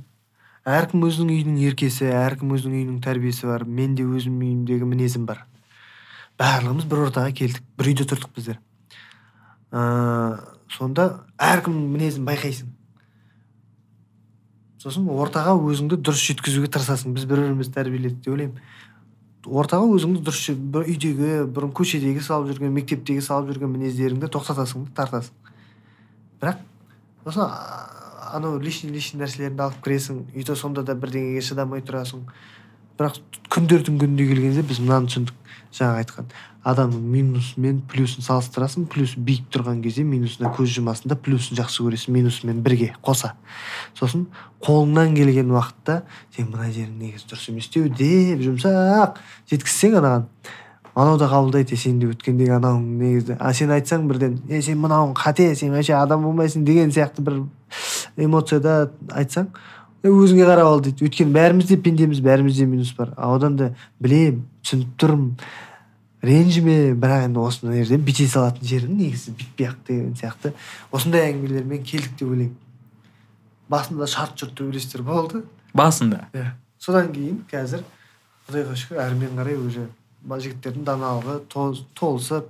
Әркім 0.69 1.03
өзінің 1.07 1.29
үйінің 1.33 1.61
еркесі 1.65 2.09
әркім 2.13 2.51
өзінің 2.53 2.75
үйінің 2.77 2.97
тәрбиесі 3.01 3.47
бар. 3.47 3.63
Мен 3.65 3.95
де 3.97 4.03
өзімнің 4.03 4.43
үйімдегі 4.49 4.85
мінезім 4.85 5.23
бар. 5.25 5.45
Барлығымыз 6.37 6.85
бір 6.91 7.05
ортаға 7.07 7.31
келдік. 7.33 7.63
Бір 7.79 7.89
үйде 7.89 8.05
тұрдық 8.05 8.35
біздер. 8.35 8.59
Ыыы 9.71 10.37
сонда 10.69 11.07
әркімнің 11.41 11.87
мінезін 11.95 12.27
байқайсың. 12.27 12.69
Сосын 14.79 15.09
ортаға 15.11 15.57
өзіңді 15.59 15.99
дұрыс 15.99 16.21
жеткізуге 16.29 16.69
тырысасың. 16.71 17.13
Біз 17.15 17.25
бір 17.27 17.43
бірімізді 17.43 17.75
тәрбиеледік 17.75 18.21
деп 18.23 18.33
ойлаймын. 18.33 18.61
Ортаға 19.45 19.89
өзіңді 19.95 20.23
дұрыс 20.23 20.55
бір 20.75 20.87
үйдегі 20.87 21.31
бұрын 21.51 21.73
көшедегі 21.75 22.23
салып 22.23 22.53
жүрген 22.53 22.71
мектептегі 22.77 23.23
салып 23.25 23.51
жүрген 23.51 23.73
мінездеріңді 23.75 24.31
тоқтатасың 24.31 24.87
тартасың. 24.95 25.35
Бірақ 26.39 26.63
сосын 27.25 27.51
анау 28.31 28.59
лишний 28.63 28.93
лишний 28.93 29.19
нәрселеріңді 29.23 29.65
алып 29.65 29.83
кіресің 29.83 30.23
үйде 30.35 30.55
сонда 30.55 30.83
да 30.87 30.95
бірдеңеге 30.95 31.43
шыдамай 31.43 31.83
тұрасың. 31.83 32.23
Бірақ 32.99 33.19
күндердің 33.53 33.99
күніне 34.01 34.27
келгенде 34.27 34.63
біз 34.67 34.81
мынаны 34.83 35.07
түсіндік 35.07 35.35
жаңа 35.73 36.01
айтқан. 36.01 36.29
Адамның 36.67 37.03
минусы 37.13 37.61
мен 37.63 37.79
плюсын 37.87 38.25
салыстырасың 38.25 38.89
плюс 38.91 39.13
биік 39.15 39.45
тұрған 39.53 39.79
кезде 39.85 40.03
минусына 40.03 40.51
көз 40.57 40.73
жұмасың 40.75 41.13
да 41.13 41.15
плюсын 41.15 41.55
жақсы 41.61 41.85
көресің 41.85 42.17
минусымен 42.17 42.59
бірге 42.65 42.91
қоса. 43.05 43.31
Сосын 43.95 44.27
қолыңнан 44.65 45.15
келген 45.15 45.53
уақытта 45.55 46.01
сен 46.35 46.49
мына 46.51 46.67
жерің 46.67 46.97
негізі 46.99 47.29
дұрыс 47.31 47.47
емес 47.53 47.69
деу 47.71 47.87
деп 47.87 48.43
жұмсақ 48.43 49.21
жеткізсең 49.53 49.95
анаған. 50.01 50.27
Анау 50.99 51.17
да 51.21 51.29
қабылдайды 51.31 51.77
е 51.77 51.79
сен 51.79 51.99
де 52.01 52.09
өткендегі 52.11 52.57
анауың 52.57 52.85
негізі 52.99 53.37
а 53.39 53.53
сен 53.55 53.71
айтсаң 53.71 54.07
бірден 54.09 54.39
е 54.49 54.59
сен 54.65 54.81
мынауың 54.83 55.13
қате 55.15 55.53
сен 55.55 55.71
вообще 55.71 55.95
адам 55.95 56.25
болмайсың 56.27 56.65
деген 56.67 56.91
сияқты 56.91 57.23
бір 57.23 57.37
эмоцияда 58.17 58.89
айтсаң 59.15 59.53
өзіңе 60.03 60.45
қарап 60.47 60.69
ал 60.69 60.83
дейді. 60.83 61.07
Өйткені 61.07 61.33
бәріміз 61.35 61.67
де 61.69 61.77
пендеміз 61.77 62.21
бәрімізде 62.23 62.65
минус 62.69 62.93
бар. 62.97 63.11
А 63.17 63.31
одан 63.35 63.57
да 63.59 63.73
білемін 63.99 64.45
түсініп 64.63 64.95
тұрмын. 65.01 65.33
Ренжіме 66.23 66.95
бірақ 66.99 67.27
енді 67.29 67.39
осы 67.39 67.67
жерден 67.71 68.03
бүйте 68.03 68.25
салатын 68.27 68.67
жерің 68.67 68.97
негізі 68.99 69.35
бүйтпей 69.39 69.69
ақ 69.69 69.77
деген 69.87 70.15
сияқты. 70.19 70.51
Осындай 70.91 71.29
әңгімелермен 71.29 71.85
келдік 71.87 72.17
деп 72.19 72.27
ойлаймын. 72.27 72.57
Басында 73.71 74.07
шарт 74.09 74.35
шұрт 74.39 74.57
төбелестер 74.57 75.03
болды. 75.07 75.45
Басында? 75.73 76.25
Иә. 76.35 76.51
Содан 76.79 77.13
кейін 77.13 77.39
қазір 77.51 77.85
құдайға 78.49 78.75
шүкір 78.81 79.01
әрмен 79.03 79.39
қарай 79.39 79.55
уже 79.59 79.85
жігіттердің 80.27 80.85
даналығы 80.87 81.37
толысып 81.51 82.49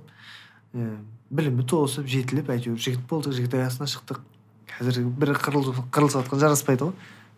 ә, 0.74 0.96
білімі 1.30 1.66
толысып 1.68 2.08
жетіліп 2.10 2.50
әйтеуір 2.54 2.78
жігіт 2.80 3.06
болдық 3.10 3.36
жігіт 3.36 3.54
аясына 3.60 3.86
шықтық. 3.90 4.22
Қазір 4.78 5.02
бір 5.20 5.34
қырылысып 5.38 6.24
жатқан 6.24 6.42
жараспайды 6.42 6.88
ғой. 6.88 6.94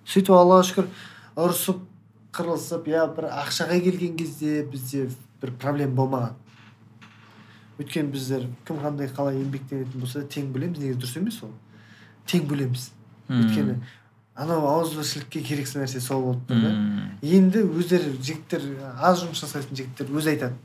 Сөйтіп 0.08 0.34
аллаға 0.36 0.66
шүкір 0.68 0.88
ұрысып 1.36 1.82
қырылысып 2.36 2.88
иә 2.92 3.06
бір 3.16 3.28
ақшаға 3.30 3.78
келген 3.84 4.16
кезде 4.16 4.62
бізде 4.64 5.08
бір 5.42 5.54
проблема 5.60 5.96
болмаған. 6.02 6.36
Өйткені 7.78 8.12
біздер 8.12 8.46
кім 8.66 8.80
қандай 8.82 9.10
қалай 9.12 9.40
еңбектенетін 9.42 10.00
болса 10.00 10.22
да 10.22 10.30
тең 10.32 10.52
бөлеміз 10.54 10.80
негізі 10.80 11.00
дұрыс 11.02 11.18
емес 11.20 11.42
ол. 11.42 11.52
Тең 12.26 12.46
бөлеміз 12.50 12.90
өйткені 13.28 13.80
анау 14.34 14.64
ауызбіршілікке 14.70 15.42
керекті 15.44 15.82
нәрсе 15.82 16.00
сол 16.00 16.22
болып 16.24 16.44
тұр 16.48 16.62
да. 16.62 16.70
Енді 17.22 17.66
өздері 17.68 18.14
жігіттер 18.16 18.64
аз 18.96 19.20
жұмыс 19.20 19.42
жасайтын 19.44 19.76
жігіттер 19.76 20.12
өзі 20.12 20.32
айтады. 20.32 20.56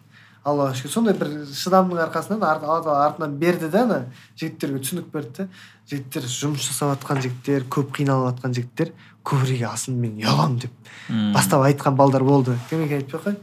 Аллаға 0.48 0.74
шүкір. 0.80 0.92
Сондай 0.94 1.14
бір 1.20 1.32
шыдамның 1.52 2.00
арқасынан 2.08 2.44
ар- 2.48 2.64
алла 2.64 2.80
тағала 2.86 3.06
артынан 3.10 3.36
берді 3.42 3.68
да 3.74 3.82
ана 3.84 4.00
жігіттерге 4.40 4.80
түсінік 4.86 5.12
берді. 5.14 5.46
Да 5.46 5.48
жігіттер 5.92 6.24
жұмыс 6.32 6.66
жасап 6.70 6.94
жатқан 6.96 7.22
жігіттер 7.26 7.68
көп 7.72 7.92
қиналып 7.98 8.32
жатқан 8.32 8.56
жігіттер 8.58 8.92
көбірек 9.28 9.62
алсын 9.70 9.96
мен 10.00 10.18
ұяламын 10.20 10.58
деп 10.64 10.72
Мм. 11.10 11.34
бастап 11.36 11.64
айтқан 11.68 11.96
балдар 11.96 12.24
болды. 12.24 12.56
Кім 12.70 12.84
екенін 12.86 13.04
айтпай 13.04 13.20
ақ 13.20 13.28
қояйын 13.28 13.38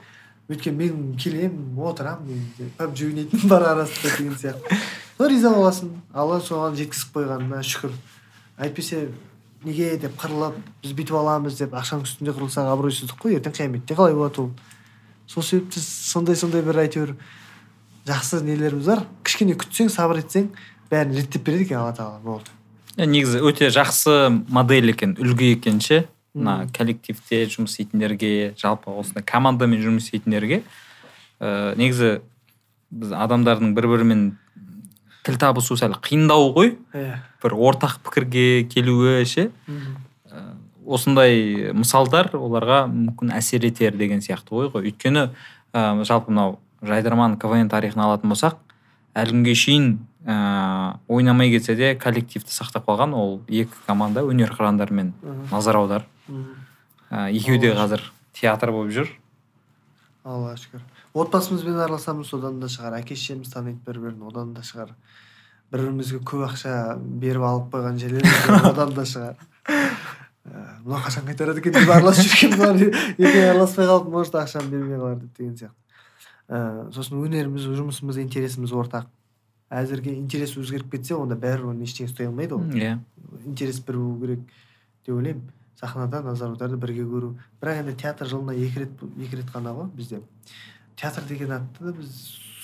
өйткені 0.52 0.76
мен 0.76 1.16
келемін 1.16 1.78
отырамын 1.80 2.26
мен 2.28 2.74
ойнайтын 2.80 3.48
бар 3.48 3.62
арасында 3.70 4.16
деген 4.18 4.34
сияқты. 4.36 4.76
Но 5.18 5.28
риза 5.28 5.48
боласың. 5.54 5.88
Алла 6.12 6.40
соған 6.40 6.74
жеткізіп 6.76 7.14
қойғанына 7.16 7.62
шүкір. 7.64 7.92
Әйтпесе 8.60 9.08
неге 9.64 9.96
деп 10.02 10.16
қырылып 10.20 10.56
біз 10.82 10.92
бүйтіп 10.98 11.16
аламыз 11.16 11.56
деп 11.58 11.72
ақшаның 11.72 12.04
үстінде 12.04 12.34
қырылсақ 12.36 12.68
абыройсыздық 12.74 13.16
қой. 13.24 13.38
Ертең 13.38 13.54
қияметте 13.56 13.96
қалай 13.96 14.12
болады 14.14 14.42
ол? 14.44 14.50
Сол 15.26 15.42
себепті 15.42 15.80
сондай 15.80 16.36
сондай 16.36 16.62
бір 16.62 16.82
әйтеуір 16.84 17.14
жақсы 18.08 18.42
нелеріміз 18.44 18.88
бар. 18.90 19.04
Кішкене 19.24 19.56
күтсең 19.58 19.90
сабыр 19.92 20.20
етсең 20.22 20.50
бәрін 20.90 21.16
реттеп 21.16 21.46
береді 21.46 21.68
екен 21.68 21.80
алла 21.80 21.94
тағала 21.96 22.20
болды. 22.24 22.52
Е, 22.96 23.06
негізі 23.06 23.40
өте 23.42 23.70
жақсы 23.74 24.14
модель 24.52 24.92
екен 24.92 25.16
үлгі 25.18 25.54
екен 25.56 25.80
ше? 25.82 26.04
Мына 26.34 26.68
коллективте 26.74 27.44
жұмыс 27.50 27.74
істейтіндерге 27.74 28.54
жалпы 28.60 28.92
осындай 28.92 29.24
командамен 29.26 29.82
жұмыс 29.82 30.08
істейтіндерге. 30.10 30.62
Ә, 31.40 31.74
негізі 31.78 32.18
біз 32.94 33.14
адамдардың 33.16 33.74
бір 33.74 33.88
бірімен 33.94 34.24
тіл 35.24 35.38
табысу 35.40 35.78
сәл 35.80 35.96
қиындау 36.04 36.52
ғой. 36.54 36.74
Иә 36.92 37.22
бір 37.44 37.56
ортақ 37.60 37.98
пікірге 38.04 38.64
келуі 38.72 39.24
ше? 39.28 39.48
Ә, 39.68 39.80
осындай 40.86 41.72
мысалдар 41.76 42.30
оларға 42.36 42.84
мүмкін 42.90 43.32
әсер 43.36 43.64
етер 43.66 43.96
деген 43.96 44.22
сияқты 44.24 44.56
ой 44.56 44.70
ғой. 44.72 44.90
Өйткені 44.90 45.28
ә, 45.72 46.04
жалпы 46.04 46.32
мынау 46.32 46.58
жайдарман 46.84 47.38
квн 47.40 47.70
тарихын 47.72 48.04
алатын 48.04 48.32
болсақ 48.32 48.58
әлі 49.14 49.36
күнге 49.36 49.54
шейін 49.58 49.88
ә, 50.26 50.96
ойнамай 51.08 51.52
кетсе 51.54 51.76
де 51.78 51.94
коллективті 51.96 52.52
сақтап 52.52 52.88
қалған 52.88 53.14
ол 53.16 53.40
екі 53.48 53.72
команда 53.86 54.24
өнер 54.26 54.52
қырандар 54.54 54.92
мен 54.92 55.12
назар 55.50 55.80
аудар 55.80 56.06
ә, 57.10 57.30
екеуі 57.30 57.60
де 57.62 57.74
қазір 57.76 58.02
театр 58.34 58.72
болып 58.74 58.92
жүр. 58.94 59.12
Аллаға 60.24 60.56
шүкір. 60.58 60.82
Отбасымызбен 61.14 61.78
араласамыз 61.84 62.32
одан 62.34 62.58
да 62.62 62.68
шығар. 62.72 62.98
Әке 62.98 63.14
шешеміз 63.14 63.52
таниды 63.52 63.78
бір 63.86 64.00
бірін 64.02 64.24
одан 64.26 64.54
да 64.56 64.64
шығар. 64.66 64.94
Бір 65.70 65.84
бірімізге 65.84 66.20
көп 66.26 66.46
ақша 66.48 66.96
беріп 66.98 67.44
алып 67.44 67.74
қойған 67.74 68.00
жерлеріміз 68.00 68.64
одан 68.72 68.94
да 68.96 69.04
шығар. 69.06 69.36
Ә, 70.44 70.62
мына 70.84 70.98
қашан 71.00 71.24
қайтарады 71.24 71.62
екен 71.62 71.72
деп 71.72 71.88
араласып 71.88 72.28
жүрген 72.28 72.58
бар 72.60 72.76
ертең 72.76 73.46
араласпай 73.48 73.86
қалып 73.88 74.10
может 74.12 74.34
ақшаны 74.36 74.68
бермей 74.68 74.98
қалар 75.00 75.16
деп 75.22 75.38
деген 75.38 75.54
сияқты. 75.56 76.00
Ә, 76.48 76.90
сосын 76.92 77.22
өнеріміз 77.24 77.64
жұмысымыз 77.78 78.18
интересіміз 78.20 78.74
ортақ. 78.76 79.08
Әзірге 79.72 80.12
интерес 80.18 80.52
өзгеріп 80.60 80.92
кетсе 80.92 81.16
онда 81.16 81.38
бәрібір 81.40 81.72
оны 81.72 81.88
ештеңе 81.88 82.10
ұстай 82.10 82.28
алмайды 82.28 82.58
ғой. 82.60 82.76
Иә. 82.76 82.98
Интерес 83.48 83.80
бір 83.80 83.96
болу 84.02 84.20
керек 84.20 84.42
деп 85.06 85.14
ойлаймын. 85.16 85.48
Сахнада 85.80 86.20
назар 86.22 86.52
бірге 86.52 87.08
көру. 87.08 87.32
Бірақ 87.62 87.80
енді 87.80 87.96
театр 88.04 88.28
жылына 88.28 88.52
екі 88.52 88.84
рет 88.84 89.02
екі 89.16 89.40
рет 89.40 89.50
қана 89.50 89.72
ғой 89.72 89.88
бізде. 89.96 90.20
Театр 90.94 91.24
деген 91.28 91.56
атты 91.56 91.88
да 91.88 91.96
біз 91.96 92.12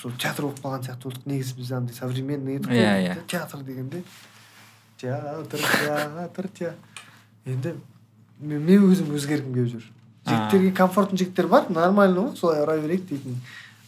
сол 0.03 0.13
театр 0.21 0.47
болып 0.47 0.61
қалған 0.61 0.85
сияқты 0.85 1.09
болдық. 1.09 1.27
Негізі 1.27 1.57
біз 1.57 1.73
андай 1.73 1.97
современный 1.97 2.61
едік 2.61 2.69
қой. 2.69 2.85
Иә, 2.85 2.95
иә. 3.09 3.27
театр 3.27 3.65
дегенде 3.65 4.05
театр 5.01 5.59
театр 5.59 6.49
театр. 6.49 6.90
Енді 7.47 7.75
мен, 8.41 8.63
мен 8.65 8.89
өзім 8.91 9.13
өзгергім 9.17 9.55
келіп 9.55 9.73
жүр. 9.75 9.87
Жігіттерге 10.29 10.73
комфортный 10.77 11.19
жігіттер 11.19 11.49
бар 11.49 11.71
нормально 11.71 12.29
ғой 12.29 12.37
солай 12.37 12.65
ұра 12.65 12.77
берейік 12.81 13.07
дейтін. 13.09 13.39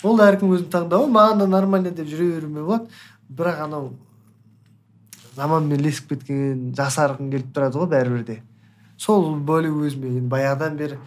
Ол 0.03 0.21
әркім 0.25 0.55
өзінің 0.57 0.71
таңдауы 0.73 1.11
маған 1.13 1.45
да 1.45 1.47
нормально 1.47 1.93
деп 1.95 2.09
жүре 2.09 2.31
беруіме 2.37 2.65
болады. 2.65 2.89
Бірақ 3.29 3.61
анау 3.67 3.93
заманмен 5.37 5.81
ілесіп 5.81 6.13
кеткен 6.13 6.73
жасарғым 6.77 7.31
келіп 7.33 7.53
тұрады 7.55 7.81
ғой 7.81 7.91
бәрібір 7.93 8.25
де. 8.29 8.39
Сол 8.99 9.35
бөлек 9.37 9.77
өзіме 9.87 10.17
енді 10.19 10.33
баяғыдан 10.33 10.77
бері 10.81 10.99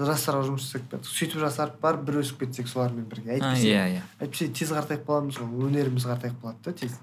жастарға 0.00 0.46
жұмыс 0.48 0.66
жасап 0.66 0.86
кеттік 0.90 1.08
сөйтіп 1.10 1.42
жасарып 1.44 1.80
барып 1.82 2.06
бір 2.08 2.20
өсіп 2.22 2.44
кетсек 2.44 2.68
солармен 2.68 3.04
бірге. 3.08 3.36
Әйтпесе 3.36 3.68
иә 3.68 3.82
иә. 3.96 4.04
әйтпесе 4.20 4.48
тез 4.48 4.72
қартайып 4.72 5.04
қаламыз 5.08 5.40
ғой 5.40 5.66
өнеріміз 5.68 6.06
қартайып 6.08 6.38
қалады 6.40 6.64
да 6.64 6.72
тез. 6.72 6.94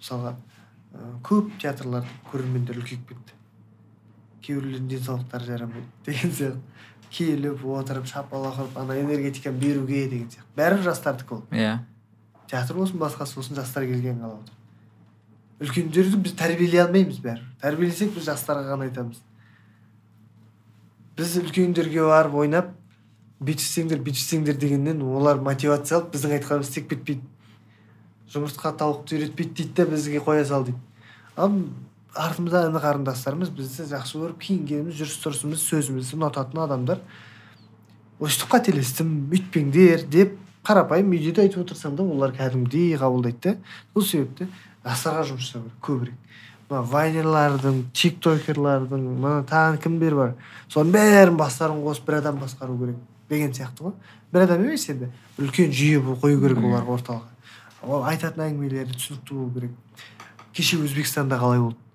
Мысалға 0.00 0.34
көп 1.26 1.50
театрлардың 1.60 2.22
көрермендері 2.30 2.80
үлкейіп 2.80 3.12
кетті. 3.12 3.39
Кейбіреулердің 4.44 4.88
денсаулықтары 4.94 5.46
жарамайды 5.46 5.86
деген 6.06 6.32
сияқты. 6.32 6.60
Келіп 7.10 7.64
отырып 7.66 8.06
шапалақ 8.06 8.62
ұрып 8.64 8.78
ана 8.78 8.96
энергетиканы 9.00 9.58
беруге 9.58 10.06
деген 10.08 10.30
сияқты. 10.30 10.54
Бәрібір 10.56 10.88
жастардікі 10.90 11.34
ол. 11.34 11.44
Иә. 11.50 11.78
Театр 12.50 12.78
болсын 12.78 13.02
басқасы 13.02 13.36
болсын 13.36 13.58
жастар 13.58 13.86
келген 13.86 14.22
қалап 14.22 14.42
отыр 14.44 14.60
үлкендерді 15.60 16.20
біз 16.24 16.36
тәрбиелей 16.40 16.80
алмаймыз 16.80 17.18
бәрібір. 17.20 17.48
Тәрбиелесек 17.60 18.14
біз 18.14 18.24
жастарға 18.30 18.72
ғана 18.72 18.86
айтамыз. 18.88 19.18
Біз 21.18 21.34
үлкендерге 21.42 22.06
барып 22.08 22.38
ойнап 22.40 22.70
бүйтсеңдер 23.44 24.00
бүйтсеңдер 24.06 24.56
дегеннен 24.60 25.02
олар 25.04 25.40
мотивация 25.44 25.98
алып 25.98 26.14
біздің 26.14 26.38
айтқанымызды 26.38 26.72
істеп 26.72 26.88
кетпейді 26.94 27.28
жұмыртқа 28.32 28.72
тауықты 28.80 29.18
үйретпейді 29.18 29.54
дейді 29.58 29.76
да 29.76 29.86
бізге 29.90 30.22
қоя 30.24 30.44
сал 30.48 30.64
дейді. 30.64 30.78
Ал 31.36 31.52
артымызда 32.14 32.66
іні 32.68 32.80
қарындастарымыз 32.82 33.50
бізді 33.54 33.86
жақсы 33.90 34.18
көріп 34.18 34.38
киінгеніміз 34.42 34.96
жүріс 34.98 35.18
тұрысымыз 35.22 35.62
сөзімізді 35.68 36.16
ұнататын 36.18 36.62
адамдар 36.64 37.02
өйстіп 38.20 38.50
қателестім 38.50 39.12
үйтпеңдер 39.30 40.06
деп 40.10 40.34
қарапайым 40.66 41.14
үйде 41.14 41.32
де 41.36 41.44
айтып 41.46 41.62
отырсам 41.64 41.94
да 41.96 42.02
олар 42.02 42.34
кәдімгідей 42.36 42.98
қабылдайды 42.98 43.40
да. 43.44 43.56
Сол 43.94 44.04
себепті 44.04 44.48
жастарға 44.84 45.24
жұмыс 45.30 45.46
жасау 45.46 45.62
керек 45.62 45.78
көбірек. 45.86 46.18
Мына 46.70 46.82
вайнерлардың 46.90 47.80
тиктокерлардың 47.96 49.06
мына 49.22 49.40
тағы 49.48 49.80
кімдер 49.86 50.14
бар? 50.18 50.34
Соның 50.68 50.92
бәрін 50.94 51.38
бастарын 51.40 51.80
қосып 51.84 52.06
бір 52.06 52.20
адам 52.20 52.38
басқару 52.42 52.76
керек 52.78 53.00
деген 53.30 53.54
сияқты 53.56 53.88
ғой. 53.88 53.94
Бір 54.32 54.46
адам 54.46 54.66
емес 54.66 54.88
енді 54.92 55.10
бір 55.38 55.48
үлкен 55.48 55.72
жүйе 55.72 56.02
қою 56.22 56.40
керек 56.44 56.58
оларға 56.62 56.98
орталығы 56.98 57.30
ол 57.88 58.04
айтатын 58.04 58.44
әңгімелері 58.50 58.94
түсінікті 58.94 59.34
болу 59.34 59.52
керек. 59.54 59.70
Кеше 60.52 60.76
өзбекстанда 60.84 61.38
қалай 61.40 61.62
болды? 61.64 61.89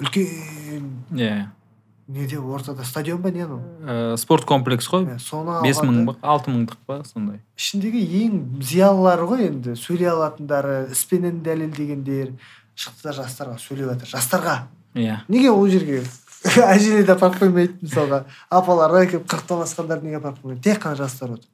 Үлкен 0.00 0.90
иә. 1.12 1.48
неде 2.08 2.38
ортада 2.38 2.84
стадион 2.84 3.20
ба 3.22 3.30
не 3.30 3.40
анау? 3.44 3.60
Ә, 3.82 4.16
спорт 4.16 4.44
комплекс 4.44 4.88
қой. 4.88 5.04
Иә, 5.04 5.18
соны 5.18 5.60
бес 5.62 5.78
мың 5.84 6.04
ба 6.08 6.16
алты 6.22 6.50
мыңдық 6.50 6.80
па 6.86 7.02
сондай. 7.04 7.40
Ішіндегі 7.56 8.00
ең 8.24 8.40
зиялылары 8.62 9.28
ғой 9.30 9.46
енді 9.50 9.76
сөйлей 9.78 10.10
алатындары 10.10 10.88
іспенен 10.90 11.42
дәлелдегендер 11.44 12.32
шықты 12.74 13.10
да 13.10 13.14
жастарға 13.20 13.58
сөйлеп 13.60 13.92
жатыр. 13.92 14.10
Жастарға. 14.16 14.56
Иә. 14.94 15.20
Неге 15.28 15.52
ол 15.52 15.68
жерге? 15.68 16.02
Әжелерді 16.40 17.12
апарып 17.14 17.42
қоймайды 17.42 17.76
мысалға. 17.84 18.24
Апалары 18.48 19.04
келіп 19.06 19.28
қырықтан 19.28 19.64
асқандарды 19.66 20.08
неге 20.08 20.18
апарып 20.22 20.40
қоймайды 20.40 20.64
тек 20.64 20.82
қана 20.82 20.96
жастар 20.96 21.36
отыр. 21.36 21.46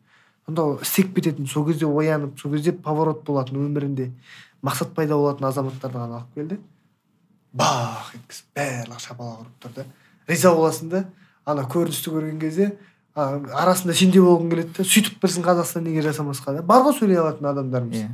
Сонда 0.47 0.63
ол 0.63 0.79
істеп 0.81 1.13
кететін 1.17 1.49
сол 1.51 1.67
кезде 1.67 1.87
оянып 1.91 2.39
сол 2.39 2.53
кезде 2.53 2.73
поворот 2.73 3.25
болатын 3.27 3.59
өмірінде 3.67 4.13
мақсат 4.63 4.95
пайда 4.95 5.19
болатын 5.19 5.49
азаматтарды 5.51 5.99
ғана 5.99 6.21
алып 6.21 6.39
келді. 6.39 6.61
Бах 7.57 8.13
еткізіп 8.17 8.59
барлығы 8.59 9.03
шапалақ 9.07 9.41
ұрып 9.43 9.65
тұр 9.65 9.75
да 9.77 9.87
риза 10.29 10.53
боласың 10.55 10.93
да 10.93 11.05
ана 11.47 11.65
көріністі 11.71 12.13
көрген 12.13 12.41
кезде 12.41 12.71
арасында 13.17 13.95
сен 13.97 14.13
де 14.13 14.21
болғың 14.21 14.51
келеді 14.53 14.73
да 14.77 14.85
сөйтіп 14.85 15.21
бірсін 15.23 15.45
қазақстан 15.47 15.87
неге 15.87 16.03
жасамасқа 16.05 16.59
да? 16.59 16.63
Бар 16.63 16.85
ғой 16.85 16.97
сөйлей 16.99 17.21
алатын 17.23 17.49
адамдарымыз. 17.49 18.03
Иә. 18.03 18.11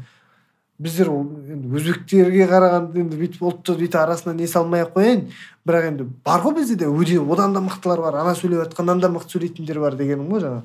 Біздер 0.82 1.10
ол 1.10 1.24
енді 1.50 1.72
өзбектерге 1.74 2.46
қарағанда 2.50 3.02
енді 3.02 3.18
бүйтіп 3.18 3.42
ұлтты 3.48 3.74
бүйтіп 3.80 3.98
арасына 3.98 4.34
не 4.38 4.46
салмай 4.50 4.84
ақ 4.86 4.94
қояйын? 4.94 5.24
Бірақ 5.66 5.88
енді 5.90 6.06
бар 6.24 6.44
ғой 6.46 6.56
бізде 6.60 6.76
де 6.78 6.90
өте 6.90 7.18
одан 7.18 7.54
да 7.54 7.62
мықтылар 7.66 8.02
бар 8.02 8.20
ана 8.22 8.34
сөйлеп 8.38 8.62
жатқаннан 8.66 9.02
да 9.02 9.10
мықты 9.10 9.36
сөйлейтіндер 9.36 9.80
бар 9.82 9.98
дегенім 9.98 10.30
ғой 10.30 10.44
жаңағы 10.46 10.62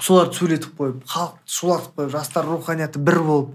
соларды 0.00 0.38
сөйлетіп 0.38 0.76
қойып 0.78 1.04
халықты 1.08 1.56
шулатып 1.58 1.98
қойып 1.98 2.12
жастар 2.12 2.48
руханияты 2.48 3.00
бір 3.00 3.20
болып 3.24 3.54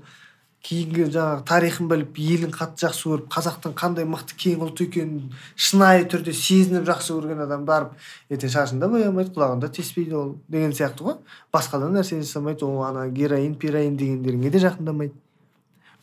кейінгі 0.65 1.05
жаңағы 1.13 1.43
тарихын 1.47 1.87
біліп 1.87 2.17
елін 2.19 2.51
қатты 2.51 2.83
жақсы 2.83 3.07
көріп 3.07 3.27
қазақтың 3.31 3.75
қандай 3.79 4.05
мықты 4.09 4.35
кең 4.41 4.65
ұлт 4.65 4.81
екенін 4.83 5.29
шынайы 5.55 6.03
түрде 6.11 6.33
сезініп 6.35 6.83
жақсы 6.89 7.15
көрген 7.15 7.43
адам 7.45 7.63
барып 7.67 7.93
ертең 8.29 8.51
шашын 8.51 8.81
да 8.83 8.89
боямайды 8.91 9.31
құлағын 9.37 9.63
да 9.63 9.69
теспейді 9.71 10.17
ол 10.19 10.33
деген 10.51 10.75
сияқты 10.75 11.05
ғой. 11.07 11.15
Басқа 11.53 11.79
да 11.79 11.87
нәрсе 11.93 12.19
жасамайды 12.19 12.67
ол 12.67 12.83
ана 12.83 13.07
героин 13.07 13.55
пираин 13.55 13.95
дегендеріңе 13.97 14.51
де 14.51 14.59
жақындамайды. 14.65 15.15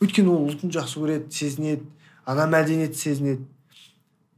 Өйткені 0.01 0.33
ол 0.33 0.49
ұлтын 0.49 0.73
жақсы 0.73 1.03
көреді 1.03 1.37
сезінеді 1.37 1.85
ана 2.25 2.49
мәдениетті 2.49 2.97
сезінеді. 2.97 3.45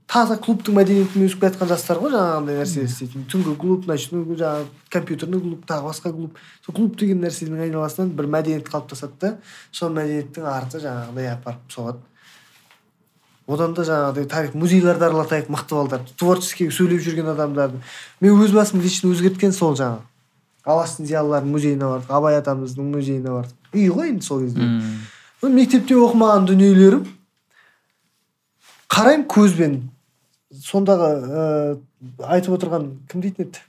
Таза 0.10 0.40
клубтың 0.42 0.74
мәдениетімен 0.74 1.28
өсіп 1.30 1.44
келе 1.44 1.52
жатқан 1.54 1.70
жастар 1.70 2.00
ғой 2.02 2.14
жаңағындай 2.16 2.58
нәрсе 2.58 2.84
істейтін. 2.88 3.28
Түнгі 3.30 3.54
клуб 3.62 3.86
ночной 3.86 4.24
жаңағы 4.26 4.66
компьютерный 4.90 5.42
клуб 5.44 5.66
тағы 5.70 5.86
басқа 5.86 6.12
клуб. 6.16 6.38
Сол 6.66 6.76
клуб 6.76 6.96
деген 6.98 7.22
нәрсенің 7.22 7.62
айналасынан 7.68 8.10
бір 8.18 8.30
мәдениет 8.34 8.72
қалыптасады 8.72 9.20
да. 9.22 9.36
Сол 9.72 9.94
мәдениеттің 9.94 10.48
арты 10.50 10.82
жаңағыдай 10.82 11.30
апарып 11.36 11.70
соғады. 11.70 12.02
Одан 13.50 13.76
да 13.78 13.86
жаңағыдай 13.86 14.26
тарих 14.30 14.58
музейларды 14.58 15.06
аралатайық 15.06 15.54
мықты 15.54 15.78
балдар. 15.78 16.02
Творческий 16.18 16.72
сөйлеп 16.74 17.06
жүрген 17.06 17.30
адамдарды 17.36 17.78
мен 18.22 18.42
өз 18.42 18.54
басым 18.54 18.82
лично 18.82 19.14
өзгерткен 19.14 19.54
сол 19.54 19.78
жаңағы. 19.78 20.02
Алаштың 20.66 21.06
зиялыларының 21.06 21.54
музейіне 21.54 21.86
бардық 21.86 22.12
абай 22.14 22.38
атамыздың 22.42 22.92
музейіне 22.94 23.30
бардық. 23.30 23.56
Үй 23.74 23.88
ғой 23.94 24.12
енді 24.12 24.26
сол 24.26 24.42
кезде. 24.44 24.68
Мектепте 25.42 25.98
оқымаған 25.98 26.46
дүниелерім 26.50 27.08
қараймын 28.90 29.26
көзбен. 29.30 29.80
Сондағы 30.54 31.10
ә, 31.30 31.44
айтып 32.34 32.56
отырған 32.58 32.92
кім 33.12 33.22
дейтін 33.22 33.50
еді? 33.50 33.60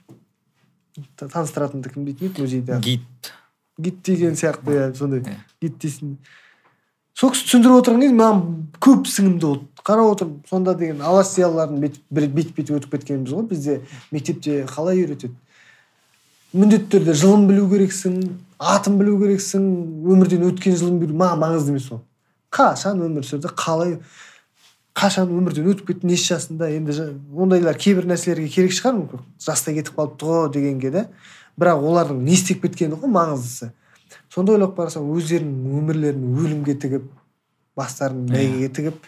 Та- 1.15 1.27
таныстыратынды 1.27 1.91
кім 1.93 2.05
дейтін 2.05 2.31
еді 2.31 2.41
музейде? 2.41 2.79
Гид 2.81 3.31
гид 3.77 4.01
деген 4.03 4.33
сияқты 4.35 4.73
иә 4.73 4.93
сондай. 4.95 5.21
Иә. 5.21 5.37
гид 5.61 5.77
дейсің 5.81 6.15
сол 7.13 7.31
кісі 7.33 7.47
түсіндіріп 7.47 7.81
отырған 7.81 8.01
кезде 8.01 8.17
маған 8.17 8.41
көп 8.81 9.07
сіңімді 9.09 9.45
болды 9.45 9.85
қарап 9.85 10.11
отырмын 10.15 10.41
сонда 10.49 10.75
деген 10.77 11.01
алаш 11.01 11.33
зиялыларын 11.35 11.79
бет 11.81 11.99
бет 12.09 12.33
бет 12.33 12.69
өтіп 12.69 12.91
кеткеніміз 12.97 13.33
ғой 13.33 13.47
бізде 13.49 13.81
мектепте 14.11 14.65
қалай 14.69 15.01
үйретеді? 15.03 15.33
Міндетті 16.53 16.97
түрде 16.97 17.13
жылын 17.15 17.47
білу 17.47 17.67
керексің 17.71 18.17
атын 18.59 18.97
білу 18.99 19.17
керексің 19.21 19.67
өмірден 20.11 20.43
өткен 20.49 20.75
жылын 20.77 20.99
білу 20.99 21.15
маған 21.17 21.39
маңызды 21.45 21.71
емес 21.73 21.91
ол. 21.91 22.01
Қашан 22.51 22.99
өмір 23.05 23.23
сүрді 23.23 23.53
қалай 23.55 23.97
қашан 24.97 25.31
өмірден 25.31 25.69
өтіп 25.71 25.87
кетті 25.91 26.09
неше 26.09 26.33
жасында 26.35 26.67
енді 26.75 26.95
ондайлар 27.31 27.77
кейбір 27.79 28.07
нәрселерге 28.11 28.49
керек 28.51 28.75
шығар 28.75 28.97
мүмкін. 28.97 29.23
Жастай 29.39 29.77
кетіп 29.77 29.95
қалыпты 29.97 30.27
ғой 30.27 30.49
дегенге 30.51 30.91
де. 30.91 31.05
Бірақ 31.59 31.85
олардың 31.87 32.19
не 32.25 32.35
істеп 32.35 32.61
кеткені 32.65 32.99
ғой 32.99 33.11
маңыздысы. 33.11 33.71
Сонда 34.31 34.55
ойлап 34.57 34.75
қарасам 34.77 35.07
өздерінің 35.15 35.77
өмірлерін 35.79 36.25
өлімге 36.43 36.75
тігіп 36.79 37.07
бастарын 37.77 38.25
Иә. 38.25 38.33
бәйгеге 38.35 38.69
тігіп 38.75 39.05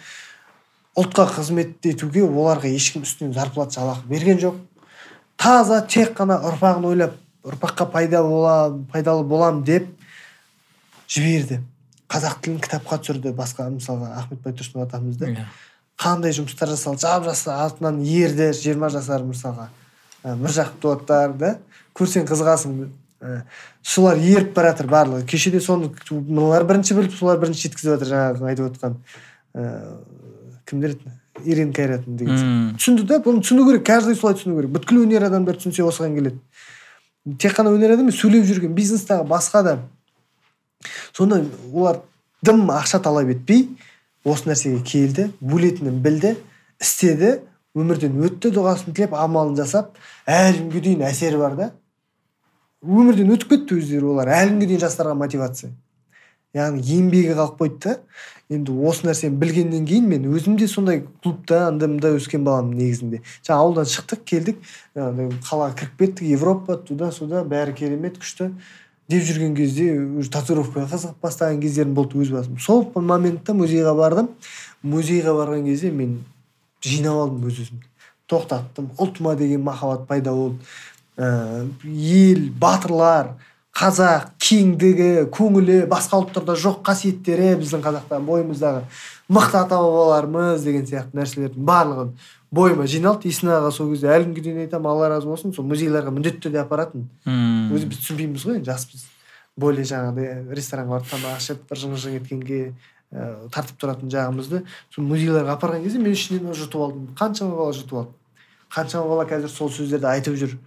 ұлтқа 1.00 1.26
қызмет 1.36 1.88
етуге 1.90 2.24
оларға 2.24 2.70
ешкім 2.72 3.04
үстінен 3.04 3.34
зарплата 3.34 3.80
жалақы 3.80 4.08
берген 4.08 4.40
жоқ. 4.40 4.56
Таза 5.38 5.82
тек 5.88 6.14
қана 6.18 6.40
ұрпағын 6.48 6.88
ойлап 6.88 7.16
ұрпаққа 7.44 7.90
пайда 7.92 8.22
бола 8.24 8.56
пайдалы 8.92 9.24
болам 9.28 9.64
деп 9.64 9.88
жіберді. 11.10 11.60
Қазақ 12.08 12.40
тілін 12.44 12.60
кітапқа 12.62 13.00
түсірді 13.02 13.34
басқа 13.36 13.68
мысалға 13.74 14.14
ахмет 14.20 14.44
байтұрсынов 14.46 14.86
атамызды 14.88 15.34
иә. 15.34 15.48
Қандай 16.00 16.34
жұмыстар 16.36 16.72
жасалды 16.74 17.04
жап 17.06 17.24
жас 17.28 17.46
артынан 17.48 18.02
ерді 18.04 18.52
жиырма 18.58 18.90
жасар 18.94 19.24
мысалға. 19.24 19.70
Ә, 20.24 20.36
міржақыптылар 20.40 21.34
да? 21.38 21.58
Көрсең 21.96 22.28
қызығасың. 22.30 22.78
Ә, 23.24 23.42
солар 23.82 24.18
еріп 24.18 24.54
бара 24.56 24.74
жатыр 24.74 24.90
барлығы. 24.92 25.26
Кешеде 25.30 25.62
соны 25.62 25.92
мыналар 26.12 26.66
бірінші 26.68 26.98
біліп 26.98 27.18
солар 27.18 27.40
бірінші 27.40 27.70
жеткізіп 27.70 27.94
жатыр 27.94 28.12
жаңағы 28.12 28.50
айтып 28.52 28.72
отқан. 28.72 28.98
Ә, 29.56 29.68
кімдер 30.70 30.96
еді? 30.98 31.14
Ирина 31.46 31.74
кайратын 31.74 32.18
деген 32.18 32.36
Мм. 32.36 32.76
түсінді 32.78 33.08
да 33.10 33.18
бұны 33.24 33.42
түсіну 33.42 33.66
керек 33.66 33.86
каждый 33.88 34.16
солай 34.16 34.38
түсіну 34.38 34.60
керек. 34.60 34.70
Бүткіл 34.76 35.02
өнер 35.02 35.26
адамдары 35.26 35.58
түсінсе 35.58 35.82
осыған 35.82 36.14
келеді. 36.14 36.38
Тек 37.42 37.56
қана 37.58 37.74
өнер 37.74 37.96
адам 37.96 38.06
емес 38.06 38.20
сөйлеп 38.22 38.46
жүрген 38.46 38.76
бизнестағы 38.78 39.26
басқа 39.28 39.64
да 39.64 39.74
сонда 41.18 41.42
олар 41.74 42.02
дым 42.44 42.70
ақша 42.70 43.02
талап 43.02 43.32
етпей 43.34 43.66
осы 44.24 44.50
нәрсеге 44.50 44.82
келді 44.88 45.30
бөлетінін 45.42 46.02
білді 46.04 46.36
істеді 46.82 47.40
өмірден 47.76 48.20
өтті 48.24 48.52
дұғасын 48.54 48.94
тілеп 48.94 49.16
амалын 49.18 49.56
жасап 49.58 49.98
әлі 50.30 50.60
күнге 50.60 50.84
дейін 50.88 51.08
әсері 51.10 51.40
бар 51.42 51.56
да. 51.58 51.72
Өмірден 52.84 53.34
өтіп 53.34 53.50
кетті 53.56 53.80
өздері 53.80 54.12
олар 54.14 54.32
әлі 54.36 54.54
күнге 54.54 54.70
дейін 54.70 54.84
жастарға 54.84 55.16
мотивация. 55.18 55.72
Яғни 56.54 56.84
еңбегі 56.86 57.34
қалып 57.34 57.58
қойды 57.60 57.80
да. 57.88 57.98
Енді 58.54 58.76
осы 58.86 59.08
нәрсені 59.08 59.40
білгеннен 59.42 59.88
кейін 59.90 60.06
мен 60.12 60.28
өзім 60.30 60.60
де 60.60 60.68
сондай 60.70 61.02
клубта 61.24 61.64
анда 61.70 61.88
мында 61.90 62.12
өскен 62.14 62.44
баламын 62.46 62.78
негізінде. 62.78 63.24
Жаңа 63.42 63.64
ауылдан 63.64 63.90
шықтық 63.90 64.22
келдік 64.30 64.60
қалаға 64.94 65.74
кіріп 65.80 65.96
кеттік 66.04 66.28
европа 66.36 66.78
туда 66.78 67.10
сюда 67.16 67.42
бәрі 67.48 67.74
керемет 67.74 68.20
күшті. 68.22 68.52
Деп 69.10 69.24
жүрген 69.28 69.56
кезде 69.58 69.90
уже 70.00 70.32
татуировкаға 70.32 70.88
қызығып 70.94 71.24
бастаған 71.24 71.60
кездерім 71.64 71.94
болды 71.98 72.20
өз 72.24 72.32
басым. 72.34 72.60
Сол 72.60 72.86
моментте 72.96 73.56
музейға 73.58 73.96
бардым. 73.98 74.30
Музейға 74.84 75.36
барған 75.38 75.66
кезде 75.68 75.92
мен 75.92 76.22
жинап 76.84 77.20
алдым 77.26 77.48
өз 77.50 77.60
өзімді. 77.66 77.88
Тоқтаттым. 78.32 78.92
Ұлтыма 78.98 79.36
деген 79.38 79.64
махаббат 79.64 80.08
пайда 80.08 80.32
болды. 80.32 80.60
Ә, 81.18 81.68
ел 81.84 82.48
батырлар 82.60 83.36
қазақ 83.74 84.36
кеңдігі 84.44 85.10
көңілі 85.34 85.80
басқа 85.90 86.20
ұлттарда 86.22 86.54
жоқ 86.62 86.84
қасиеттері 86.86 87.56
біздің 87.58 87.82
қазақта 87.82 88.20
бойымыздағы 88.22 88.84
мықты 89.34 89.58
ата 89.64 89.80
бабаларымыз 89.82 90.62
деген 90.68 90.86
сияқты 90.86 91.18
нәрселердің 91.18 91.66
барлығын 91.66 92.12
бойыма 92.54 92.86
жиналды. 92.86 93.32
Есін 93.32 93.50
аға 93.56 93.72
сол 93.74 93.90
кезде 93.90 94.12
әлі 94.14 94.28
күнге 94.30 94.44
дейін 94.46 94.60
айтамын 94.68 94.92
алла 94.92 95.10
разы 95.10 95.26
болсын 95.26 95.56
сол 95.56 95.66
музейларға 95.66 96.14
міндетті 96.14 96.44
түрде 96.46 96.62
апаратын 96.62 97.08
Мм. 97.26 97.74
өзі 97.74 97.90
біз 97.90 98.04
түсінбейміз 98.04 98.46
ғой 98.46 98.60
енді 98.60 98.70
жаспыз 98.70 99.08
более 99.58 99.86
жаңағыдай 99.90 100.54
ресторанға 100.54 101.00
барып 101.00 101.10
тамақ 101.10 101.42
ішіп 101.42 101.64
бір 101.70 101.82
жың 101.82 101.96
жың 102.04 102.20
еткенге 102.20 102.60
ә, 103.14 103.50
тартып 103.54 103.80
тұратын 103.82 104.14
жағымызды 104.14 104.62
сол 104.94 105.08
музейларға 105.10 105.58
апарған 105.58 105.82
кезде 105.88 105.98
мен 105.98 106.14
ішінен 106.14 106.54
жұтып 106.54 106.78
алдым. 106.78 107.10
Қаншама 107.18 107.58
бала 107.58 107.74
жұтып 107.74 107.98
алды. 108.04 108.14
Қаншама 108.74 109.10
бала 109.10 109.26
қазір 109.30 109.50
сол 109.50 109.74
сөздерді 109.74 110.10
айтып 110.14 110.38
жүр. 110.38 110.58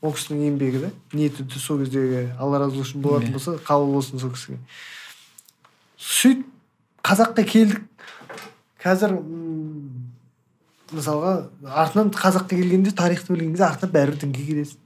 Ол 0.00 0.14
кісінің 0.14 0.44
еңбегі 0.52 0.84
да 0.84 0.90
ниеті 1.12 1.46
сол 1.58 1.80
кездегі 1.82 2.28
алла 2.38 2.60
разы 2.62 2.78
болсын 2.78 3.02
болатын 3.02 3.34
болса 3.34 3.56
қабыл 3.66 3.92
болсын 3.96 4.22
сол 4.22 4.30
кісіге. 4.34 4.58
Сөйтіп 5.98 6.46
қазаққа 7.08 7.44
келдік. 7.48 7.80
Қазір 8.78 9.16
мысалға 10.94 11.32
артынан 11.66 12.12
қазаққа 12.14 12.54
келгенде 12.54 12.92
тарихты 12.96 13.34
білген 13.34 13.56
кезде 13.56 13.66
артынан 13.66 13.94
бәрібір 13.96 14.20
дінге 14.22 14.46
келесің. 14.46 14.84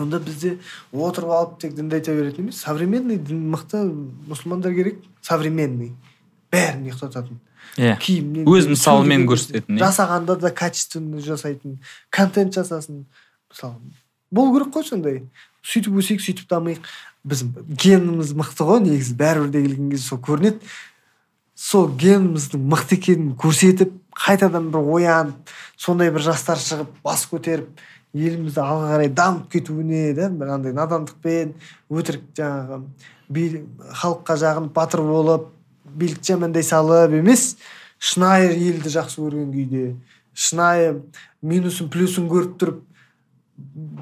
Онда 0.00 0.18
бізде 0.24 0.56
отырып 0.92 1.30
алып 1.30 1.58
тек 1.60 1.74
дінді 1.76 2.00
айта 2.00 2.14
беретін 2.16 2.48
емес 2.48 2.62
современный 2.64 3.18
дін 3.20 3.44
мықты 3.52 3.84
мұсылмандар 4.28 4.74
керек 4.74 5.02
современный. 5.22 5.92
Бәрін 6.52 6.86
ұйықтататын. 6.88 7.38
Иә. 7.76 7.96
Киімнен 8.00 8.48
Өз 8.48 8.66
мысалымен 8.68 9.22
көрсететін, 9.28 9.78
иә. 9.78 9.84
жасағанда 9.84 10.36
да 10.40 10.50
качественно 10.50 11.20
жасайтын 11.20 11.78
контент 12.10 12.52
жасасын. 12.56 13.06
Мысалы 13.52 13.76
болу 14.32 14.56
керек 14.56 14.74
қой 14.74 14.88
сондай. 14.88 15.22
Сөйтіп 15.62 15.98
өсейік 16.00 16.24
сөйтіп 16.24 16.48
дамиық. 16.50 16.86
Біз 17.22 17.44
геніміз 17.78 18.32
мықты 18.34 18.66
ғой 18.66 18.80
негізі 18.82 19.14
бәрібір 19.20 19.52
де 19.52 19.62
келген 19.62 19.90
кезде 19.92 20.08
сол 20.08 20.18
көрінеді. 20.24 20.72
Сол 21.54 21.90
геніміздің 22.00 22.64
мықты 22.72 22.98
екенін 22.98 23.34
көрсетіп 23.38 23.92
қайтадан 24.16 24.70
бір 24.72 24.88
оянып 24.96 25.52
сондай 25.76 26.10
бір 26.10 26.24
жастар 26.26 26.58
шығып 26.58 26.90
бас 27.04 27.24
көтеріп 27.30 27.68
елімізді 28.12 28.60
алға 28.60 28.90
қарай 28.92 29.12
дамып 29.14 29.48
кетуіне 29.52 30.12
да 30.16 30.28
бір 30.28 30.52
андай 30.56 30.74
надандықпен 30.76 31.54
өтірік 31.92 32.26
жаңағы 32.36 32.82
халыққа 34.02 34.36
жағынып 34.42 34.74
батыр 34.76 35.04
болып 35.06 35.46
билікті 35.96 36.34
жамандай 36.34 36.66
салып 36.66 37.16
емес 37.16 37.56
шынайы 37.98 38.52
елді 38.52 38.92
жақсы 38.92 39.22
көрген 39.22 39.52
күйде 39.54 39.84
шынайы 40.34 40.98
минусын 41.40 41.88
плюсын 41.92 42.28
көріп 42.28 42.58
тұрып 42.60 42.82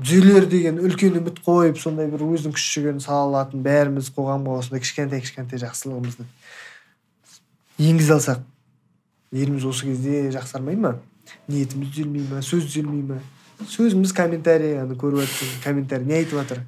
түзелер 0.04 0.46
деген 0.50 0.78
үлкен 0.82 1.18
үміт 1.20 1.42
қойып 1.46 1.78
сондай 1.80 2.08
бір 2.12 2.24
өзінің 2.26 2.54
күш 2.56 2.66
жігерін 2.74 3.02
сала 3.04 3.26
алатын 3.28 3.62
бәріміз 3.64 4.12
қоғамға 4.16 4.60
осындай 4.62 4.82
кішкентай 4.84 5.22
кішкентай 5.24 5.60
жақсылығымызды 5.62 6.26
енгізе 7.80 8.16
алсақ 8.16 8.42
еліміз 9.32 9.64
осы 9.70 9.86
кезде 9.86 10.30
жақсармай 10.34 10.76
ма? 10.76 10.96
Ниетіміз 11.48 11.92
түзелмей 11.94 12.26
ма? 12.28 12.40
Сөз 12.44 12.66
түзелмей 12.66 13.04
ма? 13.06 13.20
Сөзіміз 13.60 14.12
комментарий 14.16 14.76
ана 14.80 14.96
көріп 14.98 15.22
жатсың 15.22 15.52
комментарий 15.64 16.08
не 16.08 16.18
айтып 16.18 16.40
жатыр? 16.40 16.64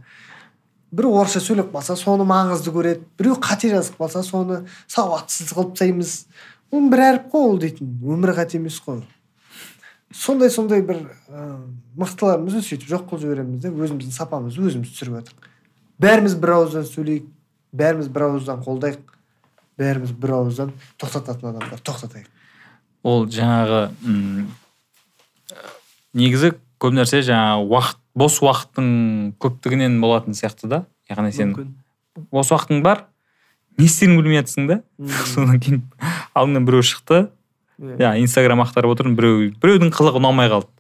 Бір 0.93 1.09
орысша 1.11 1.41
сөйлеп 1.43 1.73
қалса 1.73 1.97
соны 1.99 2.25
маңызды 2.29 2.73
көреді. 2.73 3.07
Біреу 3.19 3.39
қате 3.43 3.73
жазып 3.73 3.99
қалса 3.99 4.23
соны 4.23 4.63
сауатсыз 4.87 5.51
қылып 5.57 5.73
тастаймыз. 5.73 6.15
Оның 6.73 6.91
бір 6.93 7.05
әріп 7.09 7.29
қой 7.33 7.49
ол 7.49 7.59
дейтін 7.61 7.97
өмір 8.05 8.35
қате 8.37 8.61
емес 8.61 8.79
қой. 8.85 9.03
Сондай 10.15 10.51
сондай 10.51 10.83
бір 10.87 11.03
ә, 11.29 11.47
мықтыларымызды 11.99 12.63
сөйтіп 12.67 12.89
жоқ 12.91 13.07
қылып 13.11 13.23
жібереміз 13.25 13.63
да 13.65 13.71
өзіміздің 13.73 14.15
сапамызды 14.17 14.65
өзіміз 14.69 14.93
түсіріп 14.93 15.19
жатырық 15.21 15.49
бәріміз 16.03 16.35
бір 16.43 16.55
ауыздан 16.57 16.87
сөйлейік 16.89 17.29
бәріміз 17.73 18.09
бір 18.13 18.27
ауыздан 18.29 18.63
қолдайық 18.67 19.13
бәріміз 19.81 20.13
бір 20.23 20.35
ауыздан 20.39 20.73
тоқтататын 21.01 21.53
адамдар 21.53 21.81
тоқтатайық. 21.87 22.29
Ол 23.03 23.25
жаңағы 23.33 23.81
м, 24.05 24.51
негізі 26.15 26.53
көп 26.83 26.97
нәрсе 26.99 27.23
жаңағы 27.27 27.67
уақыт 27.73 27.99
бос 28.19 28.37
уақыттың 28.45 28.91
көптігінен 29.43 29.97
болатын 30.03 30.37
сияқты 30.37 30.69
да. 30.69 30.83
Яғни 31.11 31.33
сен 31.33 31.55
Мүмкін. 31.55 31.73
бос 32.31 32.53
уақытың 32.53 32.83
бар 32.85 33.07
не 33.79 33.87
істеріңді 33.89 34.23
білмей 34.23 34.43
жатрсың 34.43 34.69
да. 34.69 34.81
Содан 35.33 35.61
кейін 35.61 35.83
алдыңнан 36.35 36.67
біреу 36.69 36.85
шықты 36.85 37.25
Иә. 37.83 37.97
иә 37.99 38.11
инстаграм 38.23 38.63
ақтарып 38.63 38.95
отырмын 38.95 39.17
біреу 39.19 39.51
біреудің 39.59 39.91
қылығы 39.95 40.21
ұнамай 40.21 40.51
қалды. 40.53 40.71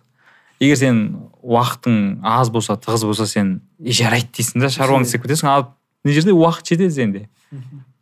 Егер 0.62 0.78
сен 0.78 1.00
уақытың 1.42 2.20
аз 2.22 2.50
болса 2.54 2.76
тығыз 2.78 3.04
болса 3.08 3.26
сен 3.26 3.56
«е, 3.82 3.90
жарайды 3.90 4.30
дейсің 4.38 4.62
да 4.62 4.70
шаруаңды 4.70 5.10
істеп 5.10 5.24
кетесің 5.26 5.50
ал 5.50 5.66
мына 6.04 6.14
жерде 6.14 6.30
уақыт 6.36 6.70
жетеді 6.70 6.94
сенде. 6.94 7.28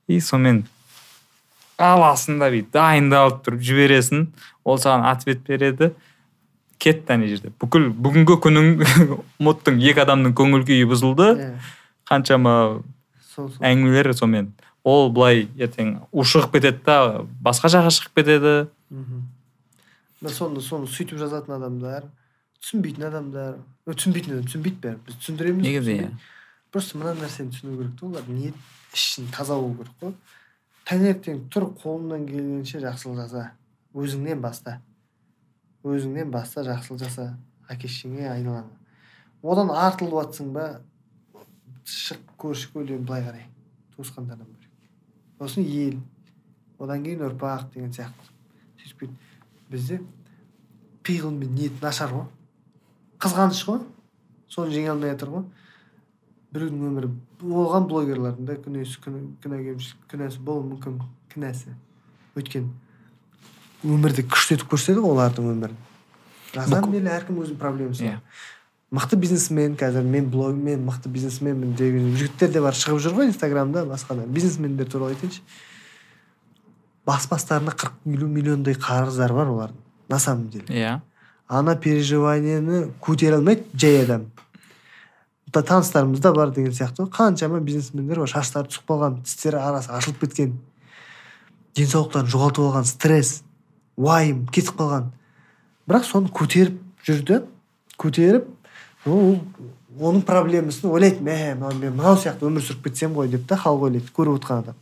И 0.07 0.20
сонымен 0.20 0.66
аласың 1.80 2.38
да 2.42 2.51
бүйтіп 2.53 2.74
дайындалып 2.76 3.40
тұрып 3.46 3.64
жібересің. 3.64 4.26
Ол 4.64 4.78
саған 4.78 5.07
ответ 5.09 5.40
береді. 5.48 5.94
Кетті 6.80 7.16
ана 7.16 7.28
жерде. 7.30 7.53
Бүкіл 7.61 7.88
бүгінгі 7.96 8.36
күнің 8.44 8.70
ұмыттың 9.40 9.80
екі 9.80 10.05
адамның 10.05 10.36
көңіл 10.36 10.66
күйі 10.68 10.88
бұзылды. 10.90 11.30
Иә. 11.40 11.53
қаншама 12.11 12.82
әңгімелер 13.64 14.12
сонымен. 14.16 14.51
Ол 14.84 15.11
былай 15.12 15.46
ертең 15.61 16.01
ушығып 16.12 16.57
кетеді 16.57 16.84
да 16.86 17.24
басқа 17.44 17.70
жаққа 17.72 17.92
шығып 17.96 18.20
кетеді. 18.20 18.55
Мына 18.91 20.34
соны 20.34 20.61
соны 20.64 20.91
сөйтіп 20.91 21.20
жазатын 21.20 21.57
адамдар 21.57 22.09
түсінбейтін 22.61 23.07
адамдар 23.09 23.61
түсінбейтін 23.88 24.36
адам 24.36 24.51
түсінбейді 24.51 24.82
бәрі. 24.84 24.99
Біз 25.07 25.20
түсіндіреміз 25.22 25.66
негізі 25.68 25.97
иә 25.97 26.11
просто 26.70 26.99
мына 26.99 27.14
нәрсені 27.18 27.55
түсіну 27.55 27.76
керек 27.78 27.97
та 27.99 28.07
олар. 28.07 28.28
Ниет 28.28 28.55
ішін 28.95 29.30
таза 29.34 29.57
болу 29.59 29.76
керек 29.78 29.95
қой. 30.03 30.14
Таңертең 30.91 31.47
тұр 31.51 31.70
қолыңнан 31.80 32.26
келгенше 32.28 32.82
жақсылық 32.82 33.22
жаса 33.22 33.47
өзіңнен 33.95 34.43
баста. 34.43 34.80
Өзіңнен 35.86 36.30
баста 36.30 36.66
жақсылық 36.66 37.03
жаса 37.05 37.32
әке 37.70 37.88
шешеңе 37.88 38.28
айналаңа 38.30 38.80
одан 39.43 39.70
артылып 39.72 40.16
жатсың 40.18 40.53
ба? 40.55 40.66
Шық 41.91 42.20
көрші 42.41 42.70
көлден 42.74 43.07
былай 43.07 43.24
қарай. 43.24 43.47
Туысқандардан 43.97 44.47
бөлек. 44.47 44.68
Сосын 45.38 45.64
ел. 45.64 45.97
Одан 46.78 47.03
кейін 47.05 47.24
ұрпақ 47.26 47.70
деген 47.74 47.93
сияқты. 47.95 48.28
Бізде 49.70 50.01
пиғыл 51.05 51.30
мен 51.30 51.55
ниет 51.55 51.80
нашар 51.82 52.11
ғой. 52.11 52.26
Қызғаныш 53.20 53.64
қой. 53.66 53.80
Соны 54.48 54.72
жеңе 54.74 54.90
алмай 54.92 55.12
жатыр 55.14 55.28
ғой. 55.30 55.44
Біреудің 56.53 56.86
өмірі 56.90 57.11
болған 57.40 57.86
блогерлардың 57.88 58.46
да 58.48 58.57
күнәсі 58.59 58.98
күнә- 59.05 59.76
күнәсі 60.11 60.40
болуы 60.42 60.66
мүмкін 60.72 60.96
кінәсі 61.32 61.76
өйткені 62.36 62.68
өмірді 63.86 64.24
күштетіп 64.28 64.66
көрсетеді 64.72 65.01
ғой 65.05 65.14
олардың 65.14 65.46
өмірін. 65.55 65.76
На 66.57 66.66
самом 66.66 66.90
деле 66.92 67.11
әркім 67.14 67.38
өзінің 67.44 67.57
проблемасы 67.57 68.03
Иә. 68.05 68.18
мықты 68.90 69.16
бизнесмен 69.16 69.76
қазір 69.78 70.03
мен 70.03 70.28
блогмен 70.30 70.82
мықты 70.84 71.09
бизнесменмін 71.09 71.76
деген 71.76 72.11
жігіттер 72.16 72.51
де 72.51 72.61
бар 72.61 72.74
шығып 72.74 72.98
жүр 72.98 73.14
ғой 73.14 73.26
инстаграмда 73.30 73.84
басқа 73.86 74.16
да 74.16 74.26
бизнесмендер 74.26 74.90
туралы 74.90 75.14
айтайыншы. 75.14 75.40
Бас 77.11 77.26
бастарына 77.26 77.74
қырық 77.74 78.14
елу 78.14 78.28
миллиондай 78.30 78.76
қарыздары 78.78 79.34
бар 79.34 79.50
олардың. 79.50 79.78
На 80.08 80.18
самом 80.18 80.48
деле 80.50 80.66
иә. 80.70 81.00
Ана 81.48 81.74
переживанияны 81.76 82.92
көтере 83.02 83.40
алмайды 83.40 83.66
жай 83.74 84.04
адам. 84.04 84.28
Та- 85.50 85.62
таныстарымыз 85.66 86.20
да 86.22 86.32
бар 86.32 86.52
деген 86.54 86.70
сияқты. 86.70 87.02
Ғой 87.02 87.11
қаншама 87.11 87.61
бизнесмендер 87.61 88.20
бар. 88.22 88.30
Шаштары 88.30 88.70
түсіп 88.70 88.86
қалған 88.86 89.22
тістері 89.24 89.58
арасы 89.58 89.90
ашылып 89.90 90.20
кеткен. 90.20 90.58
Денсаулықтарын 91.74 92.30
жоғалтып 92.30 92.68
алған 92.68 92.86
стресс 92.86 93.42
уайым 93.96 94.46
кетіп 94.46 94.78
қалған. 94.78 95.11
Бірақ 95.88 96.06
соны 96.06 96.30
көтеріп 96.30 96.78
жүрді 97.06 97.42
көтеріп 97.98 98.46
ол 99.06 99.40
оның 99.98 100.22
проблемасын 100.22 100.90
ойлайды. 100.90 101.18
Мә 101.24 101.56
мынау 101.56 101.74
мен 101.80 101.96
мынау 101.96 102.14
сияқты 102.14 102.46
өмір 102.46 102.62
сүріп 102.62 102.86
кетсем 102.86 103.18
ғой 103.18 103.28
деп 103.34 103.48
та 103.48 103.58
халық 103.58 103.88
ойлайды 103.90 104.14
көріп 104.14 104.38
отырған 104.38 104.62
адам. 104.64 104.78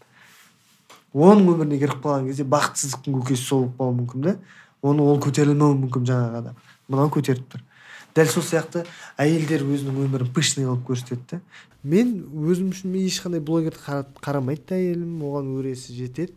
Оның 1.14 1.52
өміріне 1.54 1.78
кіріп 1.80 2.02
қалған 2.04 2.26
кезде 2.28 2.44
бақытсыздықтың 2.44 3.16
көкесі 3.20 3.44
сол 3.44 3.64
болып 3.64 3.78
қалуы 3.78 3.96
мүмкін 4.00 4.26
да 4.26 4.34
оны 4.82 5.02
ол 5.02 5.20
көтере 5.22 5.54
алмауы 5.54 5.78
мүмкін 5.84 6.08
жаңағы 6.08 6.42
адам 6.42 6.58
мынау 6.88 7.10
көтеріп 7.12 7.48
тұр. 7.52 7.62
Дәл 8.14 8.28
сол 8.32 8.42
сияқты 8.42 8.84
әйелдер 9.20 9.64
өзінің 9.64 10.02
өмірін 10.04 10.32
пышный 10.34 10.66
қылып 10.66 10.84
көрсетеді 10.88 11.24
да 11.32 11.40
мен 11.82 12.12
өзім 12.34 12.72
үшін 12.72 12.92
мен 12.92 13.06
ешқандай 13.06 13.40
блогерді 13.40 13.80
қара- 13.84 14.06
қарамайды 14.20 14.64
да 14.68 14.78
әйелім 14.78 15.20
оған 15.22 15.50
өресі 15.58 15.94
жетеді. 15.96 16.34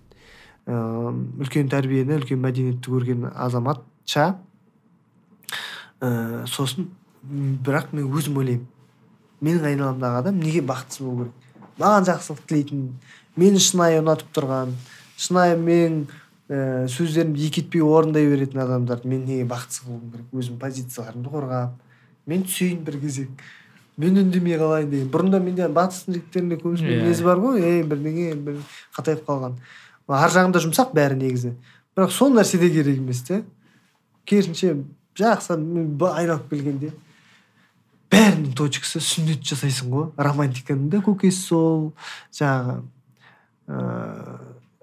Ыыы 0.67 1.13
үлкен 1.41 1.71
тәрбиені 1.71 2.19
үлкен 2.19 2.39
мәдениетті 2.43 2.91
көрген 2.91 3.31
азаматша. 3.33 4.35
Ыыы 6.01 6.45
сосын 6.47 6.91
бірақ 7.23 7.95
мен 7.95 8.11
өзім 8.11 8.37
ойлаймын. 8.43 8.67
Менің 9.41 9.65
айналамдағы 9.71 10.21
адам 10.21 10.37
неге 10.39 10.61
бақытсыз 10.61 11.01
болу 11.01 11.25
керек? 11.25 11.33
Маған 11.81 12.05
жақсылық 12.11 12.45
тілейтін 12.45 12.85
мені 13.39 13.61
шынайы 13.61 14.01
ұнатып 14.01 14.33
тұрған 14.35 14.75
шынайы 15.21 15.55
менің 15.61 16.01
ііі 16.51 16.91
сөздерімді 16.91 17.47
екі 17.47 17.61
етпей 17.63 17.83
орындай 17.85 18.27
беретін 18.27 18.63
адамдарды 18.65 19.07
мен 19.07 19.23
неге 19.25 19.45
бақытсыз 19.47 19.85
қылуым 19.85 20.11
керек? 20.11 20.27
Өзім 20.35 20.57
позицияларымды 20.59 21.31
қорғап 21.31 21.77
мен 22.27 22.43
түсейін 22.43 22.81
бір 22.83 22.97
кезек 22.99 23.43
мен 24.01 24.17
үндемей 24.17 24.57
қалайын 24.59 24.89
деген. 24.91 25.09
Бұрында 25.13 25.39
менде 25.43 25.67
батыстың 25.71 26.15
жігіттерінде 26.17 26.57
көбісінің 26.61 26.91
Иә. 26.91 27.01
мінезі 27.03 27.23
бар 27.23 27.39
ғой. 27.43 27.61
Ей 27.61 27.83
бірдеңе 27.83 28.33
бір 28.35 28.57
қатайып 28.97 29.23
қалған. 29.27 29.57
Ар 30.07 30.31
жағында 30.33 30.61
жұмсақ 30.63 30.93
бәрі 30.95 31.19
негізі. 31.19 31.53
Бірақ 31.95 32.11
сол 32.11 32.33
нәрсе 32.33 32.59
де 32.59 32.69
керек 32.71 32.97
емес 32.97 33.21
те. 33.27 33.43
Керісінше 34.25 34.83
жақсы 35.15 35.57
мен 35.57 35.99
айналып 36.01 36.49
келгенде 36.49 36.91
бәрінің 38.11 38.55
точкасы 38.57 38.99
сүннет 38.99 39.43
жасайсың 39.43 39.91
ғой. 39.91 40.09
Романтиканың 40.17 40.89
да 40.89 41.03
көкесі 41.05 41.45
сол. 41.47 41.93
Жаңағы 42.33 42.81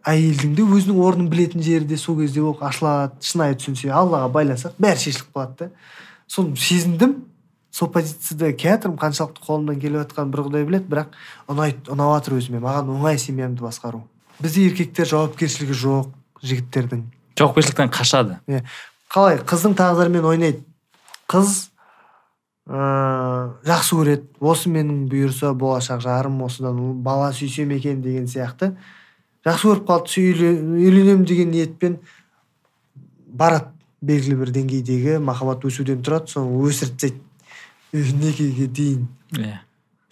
әйелдің 0.09 0.55
де 0.57 0.65
өзінің 0.65 1.01
орнын 1.05 1.29
білетін 1.31 1.63
жері 1.65 1.89
де 1.89 1.97
сол 2.01 2.19
кезде 2.21 2.43
ол 2.43 2.57
ашылады 2.65 3.19
шынайы 3.25 3.57
түсінсе. 3.59 3.91
Аллаға 3.93 4.31
байласақ 4.33 4.79
бәрі 4.81 5.03
шешіліп 5.03 5.35
қалады 5.35 5.59
да. 5.59 5.71
Соны 6.29 6.57
сезіндім. 6.57 7.17
Сол 7.71 7.91
позицияда 7.93 8.53
келе 8.57 8.77
жатырмын 8.77 8.99
қаншалықты 8.99 9.45
қолымнан 9.45 9.81
келіп 9.83 10.01
жатқанын 10.07 10.33
бір 10.33 10.45
құдай 10.47 10.65
біледі 10.67 10.89
бірақ 10.89 11.19
ұнайды 11.53 11.93
ұнап 11.93 12.15
жатыр 12.17 12.39
өзіме. 12.39 12.63
Маған 12.65 12.89
оңай 12.95 13.21
семьямды 13.21 13.63
басқару. 13.63 14.03
Бізде 14.41 14.65
еркектер 14.71 15.07
жауапкершілігі 15.07 15.77
жоқ 15.77 16.09
жігіттердің. 16.43 17.05
Жауапкершіліктен 17.39 17.93
қашады. 17.93 18.41
Қалай? 19.13 19.39
Қыздың 19.45 19.77
тағдырымен 19.79 20.27
ойнайды. 20.27 20.65
Қыз 21.29 21.68
ыыы 22.69 23.55
жақсы 23.65 23.97
көреді. 23.97 24.27
Осы 24.41 24.69
менің 24.69 25.07
бұйырса 25.09 25.55
болашақ 25.57 26.03
жарым 26.05 26.43
осыдан 26.45 27.03
бала 27.03 27.33
сүйсем 27.33 27.73
екен 27.73 28.03
деген 28.03 28.29
сияқты. 28.29 28.75
Жақсы 29.47 29.71
көріп 29.71 29.87
қалды 29.89 30.25
үйленемін 30.77 31.25
деген 31.25 31.51
ниетпен. 31.51 31.99
Барады 33.27 33.73
белгілі 34.05 34.37
бір 34.43 34.53
деңгейдегі 34.53 35.17
махаббат 35.25 35.65
өсуден 35.65 36.05
тұрады 36.05 36.29
соны 36.35 36.61
өсіріп 36.69 37.01
тастайды 37.01 38.21
некеге 38.21 38.67
дейін. 38.69 39.09
Иә. 39.33 39.63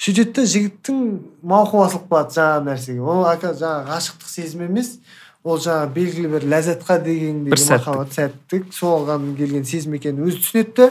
Сөйтеді 0.00 0.32
да 0.36 0.44
жігіттің 0.48 1.04
мауқы 1.44 1.78
басылып 1.80 2.08
қалады 2.10 2.36
жаңағы 2.36 2.66
нәрсеге. 2.70 3.00
Ол 3.00 3.24
жаңағы 3.24 3.90
ғашықтық 3.92 4.28
сезім 4.32 4.66
емес 4.66 4.98
ол 5.44 5.60
жаңағы 5.62 5.92
белгілі 5.94 6.32
бір 6.34 6.48
ләззатқа 6.52 6.98
деген 7.04 7.44
махаббат 7.48 8.16
сәттік. 8.16 8.72
Соған 8.76 9.34
келген 9.38 9.64
сезім 9.64 9.96
екенін 9.96 10.26
өзі 10.26 10.42
түсінеді 10.42 10.74
да 10.76 10.90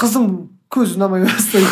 қыздың 0.00 0.30
көзі 0.72 0.96
ұнамай 0.98 1.24
бастайды 1.26 1.66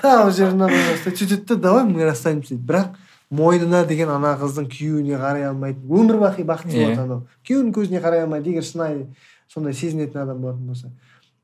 тағы 0.00 0.24
бір 0.26 0.32
жері 0.38 0.54
ұнамай 0.56 0.82
бастайды 0.90 1.20
сөйтеді 1.22 1.46
да 1.52 1.56
давай 1.68 1.84
мы 1.88 2.04
расстанемся 2.04 2.54
дейді 2.54 2.66
бірақ 2.66 2.94
мойнына 3.30 3.84
деген 3.86 4.10
ана 4.14 4.34
қыздың 4.40 4.68
күйеуіне 4.70 5.18
қарай 5.20 5.48
алмайды 5.48 5.80
өмір 5.88 6.20
бақи 6.22 6.44
бақытсыз 6.46 6.74
Иә. 6.74 6.84
болады 6.86 7.02
анау 7.02 7.22
күйеуінің 7.46 7.72
көзіне 7.74 8.02
қарай 8.04 8.22
алмайды. 8.24 8.50
егер 8.50 8.62
шынайы 8.62 9.06
сондай 9.48 9.74
сезінетін 9.74 10.22
адам 10.22 10.40
болатын 10.42 10.66
болса 10.66 10.90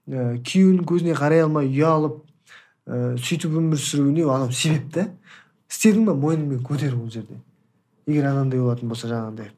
ыыы 0.07 0.39
күйеуінің 0.47 0.85
көзіне 0.87 1.16
қарай 1.18 1.43
алмай 1.43 1.66
ұялып 1.66 2.20
ыыы 2.87 3.16
сөйтіп 3.18 3.57
өмір 3.59 3.79
сүруіне 3.83 4.23
анау 4.31 4.53
себеп 4.53 4.93
та 4.95 5.09
істедің 5.70 6.07
ба 6.07 6.14
мойныңмен 6.14 6.62
көтер 6.62 6.95
ол 6.95 7.11
жерде. 7.11 7.35
егер 8.07 8.27
анандай 8.31 8.61
болатын 8.61 8.89
болса 8.89 9.09
жаңағындай. 9.09 9.51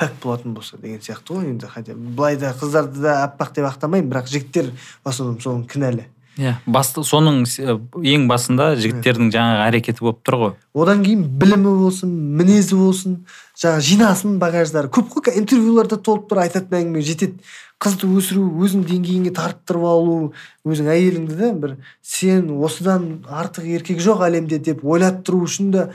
Пәк 0.00 0.14
болатын 0.22 0.54
болса 0.56 0.78
деген 0.80 1.00
сияқты 1.04 1.36
ғой 1.36 1.50
енді 1.52 1.68
хотя 1.68 1.94
бы. 1.94 2.00
Былай 2.16 2.36
да 2.40 2.54
қыздарды 2.56 3.02
да 3.04 3.18
аппақ 3.26 3.52
деп 3.54 3.68
ақтамаймын 3.70 4.08
бірақ 4.10 4.30
жігіттер 4.32 4.72
в 5.04 5.08
основном 5.12 5.38
соның 5.44 5.66
кінәлі. 5.68 6.06
Иә 6.40 6.54
басты 6.64 7.02
соның 7.04 7.42
с- 7.44 7.60
ең 7.60 8.28
басында 8.30 8.70
жігіттердің 8.80 9.32
жаңағы 9.34 9.64
әрекеті 9.68 10.00
болып 10.00 10.20
тұр 10.24 10.36
ғой. 10.40 10.52
Одан 10.74 11.02
кейін 11.04 11.24
білімі 11.40 11.72
болсын 11.82 12.12
мінезі 12.38 12.78
болсын 12.80 13.16
жаңағы 13.60 13.84
жинасын 13.88 14.38
багаждары. 14.40 14.88
Көп 14.88 15.10
қой 15.18 15.36
интервьюларда 15.42 15.98
толып 16.00 16.30
тұр 16.30 16.44
айтатын 16.46 16.78
әңгіме 16.80 17.02
жетеді. 17.04 17.42
Қызды 17.80 18.08
өсіру 18.12 18.44
өзің 18.60 18.82
деңгейіңе 18.88 19.30
тарттырып 19.36 19.84
алу 19.88 20.32
өзің 20.68 20.88
әйеліңді 20.92 21.36
да 21.38 21.52
бір 21.56 21.76
сен 22.04 22.50
осыдан 22.60 23.22
артық 23.24 23.64
еркек 23.72 24.02
жоқ 24.04 24.20
әлемде 24.28 24.58
деп 24.60 24.84
ойлаттыру 24.84 25.40
үшін 25.46 25.70
де 25.72 25.86
ә, 25.86 25.92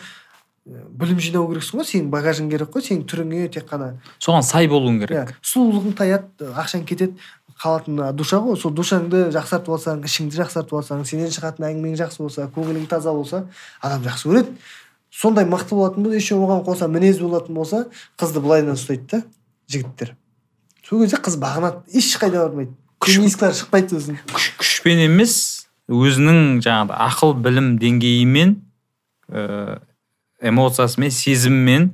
білім 0.65 1.19
жинау 1.21 1.45
керексің 1.51 1.79
ғой 1.79 1.85
сенің 1.85 2.07
багажың 2.09 2.47
керек 2.49 2.71
қой 2.73 2.81
сенің 2.81 3.03
түріңе 3.09 3.49
тек 3.53 3.67
қана 3.69 3.91
соған 4.17 4.45
сай 4.45 4.65
болуың 4.71 4.97
керек. 5.03 5.13
Иә 5.13 5.35
сұлулығың 5.45 5.93
таяды 5.99 6.49
ақшаң 6.57 6.87
кетеді 6.89 7.13
қалатын 7.61 8.01
душа 8.17 8.39
ғой. 8.41 8.57
Сол 8.57 8.73
душаңды 8.73 9.27
жақсартып 9.35 9.75
алсаң 9.77 10.01
ішіңді 10.09 10.41
жақсартып 10.41 10.79
алсаң 10.81 11.05
сенен 11.05 11.29
шығатын 11.29 11.69
әңгімең 11.69 11.99
жақсы 12.01 12.23
болса 12.23 12.49
көңілің 12.57 12.89
таза 12.89 13.13
болса 13.13 13.45
адам 13.79 14.03
жақсы 14.09 14.31
көреді. 14.31 14.57
Сондай 15.13 15.45
мықты 15.45 15.77
болатын 15.77 16.03
болса 16.03 16.17
еще 16.17 16.35
оған 16.35 16.65
қоса 16.65 16.89
мінез 16.89 17.21
болатын 17.21 17.55
болса 17.55 17.85
қызды 18.17 18.41
былайынан 18.41 18.75
ұстайды 18.75 19.05
да 19.11 19.23
жігіттер. 19.69 20.15
Сол 20.83 21.05
кезде 21.05 21.21
қыз 21.21 21.37
бағынады 21.39 21.85
ешқайда 21.93 22.47
бармайды. 22.47 22.73
Феминисткалар 23.05 23.53
шықпайды 23.53 23.99
сосын 23.99 24.17
күш 24.33 24.49
күшпен 24.57 25.05
емес 25.05 25.67
өзінің 25.87 26.63
жаңағы 26.65 26.97
ақыл 27.05 27.35
білім 27.37 27.75
деңгейімен 27.77 28.55
ыыы 29.29 29.77
эмоциясымен 30.45 31.11
сезіммен 31.11 31.89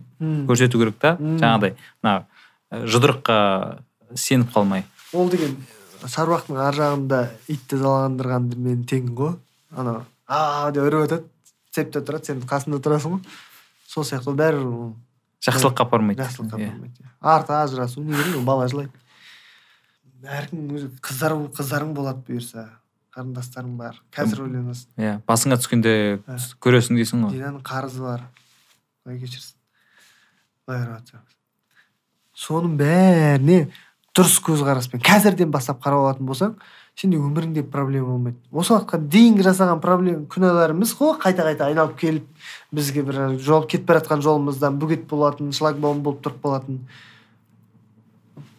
көрсету 0.48 0.80
керек 0.82 0.98
та. 1.02 1.16
Жаңағыдай 1.20 1.76
мына 2.04 2.16
жұдырыққа 2.72 3.38
сеніп 4.16 4.52
қалмай. 4.56 4.84
Ол 5.14 5.30
деген 5.32 5.56
шаруақтың 6.06 6.60
ар 6.62 6.78
жағында 6.78 7.22
итті 7.52 7.80
жалағандырғанмен 7.82 8.84
тең 8.90 9.14
ғой. 9.18 9.38
Анау 9.76 10.04
а 10.28 10.72
деп 10.72 10.84
үріп 10.88 11.06
жатады 11.08 11.26
цепьте 11.76 12.00
тұрады 12.04 12.26
сен 12.32 12.42
қасында 12.48 12.80
тұрасың 12.84 13.18
ғой 13.18 13.22
сол 13.88 14.06
сияқты 14.08 14.34
бәрібір 14.40 14.68
ол. 14.68 14.92
Жақсылыққа 15.42 15.86
апармайды. 15.88 16.22
Жақсылыққа 16.24 16.60
Иә. 16.60 16.70
апармайды 16.70 17.10
арты 17.22 17.54
ажырасу 17.54 18.04
не 18.04 18.14
керек 18.16 18.38
ол 18.38 18.44
бала 18.48 18.68
жылайды 18.72 18.92
әркімнің 20.22 20.76
өзі 20.78 20.90
қыздар 21.02 21.34
қыздарың 21.58 21.94
болады 21.98 22.22
бұйырса 22.28 22.68
қарындастарың 23.16 23.74
бар 23.80 23.98
қазір 24.16 24.44
ойланасың. 24.46 24.92
Иә 25.02 25.16
басыңа 25.28 25.58
түскенде 25.60 25.94
Ә. 26.28 26.38
көресің 26.62 27.00
дейсің 27.00 27.26
ғой. 27.26 27.34
Динаның 27.36 27.64
қарызы 27.66 28.04
бар. 28.06 28.28
Құдай 29.06 29.22
кешірсін 29.22 29.58
қарап 30.70 31.00
отырсаңыз 31.00 31.38
соның 32.42 32.78
бәріне 32.80 33.64
дұрыс 34.16 34.38
көзқараспен 34.44 35.04
қазірден 35.04 35.52
бастап 35.52 35.82
қарап 35.84 36.06
алатын 36.06 36.28
болсаң 36.28 36.56
сенде 37.00 37.18
өміріңде 37.18 37.64
проблема 37.72 38.12
болмайды 38.12 38.38
осы 38.52 38.74
уақытқа 38.76 39.00
дейінгі 39.14 39.46
жасаған 39.48 39.80
проблема 39.84 40.26
күнәларымыз 40.32 40.92
ғой 41.00 41.16
қайта 41.22 41.46
қайта 41.48 41.70
айналып 41.70 41.96
келіп 42.00 42.28
бізге 42.76 43.06
бір 43.08 43.22
жол 43.40 43.66
кетіп 43.66 43.88
бара 43.88 44.02
жатқан 44.02 44.24
жолымыздан 44.26 44.80
бөгет 44.82 45.08
болатын 45.10 45.54
шлагбаум 45.56 46.04
болып 46.04 46.20
тұрып 46.26 46.44
қалатын 46.44 46.82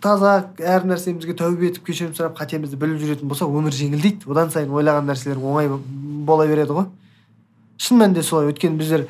таза 0.03 0.33
әр 0.59 0.89
нәрсемізге 0.89 1.37
тәубе 1.39 1.69
етіп 1.69 1.87
кешірім 1.91 2.17
сұрап 2.17 2.35
қатемізді 2.41 2.81
біліп 2.81 3.05
жүретін 3.05 3.31
болсақ 3.31 3.53
өмір 3.53 3.77
жеңілдейді 3.77 4.33
одан 4.33 4.51
сайын 4.51 4.73
ойлаған 4.73 5.13
нәрселер 5.13 5.39
оңай 5.39 5.69
бола 5.69 6.49
береді 6.49 6.81
ғой 6.81 6.89
шын 7.79 8.01
мәнінде 8.03 8.23
солай. 8.23 8.51
Өйткені 8.53 8.79
біздер 8.81 9.07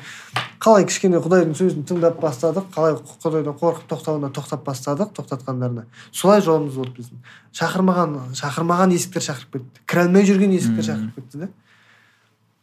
қалай 0.63 0.85
кішкене 0.87 1.19
құдайдың 1.23 1.55
сөзін 1.59 1.83
тыңдап 1.89 2.19
бастадық 2.23 2.69
қалай 2.73 2.95
құдайдан 2.95 3.57
қорқып 3.59 3.87
тоқтауына 3.91 4.29
тоқтап 4.33 4.63
бастадық 4.63 5.11
тоқтатқандарына. 5.17 5.85
Солай 6.11 6.41
жолымыз 6.41 6.77
болды 6.79 7.01
біздің. 7.01 7.23
Шақырмаған 7.53 8.17
шақырмаған 8.39 8.95
есіктер 8.95 9.25
шақырып 9.27 9.57
кетті. 9.59 9.83
Кіре 9.85 10.05
алмай 10.07 10.27
жүрген 10.29 10.55
есіктер 10.55 10.87
шақырып 10.87 11.15
кетті 11.19 11.43
да 11.43 11.49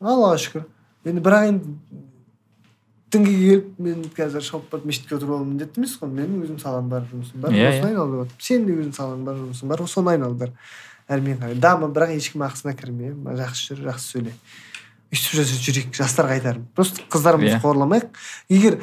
аллаға 0.01 0.39
шүкір. 0.41 0.65
Енді 1.05 1.21
бірақ 1.25 1.49
енді 1.51 1.75
дінге 3.13 3.33
келіп 3.37 3.79
мен 3.83 4.05
қазір 4.17 4.45
шауып 4.47 4.71
барып 4.73 4.87
мешітке 4.87 5.17
отырып 5.17 5.35
аламын 5.35 5.55
міндетті 5.57 5.81
емес 5.81 5.97
қой. 6.01 6.13
Менің 6.15 6.45
өзім 6.45 6.59
салам 6.63 6.89
бар 6.89 7.05
жұмысым 7.11 7.43
бар 7.43 7.53
Иә, 7.53 7.69
осыны 7.69 7.91
иә. 7.91 7.91
айналып 7.91 8.35
сенің 8.39 8.67
де 8.69 8.77
өзің 8.79 8.93
салаң 8.97 9.25
бар 9.27 9.41
жұмысың 9.41 9.73
бар 9.73 9.83
соны 9.91 10.13
айналып 10.15 10.39
бер 10.45 10.53
әрмен 11.11 11.41
қарай. 11.41 11.59
Дама 11.59 11.89
бірақ 11.91 12.15
ешкім 12.17 12.45
ақысына 12.47 12.77
кірме 12.79 13.11
жақсы 13.41 13.75
жүр 13.75 13.83
жақсы 13.91 14.15
сөйле. 14.15 14.35
Өйстіп 15.11 15.37
жүрсе 15.41 15.59
жүрейік 15.65 15.95
жастарға 15.97 16.39
айтарым. 16.39 16.67
Просто 16.75 17.03
қыздарымызды 17.11 17.59
Иә. 17.59 17.63
қорламайық 17.63 18.09
егер 18.49 18.79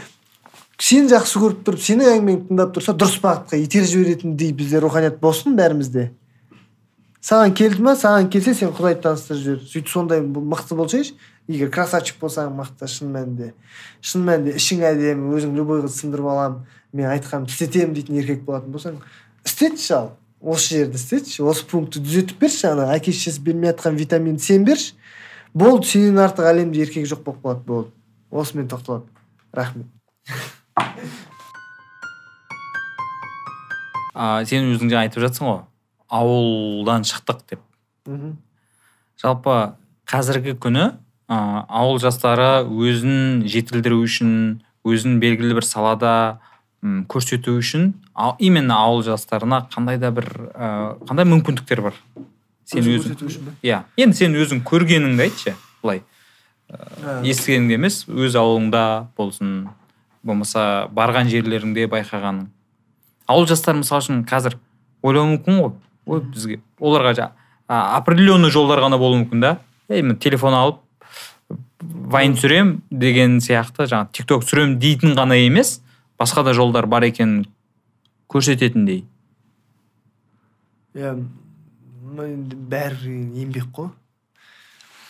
сені 0.77 1.09
жақсы 1.09 1.39
көріп 1.41 1.63
тұрып 1.65 1.81
сенің 1.81 2.11
әңгімеңді 2.13 2.47
тыңдап 2.49 2.73
тұрса 2.75 2.93
дұрыс 2.93 3.19
бағытқа 3.23 3.59
итеріп 3.63 3.87
жіберетіндей 3.93 4.51
бізде 4.53 4.81
руханият 4.83 5.19
болсын 5.19 5.55
бәрімізде. 5.57 6.11
Саған 7.27 7.55
келді 7.57 7.81
ма? 7.83 7.95
Саған 7.97 8.29
келсе 8.31 8.53
сен 8.53 8.69
құдайды 8.75 9.01
таныстырып 9.03 9.41
жібер. 9.41 9.63
Сөйтіп 9.71 9.89
сондай 9.89 10.21
мықты 10.21 10.75
болсайшы 10.77 11.15
егер 11.47 11.71
красавчик 11.73 12.19
болсаң 12.21 12.53
мықты 12.55 12.87
шын 12.87 13.09
мәнінде. 13.11 13.53
Шын 14.01 14.23
мәнінде 14.27 14.53
ішің 14.59 14.85
әдемі 14.91 15.33
өзің 15.35 15.57
любой 15.57 15.81
қызды 15.81 16.03
сындырып 16.03 16.29
аламын 16.29 16.61
мен 16.93 17.09
айтқанымды 17.09 17.51
істетемін 17.51 17.97
дейтін 17.97 18.21
еркек 18.21 18.45
болатын 18.45 18.71
болсаң 18.71 19.01
істетші 19.43 19.93
ал. 19.97 20.11
Осы 20.39 20.77
жерді 20.77 21.01
істетші 21.01 21.43
осы 21.49 21.65
пунктті 21.65 22.03
түзетіп 22.05 22.39
берші 22.39 22.67
ана 22.69 22.91
әке 22.93 23.11
шешесі 23.11 23.41
бермей 23.41 23.71
жатқан 23.73 23.97
витаминді 23.97 24.43
сен 24.43 24.63
берші. 24.67 24.93
Болды 25.53 25.87
сенен 25.87 26.19
артық 26.25 26.49
әлемде 26.51 26.83
еркек 26.83 27.07
жоқ 27.07 27.23
болып 27.23 27.43
қалады 27.43 27.63
болды 27.67 27.91
осымен 28.31 28.67
тоқталады. 28.67 29.07
Рахмет. 29.53 29.87
А, 34.13 34.43
сен 34.45 34.71
өзің 34.73 34.89
жаңа 34.89 35.05
айтып 35.05 35.21
жатсың 35.23 35.47
ғой 35.47 35.59
ауылдан 36.09 37.05
шықтық 37.07 37.43
деп. 37.49 37.61
Мхм. 38.07 38.37
Жалпы 39.21 39.55
қазіргі 40.09 40.55
күні 40.61 40.85
ә, 41.29 41.37
ауыл 41.67 41.99
жастары 42.01 42.65
өзін 42.65 43.43
жетілдіру 43.47 43.99
үшін 44.05 44.31
өзін 44.87 45.19
белгілі 45.21 45.57
бір 45.59 45.67
салада 45.67 46.13
көрсету 47.11 47.57
үшін 47.59 47.91
именно 48.39 48.77
ауыл 48.85 49.03
жастарына 49.03 49.65
қандай 49.73 49.97
да 49.99 50.11
бір 50.15 50.29
ә, 50.53 50.69
қандай 51.09 51.27
мүмкіндіктер 51.27 51.81
бар? 51.89 51.97
Сен 52.67 52.83
өзің 52.83 53.49
иә 53.63 53.81
енді 53.97 54.17
сен 54.17 54.35
өзің 54.35 54.61
көргеніңді 54.67 55.25
айтшы 55.27 55.55
былай. 55.81 56.03
Ә, 56.67 57.21
естігеніңде 57.23 57.77
емес 57.77 58.01
өз 58.11 58.35
ауылыңда 58.35 58.83
болсын 59.17 59.69
болмаса 60.27 60.87
барған 60.91 61.31
жерлеріңде 61.31 61.87
байқағаның. 61.91 62.49
Ауыл 63.27 63.47
жастары 63.47 63.79
мысалы 63.79 64.03
үшін 64.03 64.25
қазір 64.27 64.57
ойлауы 65.03 65.37
мүмкін 65.37 65.61
ғой. 65.61 65.71
Ой 66.07 66.23
бізге 66.27 66.59
оларға 66.79 67.31
определенный 67.67 68.51
жолдар 68.51 68.83
ғана 68.83 68.99
болуы 68.99 69.23
мүмкін 69.23 69.43
да. 69.43 69.57
Ей 69.89 70.03
мен 70.03 70.19
телефон 70.19 70.55
алып 70.55 70.83
вайн 71.79 72.35
түсірем 72.35 72.81
деген 72.91 73.39
сияқты 73.43 73.87
жаңағы 73.87 74.11
тик 74.15 74.27
ток 74.27 74.43
түсірем 74.43 74.77
дейтін 74.81 75.15
ғана 75.15 75.37
емес 75.39 75.77
басқа 76.19 76.43
да 76.43 76.53
жолдар 76.57 76.87
бар 76.87 77.07
екенін 77.07 77.45
көрсететіндей. 78.27 79.05
Иә 80.97 81.15
бәрі 82.17 83.15
еңбек 83.43 83.69
қой. 83.75 83.91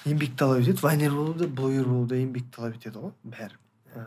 Еңбек 0.05 0.35
талап 0.39 0.61
етеді. 0.61 0.81
Вайнер 0.83 1.11
болу 1.15 1.33
да 1.33 1.47
блогер 1.47 1.87
болу 1.87 2.05
да 2.07 2.19
еңбек 2.19 2.51
талап 2.55 2.75
етеді 2.77 3.03
ғой 3.05 3.13
бәрі. 3.23 3.57
Ә, 3.95 4.05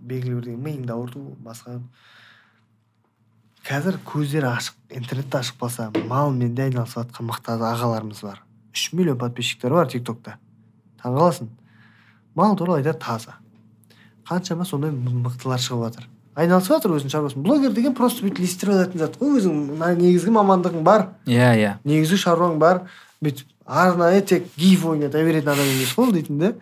белгілі 0.00 0.40
бір 0.40 0.58
миыңды 0.58 0.94
ауырту 0.94 1.22
басқа. 1.44 1.78
Қазір 3.68 4.00
көздері 4.08 4.48
ашық 4.54 4.96
интернетті 4.96 5.42
ашық 5.42 5.58
болса 5.60 5.90
малмен 6.08 6.54
де 6.54 6.68
айналысып 6.68 7.04
жатқан 7.04 7.28
мықты 7.28 7.56
ағаларымыз 7.58 8.22
бар. 8.24 8.44
Үш 8.72 8.92
миллион 8.92 9.18
подписчиктері 9.18 9.80
бар 9.80 9.90
тик 9.92 10.06
токта 10.06 10.38
таңқаласың 11.02 11.48
мал 12.34 12.56
туралы 12.56 12.82
айтады 12.82 12.98
таза. 13.02 13.36
Қаншама 14.28 14.66
сондай 14.68 14.92
мықтылар 14.92 15.60
шығып 15.62 15.84
жатыр. 15.86 16.08
Айналысып 16.38 16.76
жатыр 16.76 16.96
өзінің 16.96 17.12
шаруасын. 17.12 17.42
Блогер 17.42 17.74
деген 17.74 17.94
просто 17.98 18.22
бүйтіп 18.24 18.44
ілестіріп 18.44 18.74
алатын 18.76 19.02
зат. 19.02 19.18
Қой 19.18 19.40
өзің 19.40 19.78
негізгі 19.98 20.32
мамандығың 20.38 20.84
бар. 20.86 21.08
Иә 21.26 21.52
иә. 21.58 21.76
Негізгі 21.84 22.22
шаруаң 22.22 22.58
бар. 22.62 22.84
Бүйтіп 23.24 23.48
арнайы 23.68 24.22
тек 24.22 24.46
гиф 24.56 24.86
ойната 24.86 25.22
беретін 25.24 25.52
адам 25.52 25.66
емес 25.66 25.92
қой 25.92 26.06
ол 26.06 26.12
дейтін 26.12 26.38
да 26.40 26.52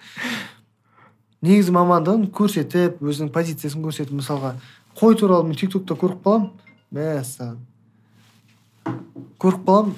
негізгі 1.47 1.74
мамандығын 1.77 2.27
көрсетіп 2.35 2.99
өзінің 3.05 3.31
позициясын 3.35 3.85
көрсетіп 3.85 4.16
мысалға 4.18 4.57
қой 4.99 5.14
туралы 5.20 5.47
мен 5.47 5.59
тик 5.59 5.70
токта 5.70 5.95
көріп 5.95 6.24
қаламын 6.24 6.51
мәссаған. 6.97 7.61
Көріп 9.39 9.62
қаламын 9.68 9.95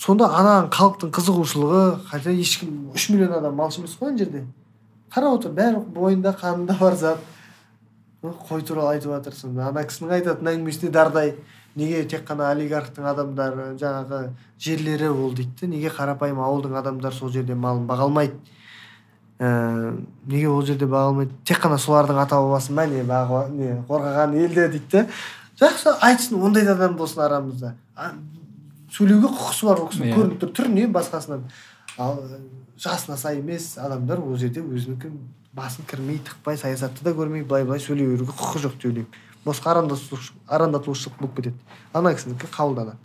сонда 0.00 0.30
ананың 0.38 0.70
халықтың 0.72 1.12
қызығушылығы 1.18 1.84
хотя 2.08 2.32
ешкім 2.32 2.94
үш 2.94 3.10
миллион 3.12 3.36
адам 3.42 3.60
малшы 3.60 3.82
емес 3.82 3.98
қой 4.00 4.14
ана 4.14 4.24
жерде. 4.24 4.46
Қарап 5.12 5.40
отыр 5.42 5.52
бәрі 5.52 5.84
бойында 5.92 6.32
қанында 6.40 6.78
бар 6.80 6.96
зат. 6.96 7.18
Қой 8.22 8.62
туралы 8.66 8.96
айтып 8.98 9.14
жатырсың 9.14 9.56
ана 9.64 9.82
кісінің 9.88 10.10
айтатын 10.18 10.50
әңгімесіне 10.52 10.90
дардай 10.92 11.34
неге 11.76 12.02
тек 12.04 12.26
қана 12.28 12.50
олигархтың 12.52 13.06
адамдары 13.08 13.70
жаңағы 13.80 14.18
жерлері 14.60 15.08
ол 15.08 15.32
дейді 15.32 15.70
неге 15.72 15.88
қарапайым 15.94 16.42
ауылдың 16.44 16.76
адамдары 16.82 17.16
сол 17.16 17.32
жерде 17.32 17.54
малын 17.54 17.86
баға 17.88 18.04
алмайды? 18.04 18.36
Ә, 19.40 19.96
неге 20.26 20.48
ол 20.52 20.60
жерде 20.66 20.84
баға 20.84 21.14
алмайды? 21.14 21.32
Тек 21.48 21.62
қана 21.64 21.78
солардың 21.80 22.20
ата 22.20 22.36
бабасы 22.36 22.76
ма 22.76 22.84
не 22.86 23.00
баға 23.08 23.46
не 23.48 23.72
қорғаған 23.88 24.36
елде 24.44 24.68
дейді 24.76 25.06
жақсы 25.60 25.96
айтсын 26.04 26.42
ондай 26.44 26.68
да 26.68 26.76
адам 26.76 26.96
болсын 27.00 27.24
арамызда. 27.24 27.74
Сөйлеуге 28.90 29.32
құқысы 29.32 29.66
бар 29.68 29.80
ол 29.80 29.88
кісінің 29.88 30.10
Иә. 30.10 30.16
көрініп 30.16 30.40
тұр 30.42 30.52
түрінен 30.56 30.92
басқасынан. 30.92 31.44
Ал 31.96 32.20
жасына 32.76 33.16
сай 33.16 33.38
емес 33.38 33.76
адамдар 33.78 34.20
ол 34.20 34.36
жерде 34.36 34.60
өзінікі 34.60 35.12
басын 35.54 35.84
кірмей 35.86 36.18
тықпай 36.18 36.56
саясатты 36.56 37.04
да 37.04 37.10
көрмей 37.16 37.42
былай 37.44 37.64
былай 37.64 37.80
сөйлей 37.80 38.06
беруге 38.06 38.32
құқы 38.32 38.62
жоқ 38.64 38.76
деп 38.76 38.86
ойлаймын. 38.90 39.20
Босқа 39.44 39.72
арандатушылық 39.74 41.18
болып 41.18 41.36
кетеді. 41.36 41.56
Ана 41.92 42.12
кісінікі 42.14 42.46
қабылданады 42.52 42.98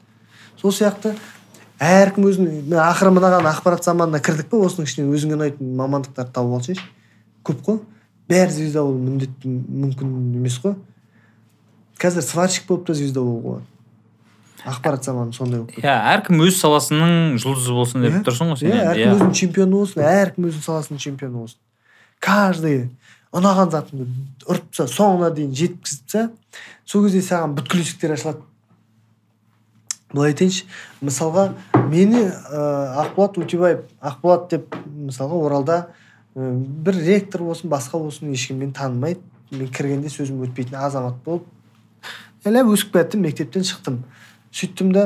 сол 0.60 0.72
сияқты 0.72 1.16
әркім 1.80 2.28
өзінің 2.30 2.76
ақыры 2.80 3.12
мынаған 3.16 3.48
ақпарат 3.52 3.84
заманына 3.88 4.20
кірдік 4.24 4.50
па 4.52 4.60
осының 4.66 4.88
ішінен 4.88 5.14
өзіңе 5.16 5.38
ұнайтын 5.38 5.76
мамандықтарды 5.80 6.34
тауып 6.36 6.60
алсайшы. 6.60 6.84
Көп 7.46 7.62
қой. 7.66 7.80
Бәрі 8.30 8.52
звезда 8.52 8.84
болу 8.84 9.00
міндетті 9.00 9.48
мүмкін 9.50 10.36
емес 10.40 10.60
қой. 10.64 10.76
Қазір 12.02 12.24
сварщик 12.26 12.68
болып 12.68 12.88
та 12.88 12.94
звезда 12.98 13.22
болуға 13.24 13.42
болады 13.56 13.72
ақпарат 14.66 15.04
заманы 15.06 15.34
сондай 15.34 15.60
болып 15.62 15.76
кетті. 15.76 15.86
Иә 15.86 15.94
әркім 16.16 16.42
өз 16.48 16.58
саласының 16.58 17.36
жұлдызы 17.44 17.76
болсын 17.76 18.02
деп 18.02 18.16
Иә. 18.18 18.24
тұрсың 18.26 18.50
ғой 18.50 18.58
сен 18.64 18.72
иә 18.74 18.86
әркім 18.92 19.12
өзінің 19.16 19.36
чемпионы 19.40 19.76
болсын 19.78 20.02
әркім 20.10 20.48
өзінің 20.50 20.66
саласының 20.66 21.04
чемпионы 21.04 21.38
болсын. 21.44 21.60
Каждый 22.24 22.90
ұнаған 23.36 23.72
затыңды 23.74 24.08
ұрып 24.48 24.70
тастаса 24.72 24.94
соңына 24.94 25.32
дейін 25.36 25.56
жеткізіп 25.56 26.06
тастаса 26.06 26.30
сол 26.86 27.06
кезде 27.08 27.22
саған 27.26 27.56
бүткіл 27.58 27.82
есіктер 27.84 28.14
ашылады. 28.16 28.44
Былай 30.14 30.32
айтайыншы 30.32 30.68
мысалға 31.02 31.50
мені 31.90 32.22
ә, 32.22 32.62
ақболат 33.04 33.40
өтебаев 33.42 33.82
ақболат 34.00 34.48
деп 34.54 34.78
мысалға 34.86 35.42
оралда 35.48 35.80
ә, 36.36 36.52
бір 36.86 37.02
ректор 37.04 37.44
болсын 37.44 37.74
басқа 37.74 38.00
болсын 38.00 38.32
ешкім 38.32 38.62
мені 38.62 38.74
танымайды. 38.78 39.20
Мен 39.52 39.68
кіргенде 39.74 40.10
сөзім 40.10 40.46
өтпейтін 40.46 40.80
азамат 40.80 41.20
болып 41.26 41.50
әлі 42.46 42.62
өсіп 42.70 42.94
кеттім 42.94 43.26
мектептен 43.26 43.66
шықтым. 43.66 44.04
Сөйттім 44.54 44.92
да 44.94 45.06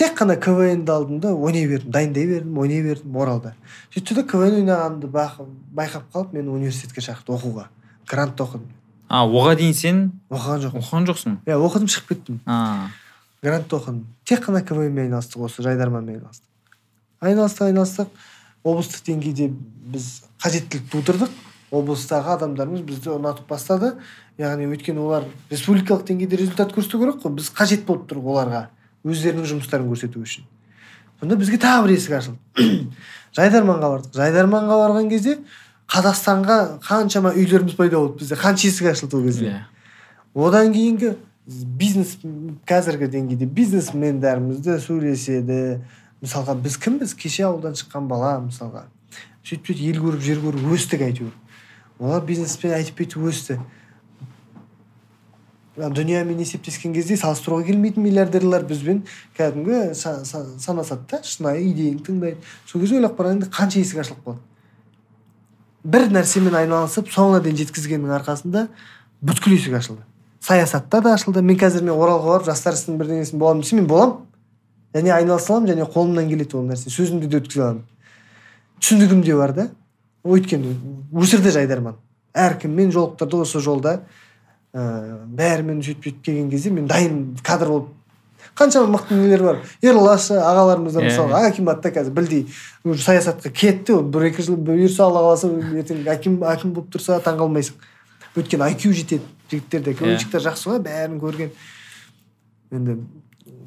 тек 0.00 0.16
қана 0.16 0.38
квн 0.40 0.84
ді 0.88 0.96
алдым 0.96 1.20
да 1.20 1.34
ойнай 1.36 1.68
бердім 1.68 1.92
дайындай 1.92 2.26
бердім 2.26 2.58
ойнай 2.58 2.82
бердім 2.82 3.16
оралда 3.16 3.54
сөйтті 3.92 4.16
да 4.16 4.24
квн 4.24 4.60
ойнағанымды 4.62 5.12
байқап 5.12 6.08
қалып 6.14 6.32
мені 6.32 6.48
университетке 6.48 7.04
шақырды 7.04 7.36
оқуға. 7.36 7.68
Грантта 8.08 8.46
оқыдым 8.48 8.70
а 9.10 9.26
оған 9.26 9.58
дейін 9.58 9.74
сен? 9.74 10.00
Оқыған 10.30 10.60
жоқпын. 10.62 10.82
Оқыған 10.84 11.06
жоқсың? 11.08 11.32
Иә 11.50 11.56
оқыдым 11.58 11.88
шығып 11.90 12.12
кеттім. 12.12 12.36
Грантта 13.42 13.80
оқыдым 13.80 14.04
тек 14.24 14.44
қана 14.44 14.62
квн 14.62 14.86
мен 14.86 15.08
айналыстық 15.08 15.48
осы 15.48 15.64
жайдарманмен 15.66 16.20
айналыстық. 16.20 16.78
Айналыстық 17.18 17.66
айналыстық. 17.66 18.12
Облыстық 18.62 19.02
деңгейде 19.08 19.48
біз 19.90 20.06
қажеттілік 20.44 20.86
тудырдық. 20.92 21.32
Облыстағы 21.74 22.36
адамдарымыз 22.36 22.84
бізді 22.86 23.16
ұнатып 23.16 23.50
бастады. 23.50 23.96
Яғни 24.38 24.70
өйткені 24.70 25.02
олар 25.02 25.26
республикалық 25.50 26.06
деңгейде 26.06 26.38
результат 26.38 26.70
көрсету 26.76 27.02
керек 27.02 27.18
қой 27.24 27.34
біз 27.34 27.50
қажет 27.50 27.82
болып 27.88 28.06
тұрық 28.12 28.30
оларға. 28.30 28.68
Өздерінің 29.06 29.48
жұмыстарын 29.54 29.88
көрсету 29.90 30.22
үшін. 30.24 30.44
Сонда 31.20 31.36
бізге 31.36 31.58
тағы 31.60 31.86
бір 31.86 31.94
есік 31.96 32.14
ашылды 32.16 32.66
жайдарманға 33.36 33.90
бардық. 33.94 34.14
Жайдарманға 34.16 34.78
барған 34.84 35.10
кезде 35.10 35.38
қазақстанға 35.90 36.58
қаншама 36.86 37.34
үйлеріміз 37.36 37.76
пайда 37.78 37.98
болды 37.98 38.22
бізде. 38.22 38.38
Қанша 38.40 38.68
есік 38.68 38.90
ашылды 38.92 39.16
ол 39.16 39.26
кезде. 39.26 39.50
Иә. 39.50 39.60
Одан 40.34 40.72
кейінгі 40.72 41.14
бизнес 41.46 42.16
қазіргі 42.68 43.10
деңгейде 43.10 43.46
бизнесмендерімізді 43.46 44.78
сөйлеседі. 44.84 45.60
Мысалға 46.20 46.54
біз 46.60 46.76
кімбіз? 46.80 47.14
Кеше 47.16 47.46
ауылдан 47.48 47.76
шыққан 47.80 48.08
бала 48.08 48.36
мысалға. 48.44 48.84
Сөйтіп 49.42 49.70
сөйтіп 49.70 49.86
ел 49.88 50.00
көріп 50.04 50.24
жер 50.24 50.42
көріп 50.44 50.72
өстік 50.76 51.04
әйтеуір. 51.06 51.32
Олар 51.98 52.24
бизнеспен 52.28 52.74
айтып 52.76 53.00
бүйтіп 53.00 53.24
өсті. 53.30 53.56
Дүниямен 55.88 56.38
есептескен 56.42 56.92
кезде 56.92 57.16
салыстыруға 57.16 57.64
келмейтін 57.70 58.02
миллиардерлар 58.04 58.64
бізбен 58.68 59.02
кәдімгі 59.38 59.94
са- 59.96 60.20
са- 60.28 60.58
санасады 60.60 61.06
да 61.10 61.20
шынайы 61.24 61.64
идеяңды 61.72 62.04
тыңдайды 62.10 62.36
сол 62.66 62.80
кезде 62.82 62.96
ойлап 63.00 63.16
қарағанда 63.18 63.48
қанша 63.54 63.80
есік 63.80 63.98
ашылып 64.04 64.24
қалады 64.26 64.40
бір 65.84 66.08
нәрсемен 66.12 66.54
айналысып 66.60 67.08
соңына 67.08 67.40
дейін 67.44 67.56
жеткізгеннің 67.62 68.12
арқасында 68.18 68.66
бүткіл 69.24 69.54
есік 69.56 69.78
ашылды 69.78 70.02
саясатта 70.40 71.00
да 71.00 71.14
ашылды 71.14 71.40
мен 71.42 71.56
қазір 71.60 71.82
мен 71.86 71.94
оралға 71.96 72.34
барып 72.34 72.46
жастар 72.50 72.76
ісінің 72.76 72.98
бірдеңесін 73.00 73.38
боламын 73.40 73.62
десем 73.64 73.78
мен 73.80 73.86
боламын 73.88 74.18
және 74.94 75.12
айналыса 75.16 75.54
аламын 75.54 75.72
және 75.72 75.86
қолымнан 75.94 76.28
келеді 76.28 76.56
ол 76.58 76.66
нәрсе 76.68 76.90
сөзімді 76.92 77.28
де 77.32 77.40
өткізе 77.40 77.62
аламын 77.62 77.84
түсінігім 78.80 79.22
де 79.24 79.36
бар 79.36 79.52
да 79.56 79.66
өйткені 80.24 80.74
өсірді 81.16 81.52
жайдарман 81.56 81.96
әркіммен 82.34 82.92
жолықтырды 82.92 83.40
осы 83.44 83.60
жолда 83.60 84.00
ыыы 84.74 85.16
бәрімен 85.38 85.80
сөйтіп 85.82 86.04
сөйтіп 86.04 86.22
келген 86.24 86.50
кезде 86.50 86.70
мен 86.70 86.86
дайын 86.86 87.36
кадр 87.42 87.72
болып 87.72 87.88
қаншама 88.56 88.96
мықты 88.96 89.16
нелер 89.16 89.42
бар. 89.42 89.58
Ерлашы 89.82 90.36
ағаларымыз 90.36 90.92
да 90.92 91.00
Иә, 91.00 91.08
мысалы 91.08 91.34
акимат 91.46 91.82
та 91.82 91.90
қазір 91.90 92.12
білдей 92.12 92.46
уже 92.84 93.02
саясатқа 93.02 93.50
кетті 93.50 93.94
ол 93.96 94.02
бір 94.02 94.28
екі 94.30 94.42
жыл 94.42 94.56
бұйырса 94.56 95.06
алла 95.06 95.22
қаласа 95.24 95.50
ертең 95.80 96.06
аким 96.10 96.42
аким 96.44 96.74
болып 96.74 96.90
тұрса 96.92 97.20
таңқалмайсың 97.24 97.78
өйткені 98.36 98.66
айкю 98.66 98.92
жетеді 98.92 99.24
жігіттерде. 99.50 99.94
Квнщиктер 99.94 100.44
жақсы 100.44 100.70
ғой 100.70 100.82
бәрін 100.84 101.18
көрген. 101.22 101.50
Енді 102.70 102.98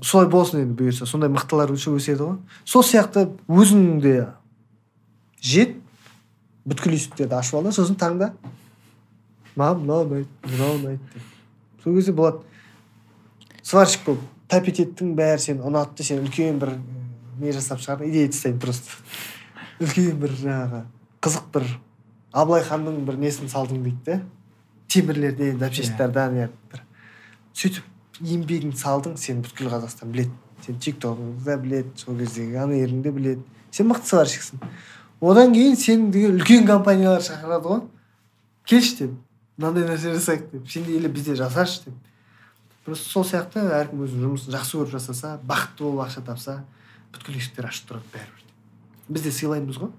солай 0.03 0.27
болсын 0.31 0.63
енді 0.63 0.77
бұйырса 0.79 1.07
сондай 1.09 1.31
мықтылар 1.33 1.73
өседі 1.73 2.19
ғой. 2.21 2.37
Сол 2.65 2.83
сияқты 2.83 3.27
өзің 3.47 4.01
де 4.03 4.17
жет 5.41 5.77
бүткіл 6.65 6.95
есіктерді 6.95 7.39
ашып 7.39 7.59
ал 7.59 7.67
да 7.67 7.75
сосын 7.75 7.97
таңда. 7.99 8.33
Маған 9.59 9.83
мынау 9.83 10.07
ұнайды 10.07 10.27
мынау 10.49 10.77
ұнайды 10.79 11.13
деп. 11.13 11.29
Сол 11.83 11.95
кезде 11.97 12.13
болады 12.13 12.41
сварщик 13.63 14.05
болып 14.05 14.27
тәп 14.51 14.69
ететтің 14.71 15.15
бәрі 15.17 15.41
сені 15.41 15.65
ұнатты 15.67 16.05
сен 16.05 16.21
үлкен 16.23 16.59
бір 16.61 16.75
не 17.39 17.53
жасап 17.55 17.81
шығар 17.81 18.05
идея 18.07 18.29
тастаймын 18.31 18.61
просто. 18.61 18.99
Үлкен 19.81 20.19
бір 20.21 20.35
жаңағы 20.41 20.83
қызық 21.23 21.49
бір 21.53 21.67
абылай 22.33 22.63
ханның 22.67 23.03
бір 23.07 23.19
несін 23.21 23.51
салдың 23.51 23.83
дейді 23.85 24.03
да 24.05 24.19
темірлерден 24.93 25.59
запчастьтардан 25.59 26.37
иә 26.37 26.49
бір. 26.71 26.83
Сөйтіп 27.57 28.21
еңбегіңді 28.21 28.77
салдың 28.77 29.17
сен 29.17 29.41
бүткіл 29.45 29.71
қазақстан 29.73 30.11
біледі. 30.13 30.33
Сен 30.65 30.77
тик 30.79 30.99
тогыңды 31.01 31.43
да 31.45 31.57
біледі 31.59 31.89
сол 31.97 32.17
кездегі 32.17 32.61
анеріңді 32.63 33.11
біледі. 33.15 33.43
Сен 33.71 33.89
мықты 33.89 34.11
сварщиксің 34.11 34.61
одан 35.23 35.53
кейін 35.55 35.75
сені 35.79 36.11
деген 36.11 36.37
үлкен 36.37 36.67
компаниялар 36.67 37.23
шақырады 37.23 37.69
ғой. 37.69 37.81
Келші 38.69 38.97
деп. 38.99 39.13
Мынандай 39.57 39.87
нәрсе 39.87 40.13
жасайық 40.15 40.49
деп 40.51 40.69
сен 40.69 40.85
де 40.87 40.97
или 40.97 41.07
бізде 41.07 41.35
жасашы 41.35 41.85
деп 41.85 42.85
просто 42.85 43.09
сол 43.09 43.27
сияқты 43.27 43.65
әркім 43.81 44.05
өзінің 44.05 44.27
жұмысын 44.27 44.55
жақсы 44.57 44.79
көріп 44.79 44.95
жасаса 44.97 45.35
бақытты 45.43 45.83
болып 45.83 46.07
ақша 46.07 46.25
тапса 46.25 46.63
бүткіл 47.13 47.37
есіктер 47.39 47.69
ашық 47.69 47.91
тұрады 47.91 48.13
бәрібір 48.13 48.43
біз 49.09 49.23
де 49.23 49.31
сыйлаймыз 49.31 49.77
ғой. 49.79 49.91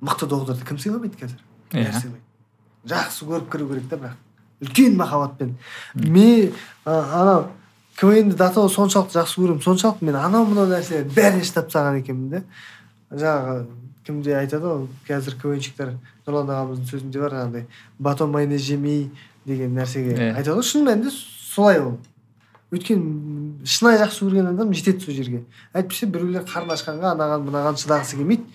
Мықты 0.00 0.28
доғдырды 0.30 0.66
кім 0.66 0.78
сыйламайды 0.80 1.18
қазір? 1.20 1.40
Иә. 1.72 1.92
сыйлайды. 1.92 2.24
Жақсы 2.88 3.26
көріп 3.28 3.50
кіру 3.52 3.68
керек 3.68 3.88
та 3.90 3.98
бірақ. 4.00 4.16
Үлкен 4.60 4.96
махаббатпен. 4.96 5.56
Мен 5.94 6.54
анау 6.84 7.50
квнді 7.96 8.36
до 8.36 8.48
того 8.48 8.68
соншалықты 8.68 9.18
жақсы 9.18 9.40
көремін 9.40 9.62
соншалықты 9.64 10.08
мен 10.08 10.16
анау 10.16 10.46
мынау 10.48 10.70
нәрселердің 10.70 11.14
бәріне 11.14 11.44
шыдап 11.44 11.68
тастаған 11.68 12.00
екенмін 12.00 12.30
да 12.30 12.42
жаңағы 13.10 13.66
кімде 14.06 14.36
айтады 14.38 14.64
ғой 14.64 14.86
қазір 15.08 15.36
квнщиктер 15.42 15.92
нұрлан 16.30 16.54
ағамыздың 16.54 16.88
сөзінде 16.88 17.20
бар 17.20 17.34
жаңағыдай 17.34 17.66
батон 17.98 18.30
майонез 18.30 18.62
жемей 18.62 19.10
деген 19.46 19.74
нәрсеге 19.74 20.14
Иә. 20.14 20.30
айтады 20.36 20.56
ғой 20.60 20.66
шын 20.70 20.86
мәнінде 20.86 21.10
солай 21.10 21.80
ол. 21.82 21.98
Өйткені 22.70 23.66
шынайы 23.66 23.98
жақсы 24.04 24.24
көрген 24.24 24.50
адам 24.52 24.72
жетеді 24.72 25.02
сол 25.04 25.14
жерге. 25.14 25.42
Әйтпесе 25.74 26.06
біреулер 26.06 26.44
қарны 26.46 26.76
ашқанға 26.76 27.16
анаған 27.16 27.48
мынаған 27.48 27.78
шыдағысы 27.82 28.20
келмейді. 28.20 28.46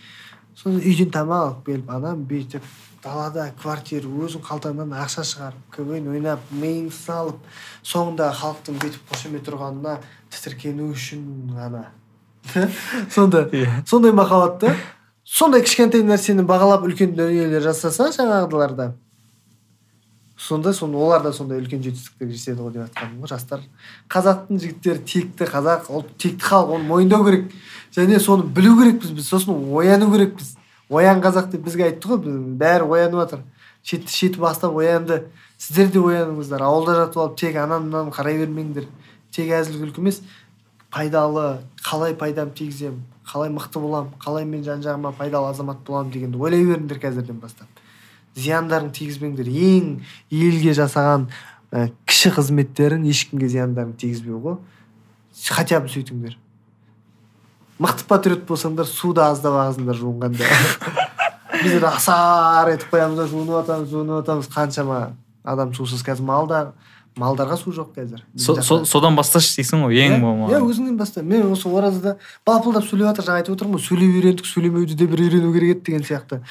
Сосын 0.55 0.79
үйден 0.79 1.11
тамақ 1.11 1.41
алып 1.49 1.65
келіп 1.65 1.89
анам 1.91 2.21
бүйтіп 2.29 2.63
далада 3.03 3.49
квартира 3.59 4.07
өзің 4.07 4.45
қалтаңнан 4.47 4.95
ақша 5.03 5.25
шығарып 5.27 5.67
квн 5.75 6.07
ойнап 6.13 6.47
миыңды 6.55 6.95
салып 6.95 7.43
соңында 7.83 8.31
халықтың 8.39 8.79
бүйтіп 8.81 9.11
қошемет 9.11 9.43
тұрғанына 9.49 9.97
тітіркену 10.31 10.87
үшін 10.95 11.27
ғана. 11.57 11.89
Сонда 13.15 13.49
сондай 13.85 14.13
махаббат 14.15 14.59
та? 14.61 14.75
Сондай 15.25 15.65
кішкентай 15.65 16.05
нәрсені 16.05 16.45
бағалап 16.45 16.85
үлкен 16.85 17.17
дүниелер 17.17 17.65
жасаса 17.65 18.11
жаңағыларда 18.13 18.93
сонда 20.37 20.73
соны 20.73 20.97
олар 20.97 21.23
да 21.23 21.31
сондай 21.33 21.59
үлкен 21.61 21.81
жетістіктерге 21.83 22.35
жетеді 22.35 22.61
ғой 22.61 22.73
деп 22.73 22.83
жатқаным 22.85 23.21
ғой 23.23 23.31
жастар. 23.31 23.61
Қазақтың 24.11 24.59
жігіттері 24.61 25.01
текті 25.07 25.47
қазақ 25.49 25.87
ұлт 25.89 26.11
текті 26.21 26.45
халық 26.45 26.75
оны 26.75 26.87
мойындау 26.89 27.25
керек. 27.25 27.47
Және 27.95 28.19
соны 28.19 28.43
білу 28.43 28.75
керекпіз 28.77 29.15
біз 29.15 29.29
сосын 29.29 29.55
ояну 29.73 30.11
керекпіз. 30.11 30.55
Оян 30.89 31.23
қазақ 31.23 31.49
деп 31.53 31.65
бізге 31.65 31.87
айтты 31.87 32.11
ғой 32.11 32.19
бәрі 32.59 32.89
оянып 32.91 33.21
жатыр. 33.23 33.41
Шет 33.83 34.09
шеті 34.09 34.39
бастап 34.39 34.75
оянды. 34.75 35.23
Сіздер 35.57 35.89
де 35.89 35.99
ояныңыздар 35.99 36.61
ауылда 36.61 36.99
жатып 36.99 37.21
алып 37.23 37.37
тек 37.39 37.55
ананы 37.55 37.87
мынаны 37.87 38.11
қарай 38.13 38.37
бермеңдер. 38.43 38.89
Тек 39.31 39.49
әзіл 39.55 39.79
күлкі 39.81 40.03
емес 40.03 40.21
пайдалы 40.91 41.61
қалай 41.81 42.13
пайдам 42.13 42.51
тигіземін. 42.51 43.14
Қалай 43.25 43.49
мықты 43.49 43.79
боламын 43.81 44.13
қалай 44.21 44.45
мен 44.45 44.63
жан 44.63 44.83
жағыма 44.83 45.11
пайдалы 45.17 45.49
азамат 45.49 45.81
боламын 45.87 46.11
дегенді 46.13 46.37
ойлай 46.37 46.65
беріңдер 46.65 46.99
қазірден 47.01 47.39
бастап. 47.41 47.67
Зияндарын 48.35 48.91
тигізбеңдер. 48.93 49.47
Ең 49.49 50.01
елге 50.29 50.73
жасаған 50.77 51.29
ә, 51.71 51.89
кіші 52.05 52.33
қызметтерін 52.37 53.05
ешкімге 53.09 53.49
зияндарын 53.49 53.95
тигізбеу 53.97 54.41
ғой. 54.43 54.57
Хотя 55.49 55.79
бы 55.79 55.89
сөйтіңдер. 55.91 56.37
Мықты 57.79 58.05
патриот 58.07 58.45
болсаңдар 58.47 58.87
суды 58.87 59.23
аздап 59.23 59.57
ағызыңдар 59.65 59.97
жуынғанда. 59.99 60.51
Біздер 61.63 61.87
асар 61.89 62.69
етіп 62.71 62.93
қоямыз 62.93 63.19
да 63.19 63.27
жуынып 63.31 63.57
жатамыз 63.57 63.89
жуынып 63.91 64.21
жатамыз 64.21 64.51
қаншама 64.53 64.99
адам 65.43 65.73
сусыз 65.75 66.03
қазір 66.05 66.27
малдар. 66.27 66.71
Малдарға 67.15 67.55
су 67.57 67.71
жоқ 67.71 67.93
қазір. 67.95 68.21
Со- 68.35 68.61
со- 68.61 68.83
содан 68.85 69.15
басташы 69.15 69.55
дейсің 69.57 69.85
ғой 69.85 69.99
ең 70.03 70.15
иә 70.17 70.21
болмаған 70.21 70.65
өзіңнен 70.67 70.97
баста 70.99 71.23
мен 71.23 71.51
осы 71.51 71.69
оразада 71.69 72.17
балпылдап 72.45 72.83
сөйлеп 72.83 73.07
жатыр 73.07 73.25
жаңа 73.29 73.41
айтып 73.43 73.55
отырмын 73.55 73.77
ғой 73.77 73.85
сөйлей 73.85 74.09
үйрендік 74.11 74.45
сөйлемеуді 74.49 74.95
де 74.99 75.07
бір 75.07 75.23
үйрену 75.25 75.53
керек 75.53 75.77
еді 75.77 75.85
деген 75.91 76.03
сияқты. 76.03 76.41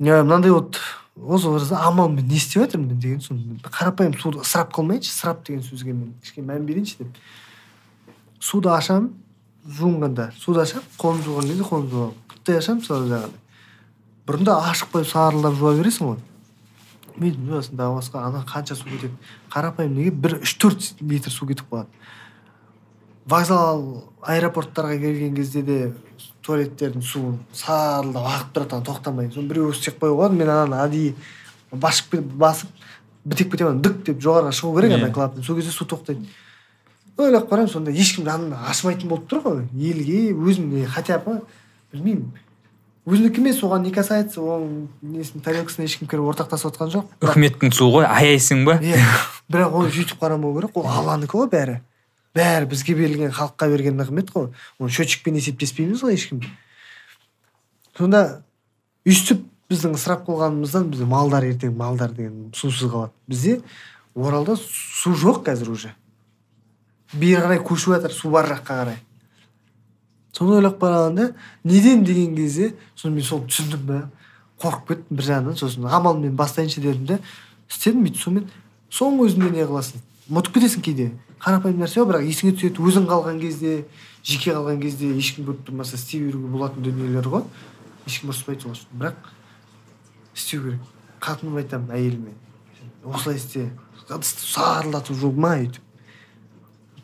Иә 0.00 0.22
мынандай 0.22 0.50
вот 0.52 0.80
осы 1.16 1.48
оразада 1.48 1.80
амалмен 1.86 2.26
не 2.26 2.36
істеп 2.36 2.62
жатырмын 2.64 2.88
мен? 2.88 2.98
деген 3.00 3.20
соны 3.20 3.58
қарапайым 3.64 4.18
суды 4.20 4.38
ысырап 4.44 4.72
қылмайыншы 4.74 5.08
ысырап 5.12 5.44
деген 5.46 5.62
сөзге 5.62 5.92
мен 5.92 6.14
кішкене 6.22 6.46
мән 6.52 6.66
берейінші 6.66 6.98
деп. 6.98 7.08
Суды 8.40 8.68
ашамын 8.68 9.12
жуынғанда. 9.66 10.32
Суды 10.36 10.60
ашамын 10.60 10.84
қолымды 10.98 11.24
жуған 11.28 11.48
кезде 11.48 11.62
қолымды 11.62 11.90
жуамын. 11.90 12.14
Путтай 12.28 12.58
ашамын 12.58 12.80
мысалы 12.82 13.08
жаңағыдай. 13.08 13.38
Бұрында 14.26 14.56
ашық 14.72 14.92
қойып 14.92 15.08
сарылдап 15.12 15.54
жуа 15.54 15.74
бересің 15.78 16.08
ғой. 16.12 16.18
Мен 17.16 17.34
тағы 17.48 17.96
басқа 17.98 18.26
ана 18.26 18.44
қанша 18.48 18.76
су 18.76 18.88
кетеді. 18.88 19.14
Қарапайым 19.50 19.94
неге 19.96 20.10
бір 20.10 20.38
үш 20.42 20.54
төрт 20.58 20.94
литр 21.00 21.30
су 21.30 21.46
кетіп 21.46 21.68
қалады. 21.70 21.88
Вокзал 23.26 24.10
аэропорттарға 24.22 24.98
келген 24.98 25.34
кезде 25.36 25.62
де 25.62 25.78
туалеттердің 26.42 27.02
суын 27.06 27.38
сарылдап 27.54 28.26
ағып 28.26 28.54
тұрады 28.56 28.76
ана 28.78 28.86
тоқтамай. 28.86 29.30
Соны 29.32 29.48
біреу 29.48 29.70
істеп 29.70 30.00
қойып 30.02 30.18
қояды 30.18 30.38
мен 30.40 30.48
ананы 30.50 30.80
әдейі 30.82 31.14
басып 31.72 32.16
басып 32.36 32.68
бітеп 33.24 33.52
кетемін 33.52 33.76
ана 33.76 33.84
дық 33.86 34.02
деп 34.08 34.22
жоғарыға 34.22 34.52
шығу 34.58 34.74
керек 34.80 34.96
ана 34.96 35.10
Иә. 35.10 35.14
клапан 35.14 35.42
сол 35.42 35.56
кезде 35.56 35.70
су 35.70 35.86
тоқтайды. 35.86 36.26
Ойлап 37.16 37.48
қараймын 37.50 37.70
сонда 37.70 37.92
ешкім 37.92 38.24
жанында 38.24 38.58
ашымайтын 38.68 39.08
болып 39.08 39.28
тұр 39.30 39.42
ғой. 39.44 39.64
Елге 39.76 40.32
өзім 40.32 40.84
хотя 40.88 41.18
бы 41.18 41.42
білмеймін. 41.92 42.32
Өзінікі 43.06 43.42
емес 43.42 43.62
оған 43.66 43.82
не 43.82 43.90
касается 43.94 44.40
оның 44.40 44.88
несін 45.02 45.42
тарелкасына 45.42 45.88
ешкім 45.88 46.06
кіріп 46.10 46.28
ортақтасып 46.32 46.70
жатқан 46.70 46.92
жоқ. 46.92 47.08
Бірақ- 47.18 47.34
үкіметтің 47.34 47.72
суы 47.74 47.90
ғой 47.96 48.06
аяйсың 48.06 48.64
ба? 48.68 48.76
Иә. 48.78 49.00
Бірақ 49.50 49.74
оны 49.74 49.90
сөйтіп 49.90 50.20
қарамау 50.22 50.54
керек 50.58 50.76
ол 50.76 50.86
алланікі 50.86 51.40
ғой 51.40 51.48
бәрі. 51.50 51.80
Бәрі 52.32 52.68
бізге 52.70 52.94
берілген 52.94 53.32
халыққа 53.34 53.68
берген 53.68 53.98
нығмет 53.98 54.30
қой. 54.30 54.52
Оны 54.78 54.90
счетчикпен 54.94 55.34
есептеспейміз 55.36 56.04
ғой 56.06 56.14
ешкім 56.14 56.44
сонда 57.98 58.42
өйстіп 59.04 59.42
біздің 59.72 59.96
ысырап 59.98 60.22
қылғанымыздан 60.28 60.90
бізде 60.92 61.04
малдар 61.08 61.44
ертең 61.48 61.74
малдар 61.76 62.12
деген 62.14 62.52
сусыз 62.54 62.88
қалады. 62.88 63.12
Бізде 63.28 63.60
оралда 64.14 64.56
су 64.56 65.12
жоқ 65.12 65.42
қазір 65.48 65.72
уже. 65.74 65.94
Бері 67.12 67.42
қарай 67.42 67.60
көшіп 67.60 67.96
жатыр 67.96 68.14
су 68.16 68.30
бар 68.30 68.48
жаққа 68.48 68.78
қарай. 68.78 68.98
Соны 70.32 70.56
ойлап 70.58 70.78
қарағанда 70.80 71.32
неден 71.64 72.04
деген 72.04 72.36
кезде 72.36 72.74
соны 72.96 73.16
мен 73.16 73.24
соны 73.24 73.48
түсіндім 73.48 73.86
да 73.86 74.00
қорқып 74.62 74.88
кеттім 74.88 75.18
бір 75.18 75.28
жағынан 75.28 75.58
сосын 75.58 75.86
амалмен 75.86 76.36
бастайыншы 76.36 76.80
дедім 76.80 77.06
да 77.06 77.18
істедім 77.70 78.06
бүйтіп 78.06 78.22
сонымен 78.22 78.48
соның 78.90 79.26
өзінде 79.26 79.50
не 79.50 79.66
қыласың 79.68 80.02
ұмытып 80.30 80.56
кетесің 80.56 80.86
кейде 80.86 81.10
қарапайым 81.42 81.82
нәрсе 81.82 82.00
ғой 82.00 82.08
бірақ 82.12 82.26
есіңе 82.30 82.54
түседі 82.56 82.84
өзің 82.86 83.08
қалған 83.10 83.40
кезде 83.42 83.72
жеке 84.22 84.54
қалған 84.54 84.80
кезде 84.82 85.10
ешкім 85.18 85.48
көріп 85.48 85.64
тұрмаса 85.66 85.98
істей 85.98 86.22
беруге 86.22 86.52
болатын 86.52 86.86
дүниелер 86.86 87.28
ғой 87.32 87.42
ешкім 88.06 88.30
ұрыспайды 88.30 88.62
сол 88.62 88.76
үшін 88.76 89.00
бірақ 89.02 89.32
істеу 90.36 90.62
керек 90.62 90.92
қатыным 91.20 91.58
айтамын 91.58 91.96
әйеліме 91.98 92.36
осылай 93.04 93.40
істе 93.40 93.70
ыдысты 94.08 94.46
сарылдатып 94.46 95.18
жу 95.18 95.32
ма 95.32 95.56
өйтіп 95.58 95.91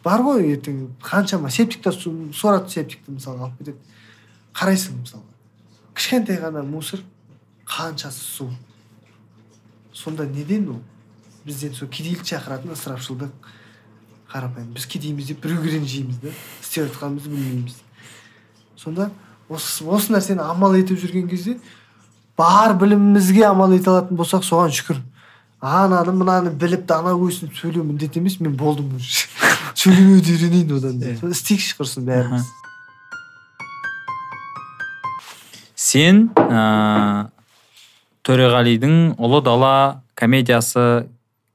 бар 0.09 0.25
ғой 0.25 0.55
ертең 0.55 0.87
қаншама 1.05 1.51
септикта 1.53 1.93
су 1.93 2.15
сорады 2.33 2.73
септикті 2.73 3.19
мысалы 3.19 3.45
алып 3.45 3.59
кетеді. 3.61 3.79
Қарайсың 4.57 5.03
мысалы. 5.03 5.25
Кішкентай 5.95 6.41
ғана 6.41 6.63
мусор 6.65 7.03
қаншасы 7.69 8.25
су. 8.25 8.49
Сонда 9.93 10.25
неден 10.25 10.71
ол? 10.71 10.81
Бізден 11.45 11.75
сол 11.75 11.89
кедейлік 11.93 12.25
шақыратын 12.25 12.73
ысырапшылдық. 12.73 13.33
Қарапайым 14.33 14.73
біз 14.77 14.87
кедейміз 14.87 15.29
деп 15.29 15.43
біреуден 15.45 15.85
жейміз 15.85 16.23
да. 16.23 16.33
Істеп 16.63 16.89
жатқанымызды 16.89 17.29
білмейміз. 17.29 17.77
Сонда 18.77 19.11
осы, 19.49 19.85
осы 19.85 20.13
нәрсені 20.15 20.45
амал 20.45 20.77
етіп 20.79 21.01
жүрген 21.03 21.29
кезде 21.29 21.59
бар 22.39 22.77
білімімізге 22.79 23.47
амал 23.49 23.73
ете 23.77 23.91
алатын 23.91 24.17
болсақ 24.17 24.45
соған 24.47 24.73
шүкір. 24.73 25.03
Ананы 25.61 26.13
мынаны 26.15 26.53
біліп 26.55 26.85
дана 26.87 27.17
өсіп 27.19 27.57
сөйлеу 27.59 27.83
міндет 27.83 28.17
емес 28.17 28.39
мен 28.41 28.55
болдым 28.57 28.95
уже. 28.97 29.27
Сөйлемеуді 29.79 30.35
үйренейін 30.35 30.73
одан 30.79 30.99
да 30.99 31.13
Иә. 31.13 31.31
істейікші 31.31 31.77
құрсын 31.79 32.07
бәріміз 32.09 32.47
сен 35.79 36.29
ә, 36.35 37.31
төреғалидың 38.27 39.15
ұлы 39.17 39.41
дала 39.47 40.03
комедиясы 40.19 41.07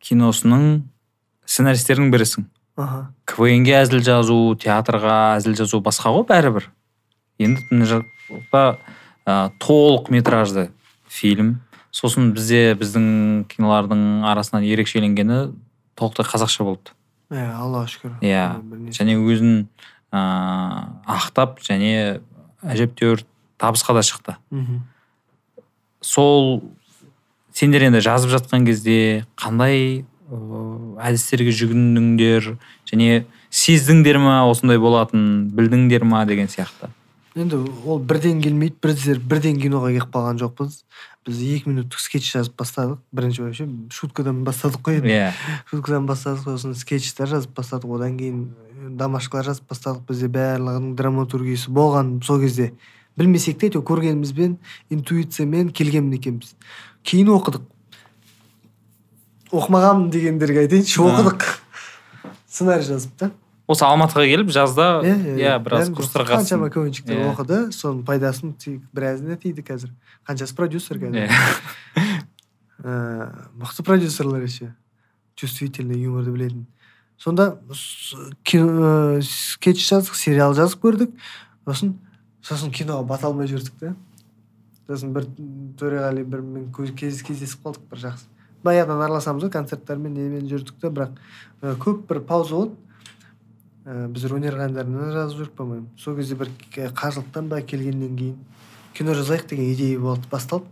киносының 0.04 0.86
сценаристерінің 1.46 2.14
бірісің. 2.14 2.48
Аха. 2.80 3.02
Квн 3.30 3.68
ге 3.68 3.76
әзіл 3.84 4.02
жазу 4.06 4.38
театрға 4.58 5.36
әзіл 5.38 5.58
жазу 5.60 5.82
басқа 5.84 6.16
ғой 6.16 6.26
бәрібір. 6.32 6.70
Енді 7.44 7.62
мына 7.70 7.90
жақта 7.92 8.64
ә, 9.28 9.52
толық 9.62 10.10
метражды 10.16 10.70
фильм. 11.06 11.60
Сосын 11.94 12.32
бізде 12.34 12.74
біздің 12.80 13.46
кинолардың 13.52 14.24
арасынан 14.32 14.66
ерекшеленгені 14.66 15.52
толықтай 16.00 16.26
қазақша 16.26 16.66
болды. 16.66 16.96
Иә 17.32 17.50
аллаға 17.56 17.88
шүкір. 17.92 18.16
Иә. 18.22 18.46
Және 18.96 19.18
өзін 19.22 19.68
ә, 20.14 20.24
ақтап 21.08 21.62
және 21.64 22.22
әжептәуір 22.64 23.24
табысқа 23.60 23.94
да 23.96 24.04
шықты. 24.04 24.36
Мхм. 24.52 24.82
сол 26.02 26.64
сендер 27.54 27.86
енді 27.88 28.02
жазып 28.04 28.34
жатқан 28.34 28.66
кезде 28.66 29.26
қандай 29.40 30.04
ыыы, 30.30 30.98
әдістерге 31.00 31.54
жүгіндіңдер 31.56 32.58
және 32.90 33.24
сездіңдер 33.54 34.20
ма 34.20 34.42
осындай 34.50 34.82
болатын 34.82 35.48
білдіңдер 35.56 36.04
ма 36.04 36.26
деген 36.26 36.50
сияқты? 36.52 36.90
Енді 37.36 37.62
ол 37.86 38.00
бірден 38.00 38.42
келмейді 38.42 38.76
біздер 38.84 39.20
бірден 39.20 39.58
киноға 39.62 39.94
келіп 39.94 40.12
қалған 40.14 40.42
жоқпыз. 40.42 40.84
Біз 41.24 41.40
екі 41.56 41.72
минуттық 41.72 42.02
скетч 42.04 42.28
жазып 42.34 42.56
бастадық 42.60 43.00
бірінші 43.16 43.46
вообще 43.46 43.68
шуткадан 43.94 44.44
бастадық 44.44 44.82
қой 44.84 45.00
енді. 45.00 45.12
Иә. 45.12 45.30
Шуткадан 45.70 46.08
бастадық 46.10 46.44
сосын 46.44 46.76
скетчтер 46.76 47.32
жазып 47.32 47.54
бастадық 47.56 47.96
одан 47.96 48.18
кейін 48.20 48.42
домашкалар 49.00 49.48
жазып 49.48 49.70
бастадық 49.72 50.04
бізде 50.10 50.28
барлығының 50.34 50.96
драматургиясы 51.00 51.72
болған 51.72 52.18
сол 52.26 52.42
кезде. 52.44 52.74
Білмесек 53.16 53.60
те 53.62 53.70
әйтеуір 53.70 53.86
көргенімізбен 53.88 54.58
интуициямен 54.92 55.70
келген 55.70 56.12
екенбіз. 56.18 56.56
Кейін 57.06 57.30
оқыдық. 57.36 57.68
Оқымаған 59.54 60.10
дегендерге 60.12 60.66
айтайыншы 60.66 61.04
оқыдық. 61.04 61.46
Сценарий 62.50 62.88
жазып 62.88 63.16
та. 63.20 63.32
Осы 63.68 63.86
алматыға 63.88 64.26
келіп 64.28 64.50
жазда 64.52 64.88
иә 65.08 65.56
біраз 65.64 65.90
курстарға 65.96 66.40
қаншама 66.42 66.70
квнщиктер 66.74 67.16
Иә. 67.16 67.30
оқыды 67.34 67.60
соның 67.72 68.04
пайдасын 68.08 68.56
біразына 68.94 69.38
тиді 69.40 69.64
қазір. 69.64 69.94
Қаншасы 70.28 70.56
продюсер 70.56 71.00
қазір. 71.00 71.32
Ә, 72.84 73.48
мықты 73.56 73.84
продюсерлер 73.84 74.42
еще. 74.44 74.74
Чувствительный 75.36 75.98
юморды 76.02 76.32
білетін. 76.32 76.66
Сонда 77.18 77.60
ә, 77.72 79.22
скетч 79.24 79.86
жаздық 79.88 80.16
сериал 80.20 80.54
жазып 80.58 80.82
көрдік. 80.84 81.14
Сосын 81.66 81.94
сосын 82.44 82.74
киноға 82.76 83.06
бата 83.08 83.28
алмай 83.30 83.48
жүрдік 83.48 83.78
та. 83.80 83.94
Сосын 84.90 85.14
бір 85.16 85.30
төреғали 85.80 86.26
бір 86.28 86.42
мен 86.44 86.66
көз- 86.76 86.92
кез- 87.00 87.24
кездесіп 87.24 87.64
қалдық 87.64 87.88
бір 87.94 88.04
жақсы. 88.10 88.28
Баяғыдан 88.64 89.06
араласамыз 89.06 89.46
ғой 89.48 89.52
концерттермен 89.54 90.14
немен 90.14 90.50
жүрдік 90.52 90.76
та 90.82 90.90
бірақ 90.92 91.16
ә, 91.62 91.78
көп 91.78 92.04
бір 92.10 92.20
пауза 92.28 92.56
болды. 92.56 92.76
Ә, 93.86 94.08
біз 94.08 94.26
өнер 94.32 94.56
қайындарынан 94.60 95.12
жазып 95.14 95.40
жүрдік 95.42 95.56
по 95.58 95.66
моему 95.66 95.88
сол 95.98 96.16
кезде 96.16 96.36
бір 96.36 96.50
к- 96.72 96.92
қажылықтан 96.94 97.48
ба 97.50 97.62
келгеннен 97.62 98.16
кейін 98.18 98.38
кино 98.94 99.14
жазайық 99.18 99.48
деген 99.50 99.74
идея 99.74 100.00
болды 100.00 100.28
басталды. 100.32 100.66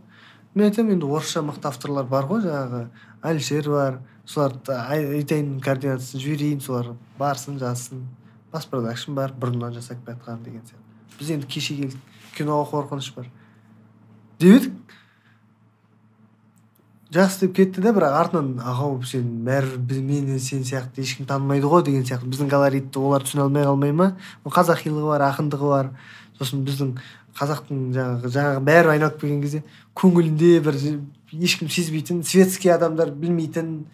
Мен 0.56 0.68
айтамын 0.70 0.94
енді 0.98 1.06
орысша 1.08 1.42
мықты 1.42 1.68
авторлар 1.68 2.06
бар 2.06 2.26
ғой 2.30 2.42
жаңағы 2.46 2.88
әлішер 3.24 3.70
бар 3.72 4.00
соларды 4.26 4.74
ай- 4.76 5.08
айтайын 5.18 5.60
координациясын 5.62 6.20
жіберейін 6.20 6.60
солар 6.62 6.94
барсын 7.20 7.58
жазсын. 7.60 8.04
Бас 8.52 8.66
продакшн 8.66 9.14
бар 9.16 9.32
бұрыннан 9.32 9.74
жасап 9.74 10.04
жатқан 10.06 10.44
деген 10.44 10.62
сияқты. 10.62 11.18
Біз 11.20 11.30
енді 11.32 11.48
кеше 11.48 11.76
келдік 11.76 12.00
киноға 12.36 12.68
қорқыныш 12.72 13.14
бар. 13.16 13.30
Деп 14.40 14.56
едік. 14.62 14.74
Жақсы 17.12 17.46
деп 17.46 17.56
кетті 17.56 17.82
да 17.84 17.92
бірақ 17.96 18.14
артынан 18.16 18.52
ағау 18.64 19.02
сен 19.04 19.26
бәрібір 19.46 20.02
мені 20.06 20.40
сен 20.40 20.64
сияқты 20.64 21.04
ешкім 21.04 21.28
танымайды 21.28 21.68
ғой 21.68 21.84
деген 21.84 22.06
сияқты. 22.08 22.30
Біздің 22.32 22.52
колоритті 22.52 23.00
олар 23.00 23.26
түсіне 23.26 23.44
алмай 23.44 23.66
қалмай 23.68 23.92
ма? 23.92 24.08
Қазақилығы 24.46 25.10
бар 25.10 25.26
ақындығы 25.28 25.72
бар. 25.74 25.90
Сосын 26.40 26.64
біздің 26.68 26.94
қазақтың 27.38 27.82
жаңағы 27.96 28.32
жаңағы 28.32 28.64
бәрі 28.68 28.94
айналып 28.96 29.20
келген 29.22 29.42
кезде 29.44 29.64
көңілінде 29.96 30.54
бір 30.64 30.80
ешкім 31.32 31.70
сезбейтін 31.70 32.24
светский 32.24 32.72
адамдар 32.72 33.12
білмейтін 33.12 33.86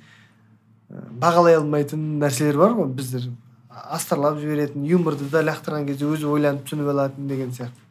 бағалай 0.89 1.57
алмайтын 1.57 2.20
нәрселер 2.22 2.57
бар 2.61 2.78
ғой. 2.78 2.91
Біздер 2.93 3.30
астарлап 3.70 4.38
жіберетін 4.41 4.86
юморды 4.86 5.30
да 5.32 5.41
лақтырған 5.45 5.89
кезде 5.89 6.05
өзі 6.05 6.30
ойланып 6.30 6.65
түсініп 6.70 6.93
алатын 6.93 7.28
деген 7.30 7.51
сияқты. 7.53 7.82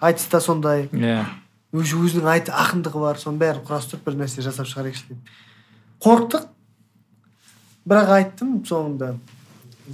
Айтыс 0.00 0.28
та 0.28 0.40
сондай. 0.40 0.88
Иә. 0.92 1.24
Өзі 1.74 1.98
өзінің 1.98 2.28
айт 2.30 2.50
ақындығы 2.54 3.00
бар 3.02 3.18
соның 3.18 3.38
бәрін 3.42 3.64
құрастырып 3.66 4.04
бір 4.06 4.18
нәрсе 4.20 4.44
жасап 4.46 4.68
шығарайықшы 4.70 5.08
деп. 5.10 5.32
Қорықтық. 6.04 6.44
Бірақ 7.90 8.12
айттым 8.18 8.52
соңында. 8.68 9.14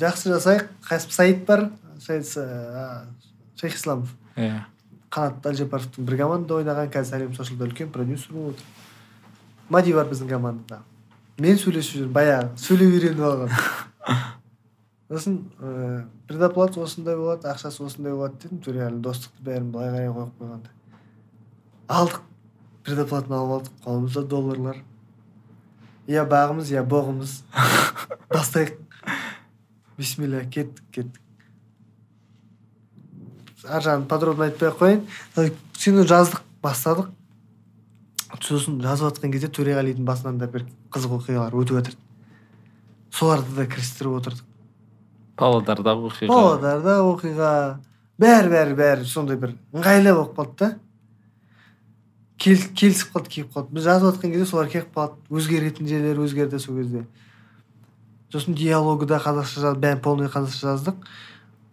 Жақсы 0.01 0.31
жасайық. 0.35 0.68
Қасып 0.87 1.14
саид 1.16 1.45
бар 1.49 1.70
Саид- 2.01 2.37
ә, 2.37 3.05
шейх 3.61 3.74
исламов. 3.74 4.12
Иә. 4.37 4.64
Қанат 5.11 5.43
әлжапаровтың 5.51 6.05
бір 6.07 6.16
командада 6.20 6.55
ойнаған 6.61 6.91
қазір 6.93 7.11
сәлем 7.11 7.35
сошалда 7.35 7.66
үлкен 7.66 7.91
продюсер 7.93 8.33
болып 8.33 8.55
отыр. 8.55 8.64
Мади 9.68 9.93
бар 9.93 10.07
біздің 10.07 10.28
командада. 10.28 10.83
Мен 11.39 11.57
сөйлесіп 11.59 11.97
жүрмін 11.99 12.12
баяғы. 12.12 12.51
Сөйлеп 12.57 12.95
үйреніп 12.95 13.24
алған. 13.26 13.51
Сосын 15.11 15.39
ыыы 15.61 16.05
предоплата 16.28 16.81
осындай 16.81 17.16
болады 17.16 17.49
ақшасы 17.51 17.85
осындай 17.85 18.12
болады 18.14 18.39
дедім. 18.45 18.61
Төреғали 18.64 19.01
достықты 19.03 19.43
бәрін 19.49 19.72
былай 19.74 19.91
қарай 19.91 20.12
қойып 20.14 20.37
қойғанда 20.41 20.76
алдық. 21.91 22.20
Предоплатаны 22.86 23.36
алып 23.36 23.55
алдық. 23.59 23.78
Қолымызда 23.84 24.24
долларлар. 24.30 24.82
Я 26.11 26.24
бағымыз 26.28 26.72
я 26.72 26.84
боғымыз. 26.86 27.41
Бастайық 28.34 28.76
бисмилля 29.99 30.45
кеттік 30.47 30.84
кеттік. 30.91 31.22
Ар 33.68 33.84
жағын 33.84 34.07
подробно 34.09 34.49
айтпай 34.49 34.70
ақ 34.70 34.78
қояйын. 34.80 36.07
Жаздық 36.09 36.45
бастадық. 36.62 37.11
Сосын 38.41 38.78
жазып 38.80 39.11
жатқан 39.11 39.34
кезде 39.34 39.51
төреғалидың 39.53 40.07
басынан 40.07 40.38
да 40.41 40.49
бір 40.49 40.64
қызық 40.95 41.18
оқиғалар 41.18 41.55
өтіп 41.61 41.76
жатырды 41.76 42.07
соларды 43.14 43.57
да 43.57 43.66
кірістіріп 43.68 44.16
отырдық. 44.20 44.47
Павлодардағы 45.40 46.09
оқиға. 46.10 46.31
Павлодарда 46.31 46.97
оқиға. 47.05 47.52
Бәрі 48.20 48.52
бәрі 48.52 48.77
бәрі 48.78 49.09
сондай 49.09 49.39
бір 49.40 49.55
ыңғайлы 49.74 50.15
болып 50.15 50.36
қалды 50.36 50.56
да. 50.60 50.70
Келісіп 52.41 53.12
қалды 53.15 53.29
келіп 53.35 53.51
қалды. 53.55 53.75
Біз 53.77 53.85
жазып 53.85 54.15
жатқан 54.15 54.33
кезде 54.33 54.47
солар 54.49 54.69
келіп 54.73 54.95
қалды 54.97 55.41
өзгеретін 55.41 55.89
жерлері 55.91 56.25
өзгерді 56.25 56.61
сол 56.61 56.79
кезде. 56.81 57.05
Сосын 58.33 58.55
диалогы 58.55 59.07
да 59.07 59.19
қазақша 59.21 59.61
жаз- 59.61 59.79
бәрін 59.83 60.01
полный 60.01 60.29
қазақша 60.33 60.71
жаздық. 60.73 60.97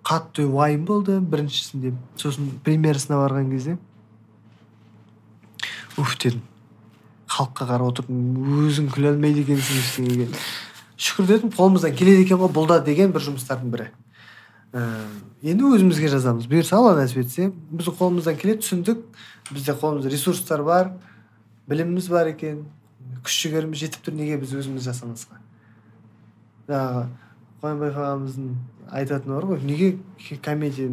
Қатты 0.03 0.45
уайым 0.47 0.85
болды 0.85 1.19
біріншісінде. 1.19 1.93
Сосын 2.17 2.51
премьерасына 2.63 3.19
барған 3.21 3.49
кезде. 3.51 3.77
Уф 5.97 6.17
дедім. 6.17 6.41
Халыққа 7.27 7.67
қарап 7.67 7.91
отырып 7.91 8.09
өзің 8.09 8.89
күле 8.93 9.11
алмайды 9.11 9.43
екенсің 9.43 9.79
ештеңеге. 9.81 10.27
Шүкір 10.97 11.27
дедім 11.27 11.49
қолымыздан 11.53 11.95
келеді 11.95 12.23
екен 12.25 12.39
ғой 12.41 12.51
бұл 12.55 12.67
да 12.69 12.79
деген 12.85 13.11
бір 13.11 13.21
жұмыстардың 13.25 13.71
бірі. 13.73 13.87
Ә, 14.73 14.83
енді 15.43 15.63
өзімізге 15.75 16.09
жазамыз. 16.09 16.47
Бұйырса 16.49 16.77
алла 16.79 16.95
нәсіп 17.01 17.21
етсе 17.23 17.51
біздің 17.71 17.97
қолымыздан 17.99 18.37
келеді 18.39 18.63
түсіндік. 18.63 19.03
Бізде 19.51 19.73
қолымызда 19.73 20.09
ресурстар 20.11 20.63
бар 20.63 20.91
біліміміз 21.67 22.07
бар 22.09 22.27
екен. 22.33 22.65
Күш 23.23 23.37
жігеріміз 23.45 23.79
жетіп 23.79 24.03
тұр 24.07 24.17
неге 24.17 24.37
біз 24.41 24.53
өзіміз 24.57 24.87
жасамасқа? 24.87 25.39
Жаңағы 26.67 27.05
қоянбаев 27.61 27.97
ағамыздың 28.03 28.51
айтатыны 28.91 29.35
бар 29.37 29.47
ғой 29.51 29.63
неге 29.63 29.93
комедия 30.43 30.89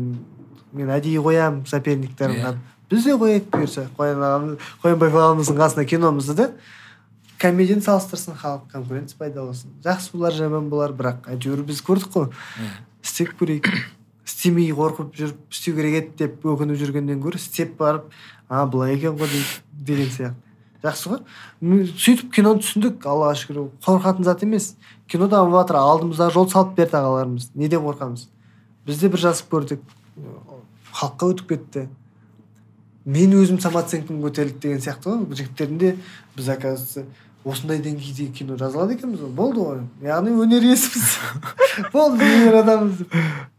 мен 0.74 0.90
әдейі 0.94 1.20
қоямын 1.22 1.66
соперниктерімді 1.66 2.54
Иә. 2.54 2.54
біз 2.90 3.04
де 3.04 3.16
қояйық 3.18 3.50
бұйырса 3.50 3.86
қоян 3.98 4.22
ағамыз 4.22 4.70
қоянбаев 4.82 5.18
ағамыздың 5.20 5.58
қасына 5.60 5.84
киномызды 5.90 6.34
да 6.38 6.50
комедияны 7.38 7.82
салыстырсын 7.82 8.38
халық 8.38 8.70
конкуренция 8.72 9.18
пайда 9.18 9.42
болсын. 9.44 9.70
Жақсы 9.84 10.12
болар 10.14 10.32
жаман 10.32 10.68
болар 10.70 10.92
бірақ 10.92 11.26
әйтеуір 11.34 11.64
біз 11.66 11.82
көрдік 11.84 12.12
қой. 12.14 12.30
Істеп 13.02 13.34
көрейік. 13.40 13.68
Істемей 14.24 14.72
қорқып 14.72 15.12
жүріп 15.16 15.52
істеу 15.52 15.76
керек 15.76 15.98
еді 16.00 16.16
деп 16.24 16.46
өкініп 16.48 16.80
жүргеннен 16.80 17.20
гөрі 17.20 17.40
істеп 17.40 17.76
барып 17.78 18.10
а 18.48 18.64
былай 18.66 18.96
екен 18.96 19.16
ғой 19.18 19.28
деген 19.72 20.10
сияқты. 20.10 20.44
Жақсы 20.84 21.10
ғой. 21.10 21.20
Сөйтіп 21.96 22.32
киноны 22.34 22.60
түсіндік 22.60 23.04
аллаға 23.08 23.38
шүкір. 23.40 23.60
Қорқатын 23.86 24.26
зат 24.26 24.42
емес. 24.44 24.74
Кино 25.08 25.30
дамып 25.32 25.54
жатыр 25.56 25.78
алдымызға 25.80 26.28
жол 26.34 26.48
салып 26.52 26.74
берді 26.76 26.98
ағаларымыз. 26.98 27.50
Неден 27.56 27.80
қорқамыз? 27.86 28.26
Біз 28.84 29.00
де 29.00 29.08
бір 29.08 29.22
жазып 29.24 29.48
көрдік. 29.52 29.80
Халыққа 30.92 31.30
өтіп 31.32 31.48
кетті. 31.54 31.86
Мен 33.04 33.32
өзім 33.36 33.62
самооценкам 33.64 34.20
көтерілді 34.26 34.60
деген 34.60 34.84
сияқты 34.84 35.08
ғой. 35.08 35.24
Жігіттердің 35.40 35.80
де 35.80 35.94
біз 36.36 36.48
оказывается 36.52 37.06
осындай 37.44 37.80
деңгейде 37.84 38.30
кино 38.32 38.56
жаза 38.60 38.80
алады 38.80 38.96
екенбіз 38.98 39.20
ғой. 39.24 39.32
Болды 39.36 39.64
ғой. 39.64 39.80
Яғни 40.04 40.34
өнер 40.44 40.64
иесіміз. 40.70 41.14
Болды 41.94 42.24
өнер 42.24 42.60
адамымыз 42.62 43.02
деп. 43.02 43.16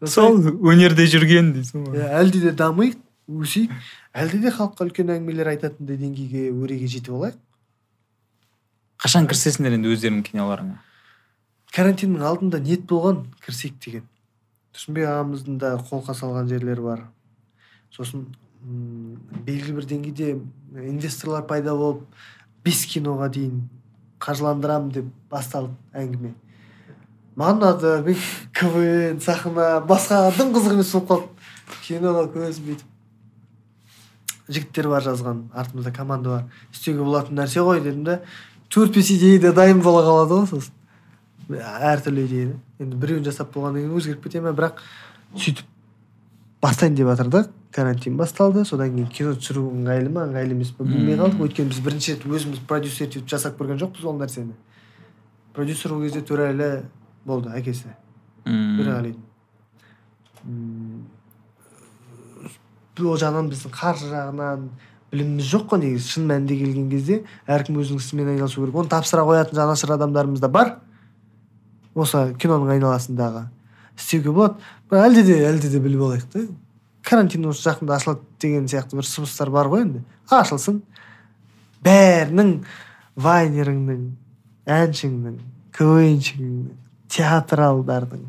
Сол 0.09 0.39
өнерде 0.41 1.05
жүрген 1.11 1.53
дейсің 1.55 1.87
ғой. 1.89 2.01
Иә, 2.01 2.11
әлде 2.21 2.41
де 2.47 2.53
дамиық 2.57 2.97
өсейік. 3.45 3.73
Әлде 4.15 4.41
де 4.43 4.53
халыққа 4.53 4.87
үлкен 4.89 5.13
әңгімелер 5.15 5.53
айтатындай 5.53 5.99
деңгейге 6.01 6.49
өреге 6.53 6.89
жетіп 6.89 7.17
алайық 7.19 7.41
қашан 9.05 9.27
кірісесіңдер 9.29 9.75
енді 9.77 9.91
өздеріңнің 9.93 10.25
киноларыңа? 10.25 10.79
Карантиннің 11.75 12.23
алдында 12.25 12.61
ниет 12.63 12.85
болған 12.89 13.25
кірісейік 13.43 13.75
деген. 13.83 14.05
Тұрсынбек 14.73 15.09
ағамыздың 15.11 15.59
да 15.61 15.73
қолқа 15.89 16.15
салған 16.17 16.49
жерлері 16.49 16.85
бар. 16.85 17.03
Сосын 17.93 18.23
м, 18.63 19.19
белгілі 19.45 19.75
бір 19.77 19.89
деңгейде 19.91 20.31
инвесторлар 20.87 21.45
пайда 21.47 21.75
болып 21.77 22.07
бес 22.65 22.85
киноға 22.89 23.29
дейін 23.33 23.61
қаржыландырамын 24.23 24.91
деп 24.95 25.11
басталды 25.29 25.75
әңгіме 25.93 26.33
маған 27.37 27.61
ұнады 27.61 27.93
мен 28.05 28.19
квн 28.55 29.21
сахна 29.23 29.69
басқа 29.85 30.31
дым 30.37 30.53
қызық 30.55 30.77
емес 30.77 30.91
болып 30.95 31.09
қалды 31.11 31.79
киноға 31.87 32.25
көзім 32.33 32.69
бүйтіп 32.69 32.91
жігіттер 34.47 34.89
бар 34.89 35.03
жазған 35.03 35.43
артымызда 35.53 35.91
команда 35.93 36.29
бар 36.29 36.43
істеуге 36.71 37.03
болатын 37.03 37.39
нәрсе 37.39 37.63
ғой 37.65 37.81
дедім 37.83 38.03
да 38.05 38.19
төрт 38.69 38.95
бес 38.95 39.11
идея 39.11 39.41
да 39.41 39.53
дайын 39.57 39.81
бола 39.81 40.03
қалады 40.05 40.39
ғой 40.39 40.47
сосын 40.53 40.73
әртүрлі 41.91 42.25
идея 42.25 42.53
енді 42.79 42.99
біреуін 43.01 43.25
жасап 43.25 43.53
болғаннан 43.53 43.83
кейін 43.83 43.97
өзгеріп 43.99 44.23
кете 44.23 44.41
ме 44.41 44.53
бірақ 44.55 44.81
сөйтіп 45.35 45.65
бастайын 46.61 46.95
деп 46.95 47.09
жатыр 47.11 47.29
да 47.33 47.45
карантин 47.75 48.15
басталды. 48.17 48.63
Содан 48.65 48.93
кейін 48.95 49.09
кино 49.11 49.33
түсіру 49.35 49.65
ыңғайлы 49.73 50.11
ма 50.15 50.23
ыңғайлы 50.29 50.55
емес 50.55 50.71
па 50.77 50.87
білмей 50.87 51.17
қалдық. 51.19 51.43
Өйткені 51.43 51.73
біз 51.73 51.81
бірінші 51.83 52.15
рет 52.15 52.25
өзіміз 52.25 52.63
продюсер 52.69 53.09
етіп 53.09 53.27
жасап 53.27 53.59
көрген 53.59 53.81
жоқпыз 53.81 54.07
ол 54.07 54.15
нәрсені. 54.21 54.55
Продюсер 55.53 55.93
ол 55.93 56.01
кезде 56.05 56.23
төреәлі 56.23 56.69
болды 57.25 57.51
әкесі. 57.55 57.91
Мм. 58.45 58.79
төреғали 58.79 59.15
М, 60.45 61.05
ол 63.01 63.17
жағынан 63.17 63.49
біздің 63.49 63.71
қаржы 63.73 64.11
жағынан 64.11 64.67
біліміміз 65.11 65.47
жоқ 65.49 65.67
қой 65.71 65.81
негізі. 65.81 66.11
Шын 66.15 66.27
мәнінде 66.29 66.57
келген 66.59 66.89
кезде 66.91 67.23
әркім 67.47 67.79
өзінің 67.81 68.03
ісімен 68.03 68.29
айналысу 68.35 68.61
керек. 68.61 68.75
Оны 68.75 68.91
тапсыра 68.91 69.25
қоятын 69.25 69.57
жанашыр 69.57 69.95
адамдарымыз 69.97 70.43
да 70.43 70.49
бар. 70.49 70.77
Осы 71.95 72.35
киноның 72.37 72.75
айналасындағы 72.75 73.47
істеуге 73.97 74.31
болады. 74.31 74.61
Бірақ 74.91 75.09
әлде 75.09 75.23
де 75.23 75.39
әлде 75.49 75.69
де 75.71 75.79
біліп 75.79 76.05
алайық 76.05 76.29
та. 76.31 76.45
Карантин 77.05 77.45
осы 77.49 77.69
жақында 77.69 77.97
ашылады 77.97 78.25
деген 78.41 78.69
сияқты 78.71 78.99
бір 78.99 79.07
сыбыстар 79.09 79.51
бар 79.53 79.69
ғой 79.71 79.85
енді. 79.85 80.03
Ашылсын. 80.29 80.81
Бәрінің 81.85 82.55
вайнеріңнің 83.21 84.07
әншіңнің 84.75 85.35
квншіңнің 85.75 86.71
театралдардың 87.15 88.25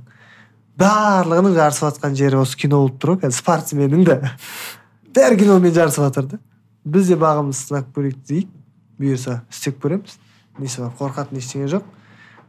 барлығының 0.81 1.57
жарысып 1.57 1.87
жатқан 1.89 2.17
жері 2.19 2.41
осы 2.43 2.59
кино 2.61 2.83
болып 2.83 2.99
тұр 3.01 3.15
ғой 3.15 3.23
қазір 3.25 3.39
спортсменнің 3.39 4.05
де. 4.07 4.17
Бәрі 5.17 5.39
киномен 5.41 5.75
жарысып 5.75 6.05
жатыр 6.05 6.29
да. 6.35 6.41
Біз 6.85 7.09
де 7.09 7.17
бағымызды 7.21 7.71
сынап 7.71 7.89
көрейік 7.97 8.21
дейік. 8.29 8.51
Бұйырса 9.01 9.41
істеп 9.53 9.81
көреміз. 9.83 10.19
Несі 10.61 10.83
бар 10.83 10.93
қорқатын 11.01 11.41
ештеңе 11.41 11.71
жоқ. 11.73 11.89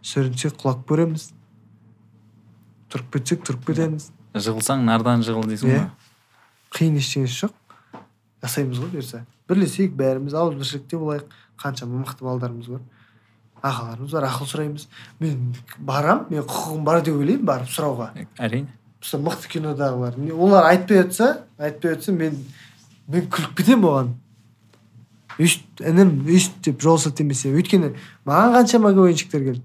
Сүрінсек 0.03 0.59
құлап 0.59 0.83
көреміз. 0.89 1.29
Тұрып 2.91 3.15
кетсек 3.15 3.47
тұрып 3.47 3.65
кетеміз. 3.71 4.11
Жығылсаң 4.35 4.83
нардан 4.87 5.23
жығыл 5.27 5.47
дейсің 5.49 5.73
ғой. 5.73 5.87
Қиын 6.75 6.97
ештеңесі 6.99 7.45
жоқ. 7.45 7.53
Жасаймыз 8.43 8.81
ғой 8.81 8.91
бұйырса. 8.93 9.23
Бірлесейік 9.49 9.95
бәріміз 9.97 10.35
ауызбіршілікте 10.37 10.99
болайық 11.01 11.35
қаншама 11.61 12.01
мықты 12.03 12.25
балдарымыз 12.25 12.67
бар. 12.73 12.81
Ағаларымыз 13.63 14.13
бар 14.13 14.27
ақыл 14.27 14.49
сұраймыз. 14.51 14.87
Мен 15.19 15.55
барам 15.79 16.27
мен 16.29 16.43
құқығым 16.43 16.83
бар 16.85 17.01
деп 17.01 17.17
ойлаймын 17.17 17.47
барып 17.47 17.71
сұрауға. 17.71 18.11
Әрине. 18.37 18.69
Мысалы 19.01 19.23
мықты 19.25 19.51
кинодағылар 19.55 20.19
олар 20.35 20.69
айтпай 20.71 21.03
жатса 21.03 21.45
айтпай 21.57 21.95
жатса 21.95 22.11
мен 22.11 22.37
мен 23.07 23.27
күліп 23.31 23.57
кетемін 23.57 23.89
оған. 23.89 24.13
Өйст 25.37 25.81
інім 25.81 26.13
өйст 26.27 26.61
деп 26.65 26.81
жол 26.81 26.97
сілтемесе 27.01 27.51
өйткені 27.53 27.93
маған 28.25 28.55
қаншама 28.57 28.93
квнщиктер 28.93 29.43
келді. 29.45 29.63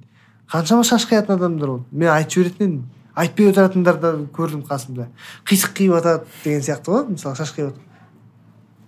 Қаншама 0.52 0.84
шаш 0.84 1.06
қиятын 1.08 1.36
адамдар 1.36 1.68
болды. 1.68 1.84
Мен 1.90 2.12
айтып 2.12 2.38
жіберетін 2.38 2.66
едім. 2.66 2.82
Айтпай 3.14 3.50
отыратындарды 3.50 4.12
көрдім 4.36 4.62
қасымда. 4.68 5.08
Қисық 5.48 5.74
қиып 5.78 5.96
жатады 5.98 6.24
деген 6.44 6.62
сияқты 6.62 6.94
ғой 6.94 7.08
мысалы 7.12 7.36
шаш 7.36 7.54
қиып 7.56 7.72
жатыр 7.72 7.82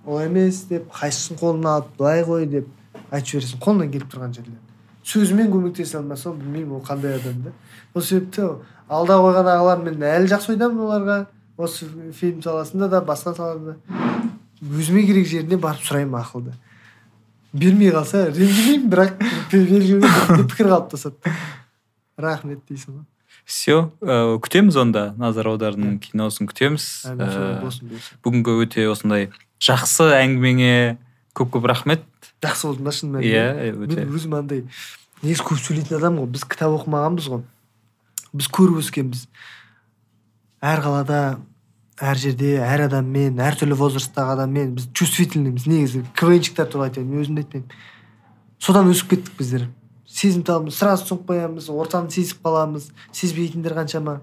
олай 0.06 0.28
емес 0.28 0.64
деп 0.68 0.90
қайсысын 0.92 1.40
қолына 1.40 1.78
алып 1.78 1.96
былай 1.98 2.24
қой 2.24 2.46
деп 2.46 2.68
айтып 3.10 3.34
жібересің 3.34 3.64
қолынан 3.64 3.92
келіп 3.92 4.12
тұрған 4.12 4.34
жерде 4.36 4.58
сөзімен 5.04 5.50
көмектесе 5.52 5.98
алмаса 5.98 6.32
білмеймін 6.32 6.78
ол 6.78 6.84
қандай 6.84 7.18
адам 7.18 7.42
да. 7.44 7.52
Сол 7.92 8.02
себепті 8.02 8.48
алда 8.88 9.18
қойған 9.20 9.50
ағалар 9.52 9.82
мен 9.84 10.04
әлі 10.08 10.30
жақсы 10.32 10.54
ойдамын 10.54 10.84
оларға. 10.86 11.18
Осы 11.56 11.86
фильм 12.12 12.42
саласында 12.42 12.88
да 12.88 13.02
басқа 13.04 13.34
салада. 13.36 13.76
Да 13.88 14.14
өзіме 14.64 15.04
керек 15.06 15.26
жеріне 15.28 15.58
барып 15.60 15.84
сұраймын 15.84 16.20
ақылды. 16.22 16.54
Бермей 17.52 17.92
қалса 17.94 18.26
ренжімеймін 18.30 18.90
бірақ 18.90 19.18
белгілі 19.52 20.00
пікір 20.50 20.70
қалыптасады. 20.72 21.34
Рахмет 22.16 22.64
дейсің 22.70 22.96
ғой. 22.96 23.04
Все 23.44 23.90
ә, 24.00 24.36
күтеміз 24.40 24.76
онда 24.80 25.04
назар 25.20 25.48
аудардың 25.52 25.98
киносын 26.02 26.48
күтеміз. 26.50 26.86
Ә, 27.12 27.60
бүгінгі 28.24 28.56
өте 28.64 28.86
осындай 28.90 29.30
жақсы 29.62 30.10
әңгімеңе 30.16 30.96
көп 31.36 31.54
көп 31.56 31.68
рахмет. 31.70 32.04
Жақсы 32.44 32.70
болды 32.70 32.84
ма 32.84 32.92
шын 32.94 33.14
мәнінде. 33.14 33.32
Иә 33.32 33.74
өте. 33.74 34.00
Мен 34.00 34.14
өзім 34.16 34.38
андай 34.38 34.64
негізі 35.22 35.44
көп 35.48 35.60
сөйлейтін 35.60 35.98
адаммын 35.98 36.24
ғой. 36.24 36.32
Біз 36.36 36.46
кітап 36.48 36.76
оқымағанбыз 36.78 37.30
ғой. 37.32 37.44
Біз 38.34 38.50
көріп 38.54 38.80
өскенбіз. 38.82 39.26
Әр 40.64 40.84
қалада 40.84 41.20
әр 42.00 42.18
жерде 42.18 42.56
әр 42.64 42.88
адаммен 42.88 43.38
әртүрлі 43.44 43.76
возрасттағы 43.78 44.34
адаммен 44.38 44.74
біз 44.78 44.88
чувствительныймыз 44.96 45.68
негізі. 45.70 46.04
Квнщиктер 46.18 46.66
туралы 46.70 46.90
айтайын 46.90 47.10
мен 47.10 47.22
өзімді 47.22 47.44
айтпаймын. 47.44 47.82
Содан 48.58 48.90
өсіп 48.90 49.12
кеттік 49.14 49.36
біздер. 49.38 49.68
Сезімталмыз 50.14 50.78
сразу 50.78 51.08
түсініп 51.08 51.26
қоямыз 51.28 51.68
ортаны 51.74 52.12
сезіп 52.14 52.44
қаламыз 52.44 52.90
сезбейтіндер 53.12 53.74
қаншама. 53.78 54.20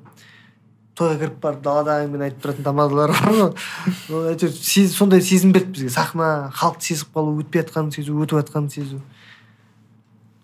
Тойға 0.96 1.18
кіріп 1.22 1.38
барып 1.44 1.62
далада 1.64 1.98
әңгімені 2.02 2.28
айтып 2.28 2.46
тұратын 2.46 2.66
тамадалар 2.68 3.14
бар 3.16 3.36
ғой. 3.38 3.52
Әйтеуір 4.32 4.56
сез- 4.56 4.96
сондай 4.96 5.22
сезім 5.24 5.54
берді 5.56 5.72
бізге. 5.76 5.92
Сахна 5.94 6.52
халықты 6.56 6.92
сезіп 6.92 7.14
қалу 7.16 7.38
өтпей 7.42 7.64
жатқанын 7.64 7.94
сезу 7.96 8.18
өтіп 8.24 8.42
жатқанын 8.42 8.72
сезу. 8.72 9.00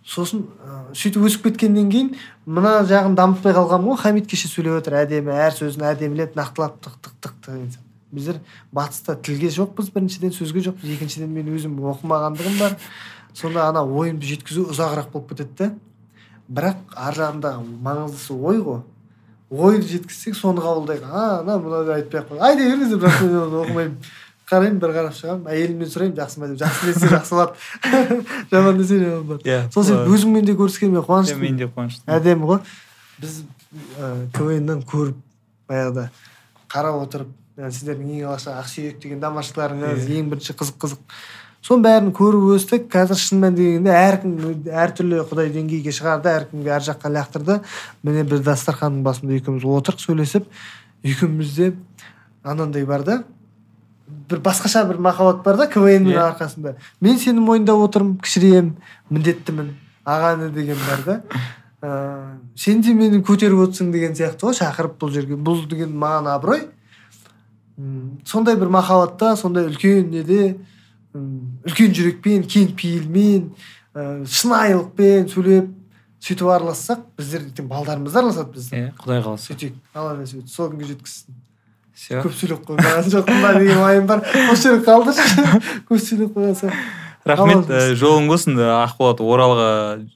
Сосын 0.08 0.46
ә, 0.64 0.78
сөйтіп 0.96 1.28
өсіп 1.28 1.50
кеткеннен 1.50 1.92
кейін 1.92 2.14
мына 2.46 2.78
жағын 2.88 3.18
дамытпай 3.20 3.56
қалғанмын 3.58 3.92
ғой. 3.92 4.00
Хамит 4.06 4.32
кеше 4.32 4.48
сөйлеп 4.48 4.80
отыр 4.80 5.02
әдемі 5.04 5.36
әр 5.36 5.52
сөзін 5.56 5.84
әдемілеп 5.92 6.40
нақтылап 6.40 6.80
тық 6.80 6.96
тық 7.04 7.20
тық 7.28 7.36
тық 7.44 7.84
біздер 8.12 8.40
батыста 8.72 9.18
тілге 9.20 9.50
жоқпыз 9.52 9.92
біріншіден 9.92 10.32
сөзге 10.32 10.64
жоқпыз 10.70 10.94
екіншіден 10.96 11.32
мен 11.34 11.50
өзім 11.52 11.76
оқымағандығым 11.92 12.60
бар. 12.62 12.78
Сонда 13.38 13.68
ана 13.70 13.84
ойымды 13.86 14.26
жеткізу 14.26 14.68
ұзағырақ 14.74 15.12
болып 15.14 15.34
кетеді 15.34 15.58
да 15.58 15.72
бірақ 16.48 16.96
ар 16.96 17.18
жағындағы 17.18 17.66
маңыздысы 17.84 18.36
ой 18.36 18.62
ғой. 18.64 18.80
Ойды 19.50 19.88
жеткізсек 19.88 20.36
соны 20.36 20.64
қабылдайық. 20.64 21.04
А 21.08 21.42
ана 21.42 21.58
мынауды 21.60 21.94
айтпай 21.96 22.22
ақ 22.22 22.32
қой. 22.32 22.40
Айта 22.40 22.64
беріңіз 22.64 22.94
деп 22.94 23.04
бірақ 23.04 23.22
мен 23.24 23.38
оны 23.42 23.60
оқымаймын. 23.64 23.98
Қараймын 24.48 24.80
бір 24.80 24.94
қарап 24.96 25.16
шығамын. 25.16 25.50
Әйелімнен 25.52 25.92
сұраймын 25.92 26.18
жақсы 26.20 26.40
ма 26.40 26.50
деп. 26.52 26.62
Жақсы 26.64 26.92
десе 26.92 27.12
жақсы 27.12 27.36
болады. 27.36 27.54
Жаман 28.52 28.80
десе 28.80 29.00
жаман 29.00 29.26
болады. 29.28 29.48
Иә 29.48 29.60
сол 29.76 29.84
себепті 29.84 30.16
өзіңмен 30.16 30.48
де 30.48 30.56
көріскеніме 30.56 31.00
мен 31.00 31.08
қуаныштымын 31.08 31.60
де 31.60 31.68
қуаныштымын. 31.68 32.16
Әдемі 32.16 32.48
ғой. 32.48 32.62
Біз 33.20 33.42
ә, 34.00 34.12
квн 34.36 34.84
көріп 34.88 35.20
баяғыда 35.68 36.08
қарап 36.72 37.02
отырып 37.04 37.34
сіздердің 37.58 38.14
ең 38.20 38.30
алғашқы 38.30 38.54
ақсүйек 38.62 39.02
деген 39.04 39.20
домашкаларыңыз 39.24 40.08
ең 40.16 40.32
бірінші 40.32 40.56
қызық 40.60 40.80
қызық 40.84 41.18
соның 41.68 41.84
бәрін 41.84 42.12
көріп 42.16 42.50
өстік. 42.56 42.88
Қазір 42.94 43.20
шын 43.20 43.42
мәнінде 43.44 43.68
келгенде 43.68 43.96
әркім 44.00 44.36
әртүрлі 44.86 45.24
құдай 45.28 45.52
деңгейге 45.52 45.94
шығарды 45.96 46.32
әркімге 46.32 46.72
әр 46.78 46.86
жаққа 46.88 47.12
лақтырды. 47.12 47.60
Міне 48.08 48.24
бір 48.28 48.44
дастарханның 48.46 49.04
басында 49.04 49.36
екеуміз 49.36 49.68
отырық 49.68 50.00
сөйлесіп 50.06 50.48
екеумізде 51.04 51.74
анандай 52.44 52.86
бар 52.88 53.04
да 53.04 53.24
бір 54.30 54.40
басқаша 54.44 54.86
бір 54.88 55.00
махаббат 55.04 55.44
бар 55.44 55.58
да 55.58 55.68
квннің 55.68 56.14
Иә. 56.14 56.24
арқасында. 56.32 56.76
Мен 57.02 57.20
сені 57.20 57.40
мойындап 57.44 57.80
отырмын 57.84 58.18
кішірейем 58.24 58.76
міндеттімін 59.10 59.74
аға 60.06 60.34
іні 60.38 60.50
деген 60.56 60.78
бар 60.88 61.04
да. 61.06 61.22
Ыыы 61.82 62.56
сен 62.56 62.82
де 62.82 62.94
мені 62.94 63.22
көтеріп 63.22 63.68
отырсың 63.68 63.92
деген 63.92 64.16
сияқты 64.16 64.48
ғой 64.48 64.58
шақырып 64.58 64.98
бұл 65.00 65.12
жерге 65.14 65.36
бұл 65.36 65.68
деген 65.70 65.92
маған 65.92 66.32
абырой. 66.34 66.64
Сондай 68.26 68.56
бір 68.56 68.72
махаббатта 68.74 69.36
сондай 69.36 69.68
үлкен 69.68 70.10
неде 70.10 70.58
үлкен 71.68 71.96
жүрекпен 71.98 72.46
кең 72.50 72.72
пейілмен 72.78 73.50
ә, 73.96 74.26
шынайылықпен 74.28 75.28
сөйлеп 75.32 75.72
сөйтіп 76.28 76.52
аралассақ 76.54 77.04
біздер 77.18 77.48
ертең 77.48 77.70
балдарымыз 77.72 78.14
да 78.16 78.24
араласады 78.24 78.56
біздің. 78.58 78.78
Иә 78.78 78.94
құдай 79.02 79.24
қаласа. 79.26 79.52
Сөйтейік. 79.52 79.80
Алла 79.94 80.16
нәсіп 80.18 80.42
етсін 80.42 80.54
сол 80.54 80.72
күнге 80.74 80.92
жеткізсін. 80.92 81.40
Все. 81.98 82.22
Көп 82.22 82.36
сөйлеп 82.38 82.68
қойған 82.68 83.10
жоқпын 83.14 83.42
ба 83.42 83.54
деген 83.58 83.82
уайым 83.82 84.08
бар. 84.10 84.24
Осы 84.52 84.70
жерде 84.70 84.86
қалдыршы. 84.86 85.48
Көп 85.90 86.04
сөйлеп 86.04 86.36
қойған 86.36 86.60
соң. 86.62 86.78
Рахмет 87.28 87.74
ә, 87.74 87.82
жолың 87.98 88.30
болсын 88.30 88.60
ақболат 88.60 89.24
оралға 89.24 89.72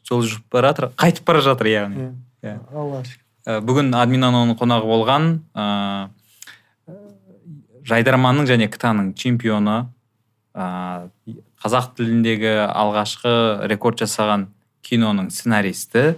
жол 0.08 0.22
жүріп 0.26 0.46
бара 0.54 0.72
жатыр 0.72 0.94
қайтып 1.02 1.28
бара 1.28 1.42
жатыр 1.44 1.72
яғни. 1.72 2.06
Иә. 2.06 2.14
Иә. 2.54 2.60
алла 2.72 3.02
шүкір 3.04 3.22
Ә, 3.42 3.58
бүгін 3.66 3.90
админаноның 3.98 4.54
қонағы 4.60 4.86
болған 4.86 5.24
ә, 5.58 6.10
жайдарманның 7.90 8.46
және 8.46 8.68
ктаның 8.70 9.16
чемпионы 9.18 9.78
ә, 9.80 9.86
қазақ 10.56 11.94
тіліндегі 11.98 12.54
алғашқы 12.68 13.34
рекорд 13.72 14.02
жасаған 14.04 14.48
киноның 14.84 15.30
сценаристі 15.32 16.16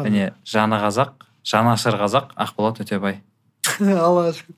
және 0.00 0.30
жаны 0.48 0.78
қазақ 0.80 1.26
жанашыр 1.46 1.98
қазақ 2.00 2.32
ақболат 2.40 2.80
өтебай. 2.84 3.20
Аллаға 3.80 4.32
шүкір 4.38 4.54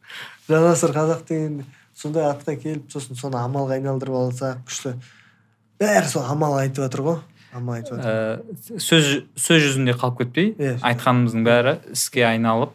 жанасыр 0.49 0.95
қазақ 0.95 1.25
деген 1.29 1.65
сондай 1.99 2.29
атқа 2.31 2.55
келіп 2.61 2.93
сосын 2.93 3.19
соны 3.19 3.41
амалға 3.41 3.79
айналдырып 3.81 4.15
алсақ 4.21 4.63
күшті. 4.69 4.95
Бәрі 5.83 6.09
сол 6.11 6.25
амал 6.31 6.57
айтып 6.61 6.85
жатыр 6.87 7.03
ғой. 7.07 7.19
Амал 7.55 7.79
айтып 7.81 7.99
жатыр. 7.99 8.11
Ә, 8.13 8.79
сөз 8.79 9.11
сөз 9.41 9.65
жүзінде 9.67 9.97
қалып 9.99 10.23
кетпей 10.23 10.53
Иә. 10.55 10.77
айтқанымыздың 10.85 11.47
бәрі 11.47 11.75
іске 11.95 12.25
айналып. 12.29 12.75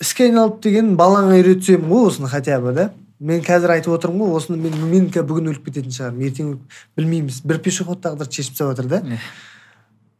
Іске 0.00 0.28
айналып 0.28 0.60
деген 0.64 0.96
балаңа 1.00 1.38
үйретсем 1.40 1.88
ғой 1.88 2.08
осыны 2.10 2.28
хотя 2.28 2.60
бы 2.60 2.72
да. 2.76 2.90
Мен 3.20 3.44
қазір 3.44 3.76
айтып 3.76 3.94
отырмын 3.98 4.30
ғой 4.30 4.40
осыны 4.40 4.58
мен 4.60 4.76
мен 4.90 5.10
бүгін 5.12 5.52
өліп 5.52 5.68
кететін 5.68 5.92
шығармын 5.92 6.26
ертең 6.30 6.52
білмейміз. 6.96 7.42
Бір 7.44 7.60
пешеход 7.64 8.00
тағдырды 8.04 8.40
шешіп 8.40 8.56
тастап 8.56 8.74
жатыр 8.74 8.88
да 8.90 9.18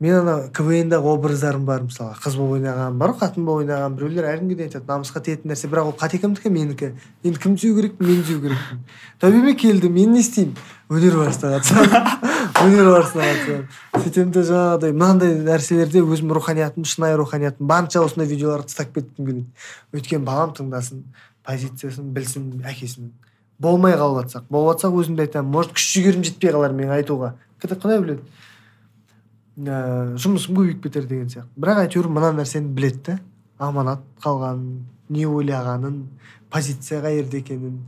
мен 0.00 0.14
ана 0.16 0.34
квн 0.56 0.88
дағы 0.88 1.12
образдарым 1.12 1.66
бар 1.68 1.82
мысалы 1.84 2.14
қыз 2.24 2.38
болып 2.40 2.54
ойнаған 2.56 2.96
бар 3.00 3.12
ғой 3.12 3.20
қатын 3.20 3.44
болып 3.44 3.66
ойнаған 3.66 3.96
біреулер 3.98 4.28
әркімге 4.30 4.56
де 4.56 4.68
айтады 4.70 4.88
намысқа 4.88 5.20
тиетін 5.20 5.52
нәрсе. 5.52 5.68
Бірақ 5.68 5.90
ол 5.90 5.96
қате 6.00 6.16
кімдікі 6.22 6.52
менікі? 6.54 6.88
Енді 7.22 7.42
кімді 7.42 7.60
сүю 7.60 7.76
керекпін 7.76 8.08
мен 8.08 8.22
сүю 8.24 8.40
керекпін. 8.40 8.80
Тәубеме 9.20 9.54
келді? 9.60 9.90
Мен 9.92 10.14
не 10.16 10.24
істеймін? 10.24 10.56
Өнер 10.88 11.18
барысына 11.20 11.58
қатысамын. 11.58 12.08
Өнер 12.64 12.88
барысына 12.94 13.28
қатысамын. 13.28 13.66
Сөйтемін 14.00 14.32
де 14.32 14.46
жаңағыдай 14.48 14.96
мынандай 14.96 15.36
нәрселерде 15.44 16.00
өзім 16.00 16.32
руханиятым 16.32 16.88
шынайы 16.88 17.20
руханиятым. 17.20 17.68
Барынша 17.68 18.00
осындай 18.00 18.26
видеоларды 18.32 18.72
тастап 18.72 18.94
кеткім 18.96 19.28
келеді 19.28 19.46
өйткені 19.92 20.24
балам 20.24 20.56
тыңдасын. 20.56 21.04
Позициясын 21.50 22.12
білсін 22.14 22.48
әкесінің 22.70 23.10
болмай 23.60 23.96
қалып 23.98 24.22
жатсақ 24.24 24.46
болып 24.50 24.78
жатсақ 24.78 24.94
өзім 25.02 25.16
де 25.18 25.26
айтамын. 25.26 25.50
Может 25.52 25.74
күш 25.76 25.88
жігерім 25.96 26.22
жетпей 26.24 26.54
қалар 26.54 26.72
менің 26.72 26.94
айтуға. 27.00 27.34
Құдай- 27.60 27.80
құдай 27.82 27.98
біледі. 28.00 28.22
Ә, 29.60 30.16
жұмысым 30.16 30.56
көбейіп 30.56 30.82
кетер 30.86 31.04
деген 31.10 31.28
сияқты. 31.28 31.50
Бірақ 31.60 31.82
әйтеуір 31.84 32.08
мына 32.08 32.30
нәрсені 32.38 32.70
біледі 32.72 33.02
да 33.10 33.18
аманат 33.58 34.00
қалғанын 34.24 34.78
не 35.10 35.26
ойлағанын 35.28 35.98
позиция 36.50 37.02
қай 37.04 37.18
жерде 37.20 37.42
екенін 37.42 37.80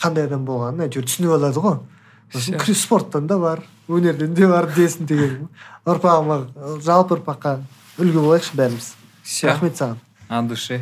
қандай 0.00 0.24
адам 0.30 0.46
болғанын 0.48 0.86
әйтеуір 0.86 1.04
түсініп 1.10 1.34
алады 1.36 1.60
ғой. 1.60 1.78
Сосын 2.32 2.74
спорттан 2.74 3.26
да 3.26 3.36
бар 3.38 3.62
өнерден 3.88 4.32
де 4.34 4.46
бар 4.48 4.70
десін 4.72 5.06
деген. 5.10 5.48
Ұрпағыма 5.84 6.80
жалпы 6.84 7.18
ұрпаққа 7.18 7.58
үлгі 7.98 8.22
болайықшы 8.22 8.56
бәріміз. 8.56 8.94
Все 9.24 9.48
рахмет 9.50 9.76
саған. 9.76 9.96
От 10.28 10.48
души 10.48 10.80